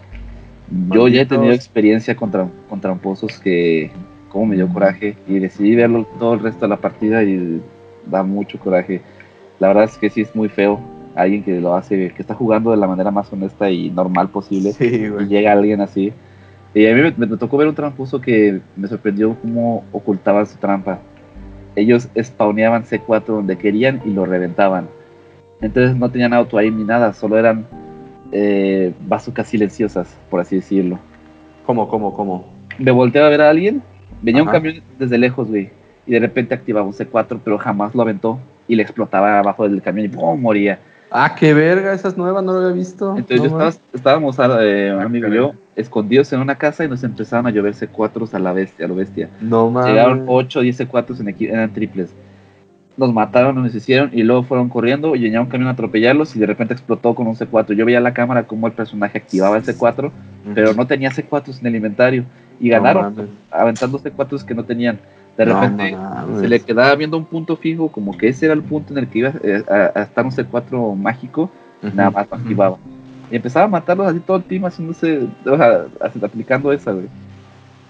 [0.92, 3.90] Yo ya he tenido experiencia con, tram- con tramposos que
[4.30, 7.62] como me dio coraje y decidí verlo todo el resto de la partida y
[8.06, 9.02] da mucho coraje.
[9.60, 10.82] La verdad es que sí es muy feo.
[11.16, 14.74] Alguien que lo hace, que está jugando de la manera más honesta y normal posible
[14.74, 16.12] Sí, y llega alguien así.
[16.74, 20.58] Y a mí me, me tocó ver un tramposo que me sorprendió cómo ocultaban su
[20.58, 21.00] trampa.
[21.76, 24.88] Ellos spawneaban C4 donde querían y lo reventaban.
[25.64, 27.66] Entonces no tenían auto aim ni nada, solo eran
[28.34, 31.00] eh, bazucas silenciosas, por así decirlo.
[31.66, 32.54] ¿Cómo, cómo, cómo?
[32.78, 33.82] Me volteaba a ver a alguien,
[34.22, 35.70] venía un camión desde lejos, güey,
[36.06, 39.82] y de repente activaba un C4, pero jamás lo aventó y le explotaba abajo del
[39.82, 40.42] camión y ¡pum!
[40.42, 40.80] moría.
[41.10, 43.16] Ah, qué verga, esa es nueva, no lo había visto.
[43.16, 46.84] Entonces No yo estaba, estábamos, eh, un Ah, amigo y yo, escondidos en una casa
[46.84, 49.30] y nos empezaron a llover C4s a la bestia, a lo bestia.
[49.40, 49.92] No mames.
[49.92, 52.14] Llegaron 8 o 10 C4s en eran triples.
[52.96, 56.46] Nos mataron, nos hicieron y luego fueron corriendo y un camión a atropellarlos y de
[56.46, 57.74] repente explotó con un C4.
[57.74, 60.12] Yo veía la cámara como el personaje activaba el C4
[60.54, 62.26] pero no tenía C4 en el inventario.
[62.60, 63.16] Y ganaron
[63.52, 65.00] aventando C4 que no tenían.
[65.38, 65.98] De No repente
[66.40, 69.08] se le quedaba viendo un punto fijo, como que ese era el punto en el
[69.08, 71.50] que iba eh, a, a estar un C4 mágico,
[71.82, 71.98] Ujú.
[71.98, 72.78] nada más lo activaba.
[73.32, 75.86] Y empezaba a matarlos así todo el team haciéndose, o sea,
[76.22, 77.08] aplicando esa, güey.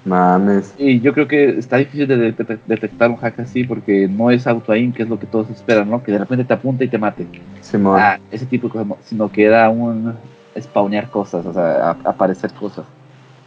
[0.06, 0.74] Mames.
[0.78, 4.46] Y yo creo que está difícil de detec- detectar un hack así porque no es
[4.48, 6.04] auto-aim, que es lo que todos esperan, ¿no?
[6.04, 7.26] Que de repente te apunte y te mate.
[7.62, 8.00] Simón.
[8.00, 10.14] Ah, ese tipo de cosas, no, sino que era un
[10.60, 12.86] spawnear cosas, o sea, a- aparecer cosas.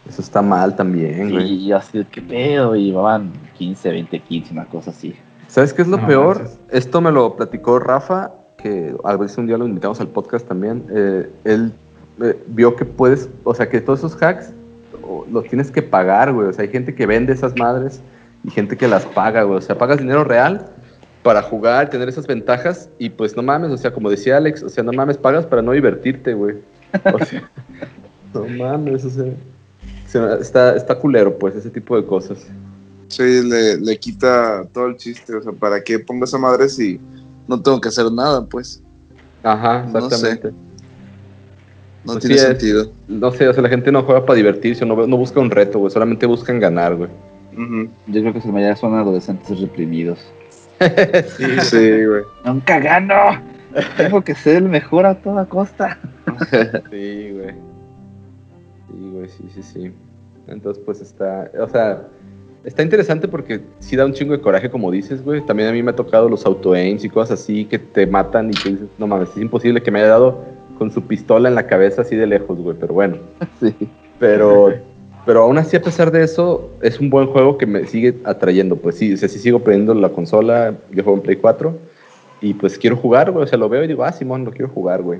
[0.09, 1.45] Eso está mal también, güey.
[1.51, 2.75] Y yo así, ¿qué pedo?
[2.75, 5.15] Y llevaban 15, 20 kills, una cosa así.
[5.47, 6.49] ¿Sabes qué es lo No, peor?
[6.71, 10.83] Esto me lo platicó Rafa, que a veces un día lo invitamos al podcast también.
[10.89, 11.71] Eh, él
[12.21, 14.51] eh, vio que puedes, o sea, que todos esos hacks
[15.03, 16.47] o, los tienes que pagar, güey.
[16.47, 18.01] O sea, hay gente que vende esas madres
[18.43, 19.57] y gente que las paga, güey.
[19.57, 20.69] O sea, pagas dinero real
[21.23, 24.69] para jugar, tener esas ventajas y pues no mames, o sea, como decía Alex, o
[24.69, 26.55] sea, no mames, pagas para no divertirte, güey.
[27.13, 27.49] O sea,
[28.33, 32.47] no mames, o sea, o sea, está, está culero, pues, ese tipo de cosas.
[33.09, 35.35] Sí, le, le quita todo el chiste.
[35.35, 36.99] O sea, ¿para qué pongo esa madre si
[37.47, 38.45] no tengo que hacer nada?
[38.45, 38.81] Pues
[39.43, 40.53] Ajá, No sé.
[42.07, 42.47] No Pues tiene sí es.
[42.47, 42.91] sentido.
[43.07, 45.79] No sé, o sea, la gente no juega para divertirse, no, no busca un reto,
[45.79, 47.09] güey, solamente buscan ganar, güey.
[48.07, 50.19] Yo creo que su mayoría son adolescentes reprimidos.
[51.63, 52.21] Sí, güey.
[52.45, 53.15] ¡Nunca gano!
[53.97, 55.97] Tengo que ser el mejor a toda costa.
[56.91, 57.55] Sí, güey.
[58.87, 59.91] Sí, güey, sí, sí, sí.
[60.47, 62.03] Entonces, pues está, o sea,
[62.63, 65.41] está interesante porque sí da un chingo de coraje, como dices, güey.
[65.45, 68.53] También a mí me ha tocado los auto-aims y cosas así que te matan y
[68.53, 70.43] que dices, no mames, es imposible que me haya dado
[70.77, 73.17] con su pistola en la cabeza así de lejos, güey, pero bueno.
[73.59, 73.73] Sí.
[74.19, 74.73] Pero,
[75.25, 78.75] pero aún así, a pesar de eso, es un buen juego que me sigue atrayendo.
[78.75, 81.77] Pues sí, o sea, sí sigo prendiendo la consola, yo juego en Play 4,
[82.41, 83.43] y pues quiero jugar, güey.
[83.43, 85.19] O sea, lo veo y digo, ah, Simón, lo quiero jugar, güey.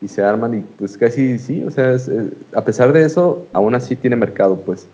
[0.00, 3.46] Y se arman y pues casi sí, o sea, es, eh, a pesar de eso,
[3.52, 4.88] aún así tiene mercado, pues.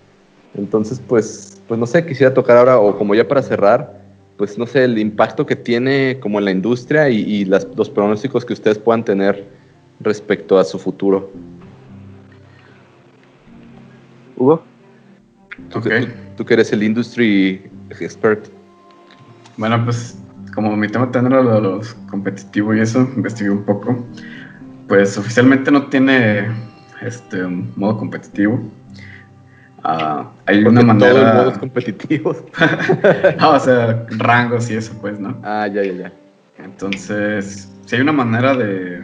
[0.55, 3.99] Entonces, pues, pues no sé, quisiera tocar ahora, o como ya para cerrar,
[4.37, 7.89] pues no sé, el impacto que tiene como en la industria y, y las- los
[7.89, 9.45] pronósticos que ustedes puedan tener
[10.01, 11.31] respecto a su futuro.
[14.37, 14.63] Hugo,
[15.71, 17.69] Tú, que, tú- tú que eres el industry
[18.01, 18.47] expert.
[19.57, 20.17] Bueno, pues
[20.55, 24.05] como mi tema también era lo de los competitivos y eso, investigué un poco.
[24.87, 26.47] Pues oficialmente no tiene
[27.03, 28.61] este un modo competitivo.
[29.83, 31.35] Ah, hay Porque una manera.
[31.35, 32.37] modo es competitivo.
[33.39, 35.37] no, o sea, rangos y eso, pues, ¿no?
[35.43, 36.13] ah, ya, ya, ya.
[36.59, 38.98] Entonces, si hay una manera de,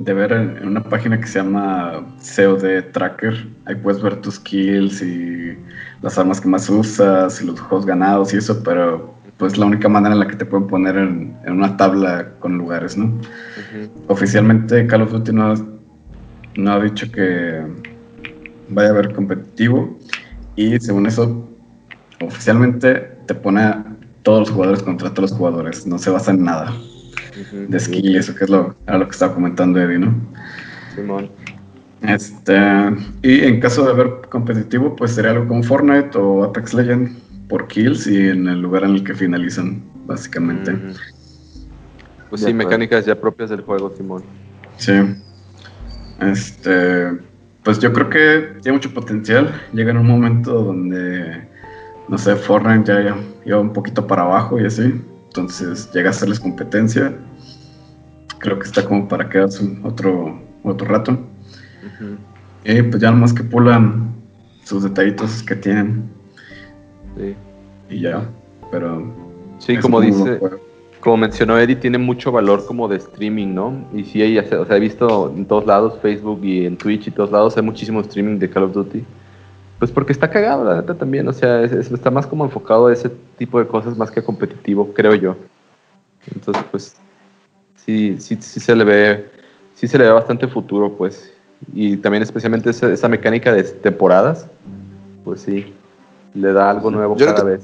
[0.00, 5.02] de ver en, una página que se llama COD Tracker, ahí puedes ver tus kills
[5.02, 5.58] y
[6.00, 9.88] las armas que más usas y los juegos ganados y eso, pero pues la única
[9.90, 13.12] manera en la que te pueden poner en, en una tabla con lugares, ¿no?
[14.08, 15.66] Oficialmente Call of Duty no, ha-
[16.56, 17.62] no ha dicho que
[18.70, 19.98] vaya a haber competitivo
[20.56, 21.46] y según eso,
[22.22, 23.84] oficialmente te pone a
[24.22, 26.72] todos los jugadores contra todos los jugadores, no se basa en nada
[27.68, 30.14] De skill y eso que es lo, era lo que estaba comentando Eddie, ¿no?
[30.94, 31.30] Simón.
[32.02, 32.56] Este,
[33.22, 37.18] y en caso de haber competitivo, pues sería algo como Fortnite o Apex Legend
[37.48, 40.74] por kills y en el lugar en el que finalizan, básicamente.
[42.30, 44.22] Pues sí, mecánicas ya propias del juego, Simón.
[44.78, 44.92] Sí.
[46.20, 47.18] Este,
[47.64, 49.52] pues yo creo que tiene mucho potencial.
[49.72, 51.46] Llega en un momento donde,
[52.08, 54.94] no sé, Fortnite ya iba un poquito para abajo y así.
[55.26, 57.14] Entonces llega a hacerles competencia.
[58.40, 61.18] Creo que está como para quedarse otro, otro rato.
[62.64, 64.12] Y pues ya nomás que pulan
[64.64, 66.04] sus detallitos que tienen
[67.16, 67.34] Sí,
[67.88, 68.28] y ya.
[68.70, 69.12] Pero
[69.58, 70.40] Sí, como dice,
[71.00, 73.84] como mencionó Eddie, tiene mucho valor como de streaming, ¿no?
[73.94, 77.10] Y sí, hay, o sea, he visto en todos lados, Facebook y en Twitch y
[77.10, 79.04] todos lados, hay muchísimo streaming de Call of Duty.
[79.78, 81.26] Pues porque está cagado, la neta, también.
[81.28, 84.22] O sea, es- es- está más como enfocado a ese tipo de cosas más que
[84.22, 85.36] competitivo, creo yo.
[86.34, 86.96] Entonces, pues,
[87.84, 89.30] sí, sí, sí se le ve,
[89.74, 91.32] sí se le ve bastante futuro, pues.
[91.74, 94.46] Y también especialmente esa, esa mecánica de temporadas,
[95.24, 95.74] pues sí,
[96.34, 97.62] le da algo nuevo Yo cada que- vez.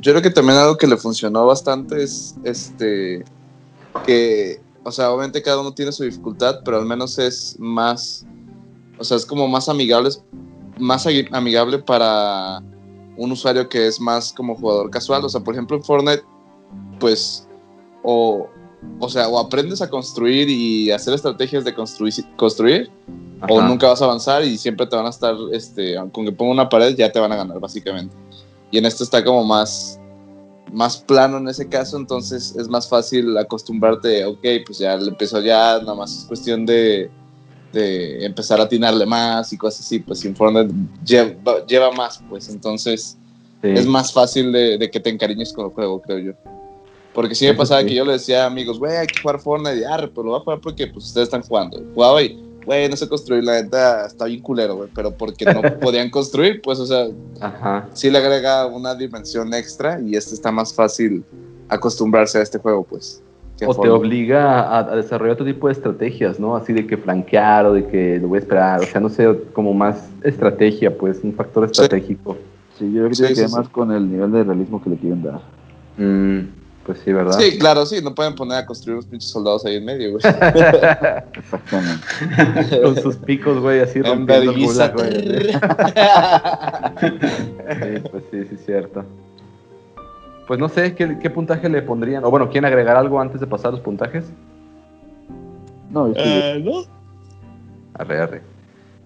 [0.00, 3.24] Yo creo que también algo que le funcionó bastante es este
[4.06, 8.26] que, o sea, obviamente cada uno tiene su dificultad, pero al menos es más,
[8.98, 10.08] o sea, es como más amigable,
[10.78, 12.60] más amigable para
[13.16, 15.24] un usuario que es más como jugador casual.
[15.24, 16.22] O sea, por ejemplo, en Fortnite,
[16.98, 17.46] pues,
[18.02, 18.48] o,
[18.98, 22.90] o sea, o aprendes a construir y hacer estrategias de construir, construir
[23.48, 26.52] o nunca vas a avanzar y siempre te van a estar, este, con que ponga
[26.52, 28.14] una pared ya te van a ganar básicamente.
[28.70, 29.98] Y en esto está como más,
[30.72, 35.78] más plano en ese caso, entonces es más fácil acostumbrarte, ok, pues ya empezó ya,
[35.80, 37.10] nada más es cuestión de,
[37.72, 40.70] de empezar a atinarle más y cosas así, pues Informed
[41.04, 43.18] lleva, lleva más, pues entonces
[43.62, 43.68] Sí.
[43.68, 46.32] es más fácil de, de que te encariñes con el juego, creo yo.
[47.14, 47.88] Porque sí me pasaba sí.
[47.88, 50.30] que yo le decía a amigos, güey, hay que jugar Fortnite, y arre, pero lo
[50.30, 51.82] voy a jugar porque pues ustedes están jugando.
[51.94, 55.60] Jugaba y, güey, no sé construir, la neta está bien culero, güey, pero porque no
[55.80, 57.08] podían construir, pues, o sea,
[57.40, 57.88] Ajá.
[57.92, 61.22] sí le agrega una dimensión extra y este está más fácil
[61.68, 63.22] acostumbrarse a este juego, pues.
[63.64, 66.56] O te obliga a, a desarrollar otro tipo de estrategias, ¿no?
[66.56, 68.80] Así de que flanquear o de que lo voy a esperar.
[68.80, 72.36] O sea, no sé, como más estrategia, pues, un factor estratégico.
[72.76, 73.56] Sí, yo creo que Sí, tiene que sí, ver sí.
[73.56, 75.40] más con el nivel de realismo que le quieren dar.
[75.96, 76.40] Mm,
[76.84, 77.38] pues sí, ¿verdad?
[77.38, 80.22] Sí, claro, sí, no pueden poner a construir unos pinches soldados ahí en medio, güey.
[81.34, 82.80] Exactamente.
[82.82, 85.52] Con sus picos, güey, así En rompiendo gulag, güey.
[87.02, 89.04] Sí, pues sí, sí, es cierto.
[90.46, 92.24] Pues no sé, ¿qué, qué puntaje le pondrían?
[92.24, 94.24] O bueno, ¿quieren agregar algo antes de pasar los puntajes?
[95.90, 96.82] No, yo estoy Eh, ¿no?
[97.94, 98.42] Arre, arre.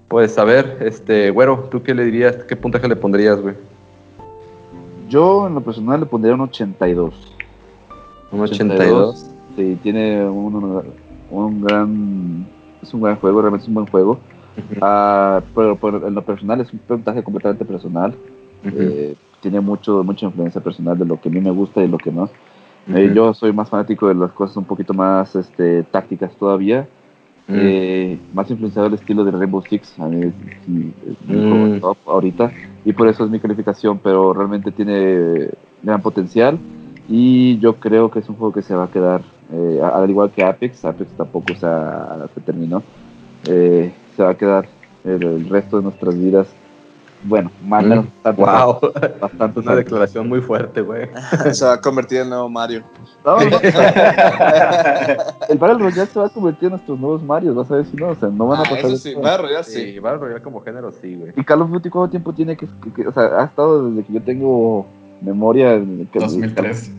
[0.08, 2.36] Pues a ver, este, güero, ¿tú qué le dirías?
[2.44, 3.54] ¿Qué puntaje le pondrías, güey?
[5.08, 7.35] Yo en lo personal le pondría un 82.
[8.30, 9.30] Un 82.
[9.56, 10.82] Sí, tiene un,
[11.30, 12.46] un gran.
[12.82, 14.18] Es un gran juego, realmente es un buen juego.
[14.56, 18.14] Ujú, Ah, pero, pero en lo personal es un puntaje completamente personal.
[18.64, 21.88] ujú, Eh, tiene mucho, mucha influencia personal de lo que a mí me gusta y
[21.88, 22.28] lo que no.
[22.94, 26.86] Eh, yo soy más fanático de las cosas un poquito más este, tácticas todavía.
[27.48, 29.98] Mm, Eh, más influenciado el estilo de Rainbow Six.
[30.00, 31.80] A mí es, es mi Mm.
[31.80, 32.52] top ahorita.
[32.84, 35.48] Y por eso es mi calificación, pero realmente tiene
[35.82, 36.58] gran potencial.
[37.08, 39.22] Y yo creo que es un juego que se va a quedar,
[39.52, 40.84] eh, al igual que Apex.
[40.84, 42.82] Apex tampoco se, ha- se terminó.
[43.46, 44.66] Eh, se va a quedar
[45.04, 46.48] el, el resto de nuestras vidas.
[47.22, 48.06] Bueno, o Mm.
[48.22, 48.78] bastante, Wow,
[49.20, 51.08] bastante una declaración muy fuerte, güey.
[51.52, 52.82] Se va a convertir en el nuevo Mario.
[53.24, 53.58] No, no.
[55.48, 57.96] el Battle Royale se va a convertir en nuestros nuevos Marios, vas a ver si
[57.96, 58.86] no, o sea, no van a Ah, pasar.
[58.90, 59.92] eso sí, a rollar, sí.
[59.92, 61.32] Sí, va a Royal como género, sí, güey.
[61.36, 64.04] Y Call of Duty, ¿cuánto tiempo tiene que, que- que- o sea, ha estado desde
[64.06, 64.86] que yo tengo
[65.20, 65.74] memoria?
[65.74, 66.90] El, que- 2003.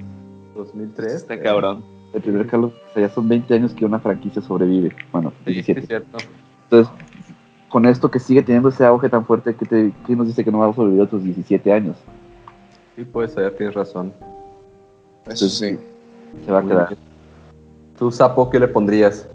[0.56, 1.14] 2003.
[1.14, 1.84] Está cabrón.
[2.14, 4.96] El primer Call of o sea, ya son 20 años que una franquicia sobrevive.
[5.12, 5.80] Bueno, Sí, sí, 17.
[5.82, 6.18] es cierto.
[6.64, 6.94] Entonces,
[7.70, 10.52] con esto que sigue teniendo ese auge tan fuerte, ¿qué, te, qué nos dice que
[10.52, 11.98] no va a sobrevivir otros 17 años?
[12.96, 14.14] Sí, puede ser, tienes razón.
[15.28, 15.78] Eso sí.
[16.46, 16.88] Se va a quedar.
[16.90, 17.00] bien.
[18.00, 19.28] ¿Tú, Sapo, qué le pondrías?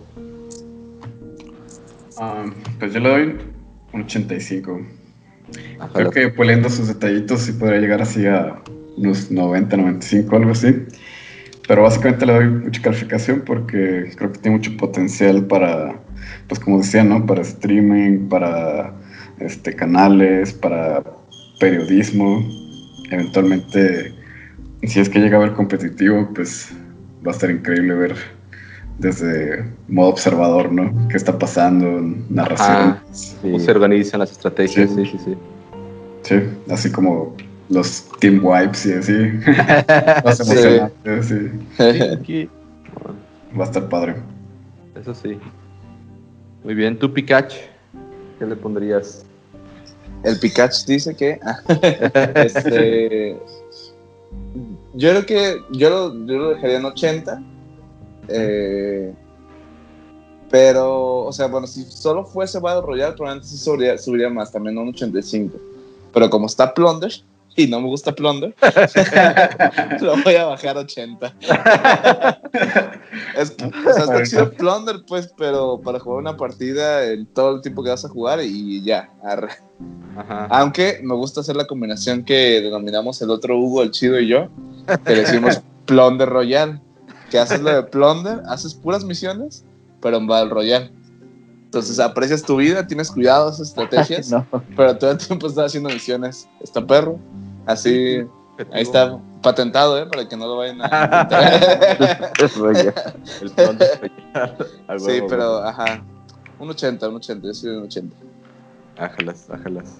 [2.18, 2.44] Ah,
[2.78, 3.38] pues yo le doy
[3.92, 4.80] un 85.
[5.78, 8.62] Ajá, Creo que puliendo sus detallitos sí podría llegar así a
[8.96, 10.86] unos 90, 95, algo así.
[11.66, 16.00] Pero básicamente le doy mucha calificación porque creo que tiene mucho potencial para,
[16.48, 17.24] pues como decía, ¿no?
[17.24, 18.94] Para streaming, para
[19.38, 21.02] este, canales, para
[21.60, 22.44] periodismo.
[23.10, 24.12] Eventualmente,
[24.82, 26.74] si es que llega a ver competitivo, pues
[27.24, 28.16] va a estar increíble ver
[28.98, 31.08] desde modo observador, ¿no?
[31.08, 31.86] ¿Qué está pasando?
[32.28, 32.98] Narración.
[33.42, 34.90] ¿Cómo se organizan las estrategias?
[34.90, 35.18] Sí, Sí.
[35.18, 35.36] sí, sí.
[36.22, 36.34] Sí,
[36.72, 37.34] así como
[37.68, 39.12] los team wipes y así.
[40.24, 40.42] Más Sí.
[40.52, 41.50] emocionante, sí.
[42.16, 42.48] Aquí.
[43.58, 44.16] Va a estar padre.
[45.00, 45.38] Eso sí.
[46.62, 47.56] Muy bien, ¿tú, Pikachu?
[48.38, 49.24] ¿Qué le pondrías?
[50.22, 51.40] El Pikachu dice que.
[52.36, 53.36] este,
[54.94, 55.56] yo creo que.
[55.72, 57.42] Yo lo, yo lo dejaría en 80.
[58.32, 59.14] Eh,
[60.50, 64.76] pero, o sea, bueno, si solo fuese Battle Royale, probablemente sí subiría, subiría más, también
[64.76, 65.58] a un 85.
[66.12, 67.10] Pero como está Plunder,
[67.56, 68.54] y no me gusta Plunder,
[70.00, 71.34] lo voy a bajar a 80.
[73.36, 77.62] es o sea, está chido Plunder, pues, pero para jugar una partida en todo el
[77.62, 79.52] tiempo que vas a jugar y ya, arre.
[80.16, 80.48] Ajá.
[80.50, 84.48] Aunque me gusta hacer la combinación que denominamos el otro Hugo, el chido y yo,
[85.04, 86.80] que decimos Plunder Royal.
[87.32, 89.64] Que haces lo de Plunder, haces puras misiones,
[90.02, 90.92] pero en Battle Royale.
[91.64, 94.46] Entonces aprecias tu vida, tienes cuidado, haces estrategias, No,
[94.76, 96.46] pero todo el tiempo estás haciendo misiones.
[96.60, 97.18] Está perro.
[97.64, 98.22] Así,
[98.70, 100.04] ahí está patentado, ¿eh?
[100.04, 101.22] Para que no lo vayan a.
[102.38, 102.94] El de
[104.88, 106.04] A sí, pero, ajá.
[106.58, 108.14] Un 80, un 80, yo soy un 80.
[108.98, 109.96] Ájalas, ájalas.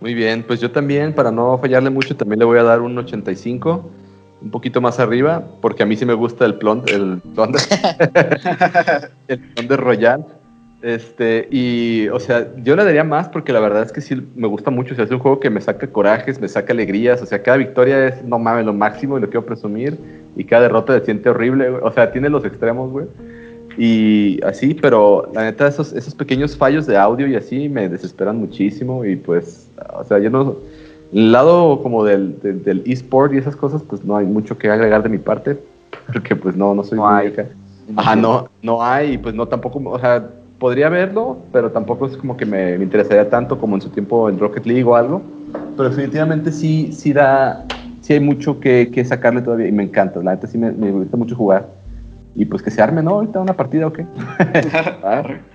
[0.00, 2.96] Muy bien, pues yo también, para no fallarle mucho, también le voy a dar un
[2.96, 3.90] 85,
[4.40, 7.58] un poquito más arriba, porque a mí sí me gusta el plon, el plon de,
[9.28, 10.26] el plon de Royal.
[10.84, 14.46] Este, y, o sea, yo le daría más porque la verdad es que sí me
[14.46, 14.92] gusta mucho.
[14.92, 17.22] O sea, es un juego que me saca corajes, me saca alegrías.
[17.22, 19.98] O sea, cada victoria es, no mames, lo máximo y lo quiero presumir.
[20.36, 21.82] Y cada derrota se siente horrible, güey.
[21.82, 23.06] O sea, tiene los extremos, güey.
[23.78, 28.36] Y así, pero la neta, esos, esos pequeños fallos de audio y así me desesperan
[28.36, 29.06] muchísimo.
[29.06, 30.56] Y pues, o sea, yo no.
[31.14, 34.68] El lado como del, del, del eSport y esas cosas, pues no hay mucho que
[34.68, 35.58] agregar de mi parte.
[36.12, 37.26] Porque pues no, no soy No muy hay.
[37.28, 37.46] acá.
[37.96, 40.28] Ajá, no, no hay, y pues no tampoco, o sea,
[40.58, 44.28] podría verlo, pero tampoco es como que me, me interesaría tanto como en su tiempo
[44.28, 45.22] en Rocket League o algo.
[45.76, 47.64] Pero definitivamente sí, sí da,
[48.00, 50.20] sí hay mucho que, que sacarle todavía y me encanta.
[50.22, 51.68] La neta sí me, me gusta mucho jugar.
[52.34, 53.10] Y pues que se arme, ¿no?
[53.12, 54.04] Ahorita una partida o qué.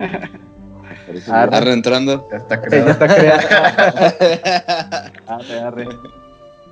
[1.30, 2.28] Arre, entrando.
[2.30, 2.90] ya está ya creado.
[2.90, 3.48] está creado.
[5.26, 5.88] Arre, arre.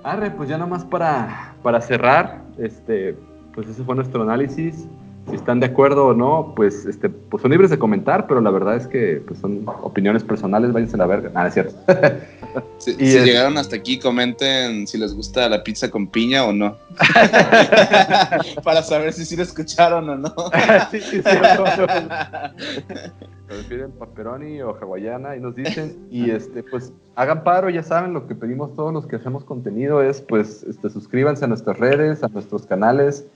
[0.04, 3.16] Arre, pues ya nomás para, para cerrar, este,
[3.54, 4.86] pues ese fue nuestro análisis.
[5.30, 8.50] Si están de acuerdo o no, pues, este, pues son libres de comentar, pero la
[8.50, 11.30] verdad es que pues son opiniones personales, váyanse a la verga.
[11.34, 11.74] Nada, es cierto.
[12.78, 16.44] Si, Y si es- llegaron hasta aquí, comenten si les gusta la pizza con piña
[16.44, 16.76] o no.
[18.64, 20.34] Para saber si sí lo escucharon o no.
[20.90, 21.22] sí, sí, sí.
[23.46, 28.26] Prefieren pepperoni o hawaiana y nos dicen y este pues hagan paro ya saben lo
[28.26, 32.28] que pedimos todos los que hacemos contenido es pues este suscríbanse a nuestras redes a
[32.28, 33.26] nuestros canales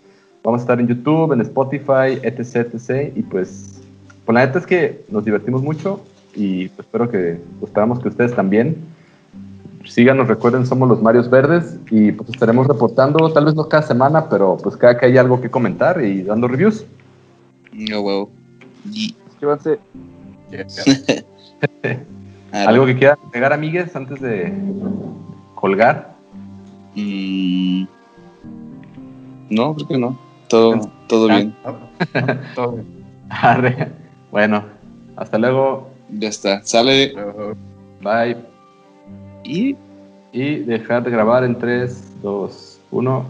[0.43, 3.81] vamos a estar en YouTube en Spotify etc etc y pues
[4.25, 6.01] pues la neta es que nos divertimos mucho
[6.35, 8.77] y pues, espero que pues, esperamos que ustedes también
[9.85, 14.29] síganos recuerden somos los Marios Verdes y pues estaremos reportando tal vez no cada semana
[14.29, 16.85] pero pues cada que hay algo que comentar y dando reviews
[17.73, 18.31] No, huevo.
[19.27, 19.79] Suscríbanse.
[21.83, 22.05] Arre.
[22.53, 24.53] ¿Algo que quieran agregar, amigues, antes de
[25.55, 26.15] colgar?
[26.95, 27.85] Mm,
[29.49, 30.19] no, creo que no.
[30.53, 31.55] Todo, todo bien.
[32.55, 32.87] Todo bien.
[33.31, 33.89] Arre.
[34.31, 34.63] Bueno,
[35.17, 35.89] hasta luego.
[36.11, 36.63] Ya está.
[36.63, 37.15] Sale.
[38.03, 38.37] Bye.
[39.45, 39.75] Y
[40.31, 43.25] Y dejar de grabar en 3, 2, 1.